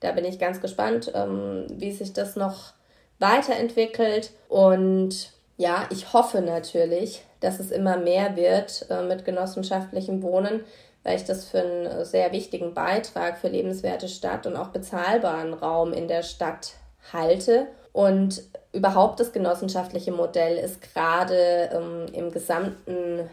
Da 0.00 0.12
bin 0.12 0.24
ich 0.24 0.38
ganz 0.38 0.60
gespannt, 0.60 1.12
ähm, 1.14 1.66
wie 1.70 1.92
sich 1.92 2.12
das 2.12 2.36
noch 2.36 2.72
weiterentwickelt. 3.18 4.32
Und 4.48 5.30
ja, 5.56 5.86
ich 5.90 6.12
hoffe 6.12 6.42
natürlich, 6.42 7.24
dass 7.40 7.58
es 7.60 7.70
immer 7.70 7.96
mehr 7.96 8.36
wird 8.36 8.86
äh, 8.90 9.02
mit 9.02 9.24
genossenschaftlichem 9.24 10.22
Wohnen, 10.22 10.64
weil 11.02 11.16
ich 11.16 11.24
das 11.24 11.44
für 11.44 11.60
einen 11.60 12.04
sehr 12.04 12.32
wichtigen 12.32 12.74
Beitrag 12.74 13.38
für 13.38 13.48
lebenswerte 13.48 14.08
Stadt 14.08 14.46
und 14.46 14.56
auch 14.56 14.68
bezahlbaren 14.68 15.54
Raum 15.54 15.92
in 15.92 16.08
der 16.08 16.22
Stadt 16.22 16.72
halte. 17.12 17.68
Und 17.92 18.42
überhaupt 18.72 19.20
das 19.20 19.32
genossenschaftliche 19.32 20.12
Modell 20.12 20.58
ist 20.58 20.82
gerade 20.82 21.70
ähm, 21.72 22.06
im 22.12 22.30
gesamten, 22.30 23.30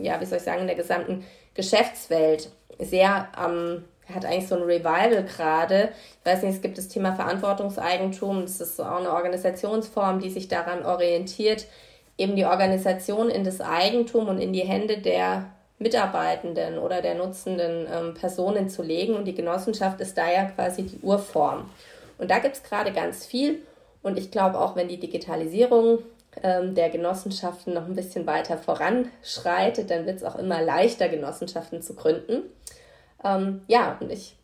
ja, 0.00 0.20
wie 0.20 0.26
soll 0.26 0.38
ich 0.38 0.44
sagen, 0.44 0.60
in 0.60 0.66
der 0.68 0.76
gesamten 0.76 1.24
Geschäftswelt 1.54 2.50
sehr 2.78 3.28
am 3.36 3.84
hat 4.12 4.24
eigentlich 4.24 4.48
so 4.48 4.56
ein 4.56 4.62
Revival 4.62 5.24
gerade. 5.24 5.90
Ich 6.20 6.26
weiß 6.26 6.42
nicht, 6.42 6.56
es 6.56 6.62
gibt 6.62 6.78
das 6.78 6.88
Thema 6.88 7.14
Verantwortungseigentum. 7.14 8.42
Das 8.42 8.60
ist 8.60 8.80
auch 8.80 8.98
eine 8.98 9.12
Organisationsform, 9.12 10.20
die 10.20 10.30
sich 10.30 10.48
daran 10.48 10.84
orientiert, 10.84 11.66
eben 12.18 12.36
die 12.36 12.44
Organisation 12.44 13.30
in 13.30 13.44
das 13.44 13.60
Eigentum 13.60 14.28
und 14.28 14.38
in 14.38 14.52
die 14.52 14.64
Hände 14.64 14.98
der 14.98 15.46
Mitarbeitenden 15.78 16.78
oder 16.78 17.02
der 17.02 17.14
nutzenden 17.14 17.86
ähm, 17.92 18.14
Personen 18.14 18.68
zu 18.68 18.82
legen. 18.82 19.14
Und 19.14 19.24
die 19.24 19.34
Genossenschaft 19.34 20.00
ist 20.00 20.16
da 20.16 20.30
ja 20.30 20.44
quasi 20.44 20.84
die 20.84 20.98
Urform. 21.00 21.70
Und 22.18 22.30
da 22.30 22.38
gibt 22.38 22.56
es 22.56 22.62
gerade 22.62 22.92
ganz 22.92 23.26
viel. 23.26 23.62
Und 24.02 24.18
ich 24.18 24.30
glaube 24.30 24.60
auch, 24.60 24.76
wenn 24.76 24.88
die 24.88 25.00
Digitalisierung 25.00 25.98
ähm, 26.42 26.74
der 26.74 26.90
Genossenschaften 26.90 27.74
noch 27.74 27.86
ein 27.86 27.94
bisschen 27.94 28.26
weiter 28.26 28.58
voranschreitet, 28.58 29.90
dann 29.90 30.06
wird 30.06 30.18
es 30.18 30.24
auch 30.24 30.36
immer 30.36 30.62
leichter, 30.62 31.08
Genossenschaften 31.08 31.82
zu 31.82 31.94
gründen. 31.94 32.42
Ähm, 33.24 33.62
ja, 33.66 33.96
und 34.00 34.12
ich 34.12 34.36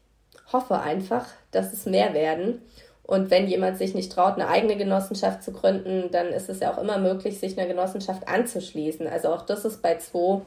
hoffe 0.52 0.80
einfach, 0.80 1.26
dass 1.50 1.72
es 1.72 1.86
mehr 1.86 2.14
werden. 2.14 2.62
Und 3.02 3.30
wenn 3.30 3.48
jemand 3.48 3.76
sich 3.76 3.94
nicht 3.94 4.12
traut, 4.12 4.34
eine 4.34 4.48
eigene 4.48 4.76
Genossenschaft 4.76 5.42
zu 5.42 5.52
gründen, 5.52 6.10
dann 6.12 6.28
ist 6.28 6.48
es 6.48 6.60
ja 6.60 6.72
auch 6.72 6.78
immer 6.78 6.98
möglich, 6.98 7.40
sich 7.40 7.58
einer 7.58 7.68
Genossenschaft 7.68 8.28
anzuschließen. 8.28 9.06
Also 9.06 9.28
auch 9.28 9.42
das 9.42 9.64
ist 9.64 9.82
bei 9.82 9.96
Zwo 9.96 10.42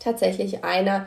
tatsächlich 0.00 0.64
einer, 0.64 1.06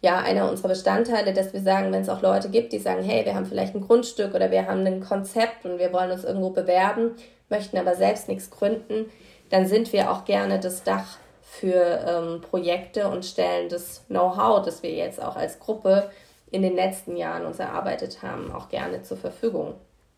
ja, 0.00 0.18
einer 0.18 0.50
unserer 0.50 0.68
Bestandteile, 0.68 1.34
dass 1.34 1.52
wir 1.52 1.60
sagen, 1.60 1.92
wenn 1.92 2.02
es 2.02 2.08
auch 2.08 2.22
Leute 2.22 2.48
gibt, 2.48 2.72
die 2.72 2.78
sagen, 2.78 3.02
hey, 3.02 3.24
wir 3.26 3.34
haben 3.34 3.46
vielleicht 3.46 3.74
ein 3.74 3.82
Grundstück 3.82 4.34
oder 4.34 4.50
wir 4.50 4.66
haben 4.66 4.86
ein 4.86 5.00
Konzept 5.00 5.64
und 5.64 5.78
wir 5.78 5.92
wollen 5.92 6.10
uns 6.10 6.24
irgendwo 6.24 6.50
bewerben, 6.50 7.10
möchten 7.50 7.76
aber 7.76 7.94
selbst 7.94 8.28
nichts 8.28 8.50
gründen, 8.50 9.10
dann 9.50 9.66
sind 9.66 9.92
wir 9.92 10.10
auch 10.10 10.24
gerne 10.24 10.58
das 10.58 10.82
Dach 10.82 11.18
für 11.48 12.04
ähm, 12.06 12.40
Projekte 12.42 13.08
und 13.08 13.24
stellen 13.24 13.68
das 13.68 14.04
Know-how, 14.08 14.64
das 14.64 14.82
wir 14.82 14.92
jetzt 14.92 15.22
auch 15.22 15.36
als 15.36 15.58
Gruppe 15.60 16.10
in 16.50 16.62
den 16.62 16.74
letzten 16.74 17.16
Jahren 17.16 17.46
uns 17.46 17.58
erarbeitet 17.58 18.22
haben, 18.22 18.52
auch 18.52 18.68
gerne 18.68 19.02
zur 19.02 19.16
Verfügung. 19.16 19.74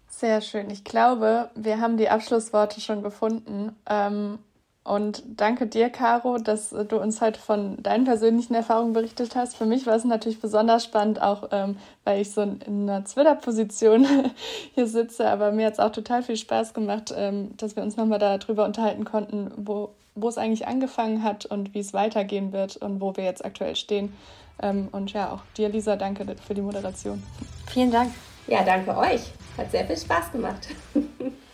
Sehr 0.08 0.40
schön. 0.40 0.70
Ich 0.70 0.84
glaube, 0.84 1.50
wir 1.54 1.80
haben 1.80 1.96
die 1.98 2.08
Abschlussworte 2.08 2.80
schon 2.80 3.02
gefunden. 3.02 3.76
Ähm, 3.88 4.38
Und 4.84 5.22
danke 5.36 5.66
dir, 5.66 5.90
Caro, 5.90 6.38
dass 6.38 6.70
du 6.70 6.98
uns 6.98 7.20
heute 7.20 7.38
von 7.38 7.76
deinen 7.82 8.04
persönlichen 8.06 8.54
Erfahrungen 8.54 8.94
berichtet 8.94 9.36
hast. 9.36 9.54
Für 9.54 9.66
mich 9.66 9.86
war 9.86 9.94
es 9.96 10.04
natürlich 10.04 10.40
besonders 10.40 10.82
spannend, 10.84 11.20
auch 11.20 11.48
ähm, 11.52 11.76
weil 12.04 12.22
ich 12.22 12.32
so 12.32 12.40
in 12.40 12.88
einer 12.88 13.04
Twitter-Position 13.04 14.06
hier 14.74 14.86
sitze. 14.86 15.28
Aber 15.28 15.52
mir 15.52 15.66
hat 15.66 15.74
es 15.74 15.78
auch 15.78 15.92
total 15.92 16.22
viel 16.22 16.36
Spaß 16.38 16.72
gemacht, 16.72 17.12
ähm, 17.14 17.54
dass 17.58 17.76
wir 17.76 17.82
uns 17.82 17.98
nochmal 17.98 18.18
darüber 18.18 18.64
unterhalten 18.64 19.04
konnten, 19.04 19.52
wo, 19.56 19.90
wo 20.22 20.28
es 20.28 20.38
eigentlich 20.38 20.66
angefangen 20.66 21.22
hat 21.22 21.46
und 21.46 21.74
wie 21.74 21.80
es 21.80 21.92
weitergehen 21.92 22.52
wird 22.52 22.76
und 22.76 23.00
wo 23.00 23.16
wir 23.16 23.24
jetzt 23.24 23.44
aktuell 23.44 23.76
stehen. 23.76 24.12
Ähm, 24.60 24.88
und 24.92 25.12
ja, 25.12 25.32
auch 25.32 25.42
dir, 25.56 25.68
Lisa, 25.68 25.96
danke 25.96 26.26
für 26.46 26.54
die 26.54 26.62
Moderation. 26.62 27.22
Vielen 27.66 27.90
Dank. 27.90 28.12
Ja, 28.46 28.62
danke 28.64 28.96
euch. 28.96 29.32
Hat 29.56 29.70
sehr 29.70 29.86
viel 29.86 29.96
Spaß 29.96 30.32
gemacht. 30.32 30.68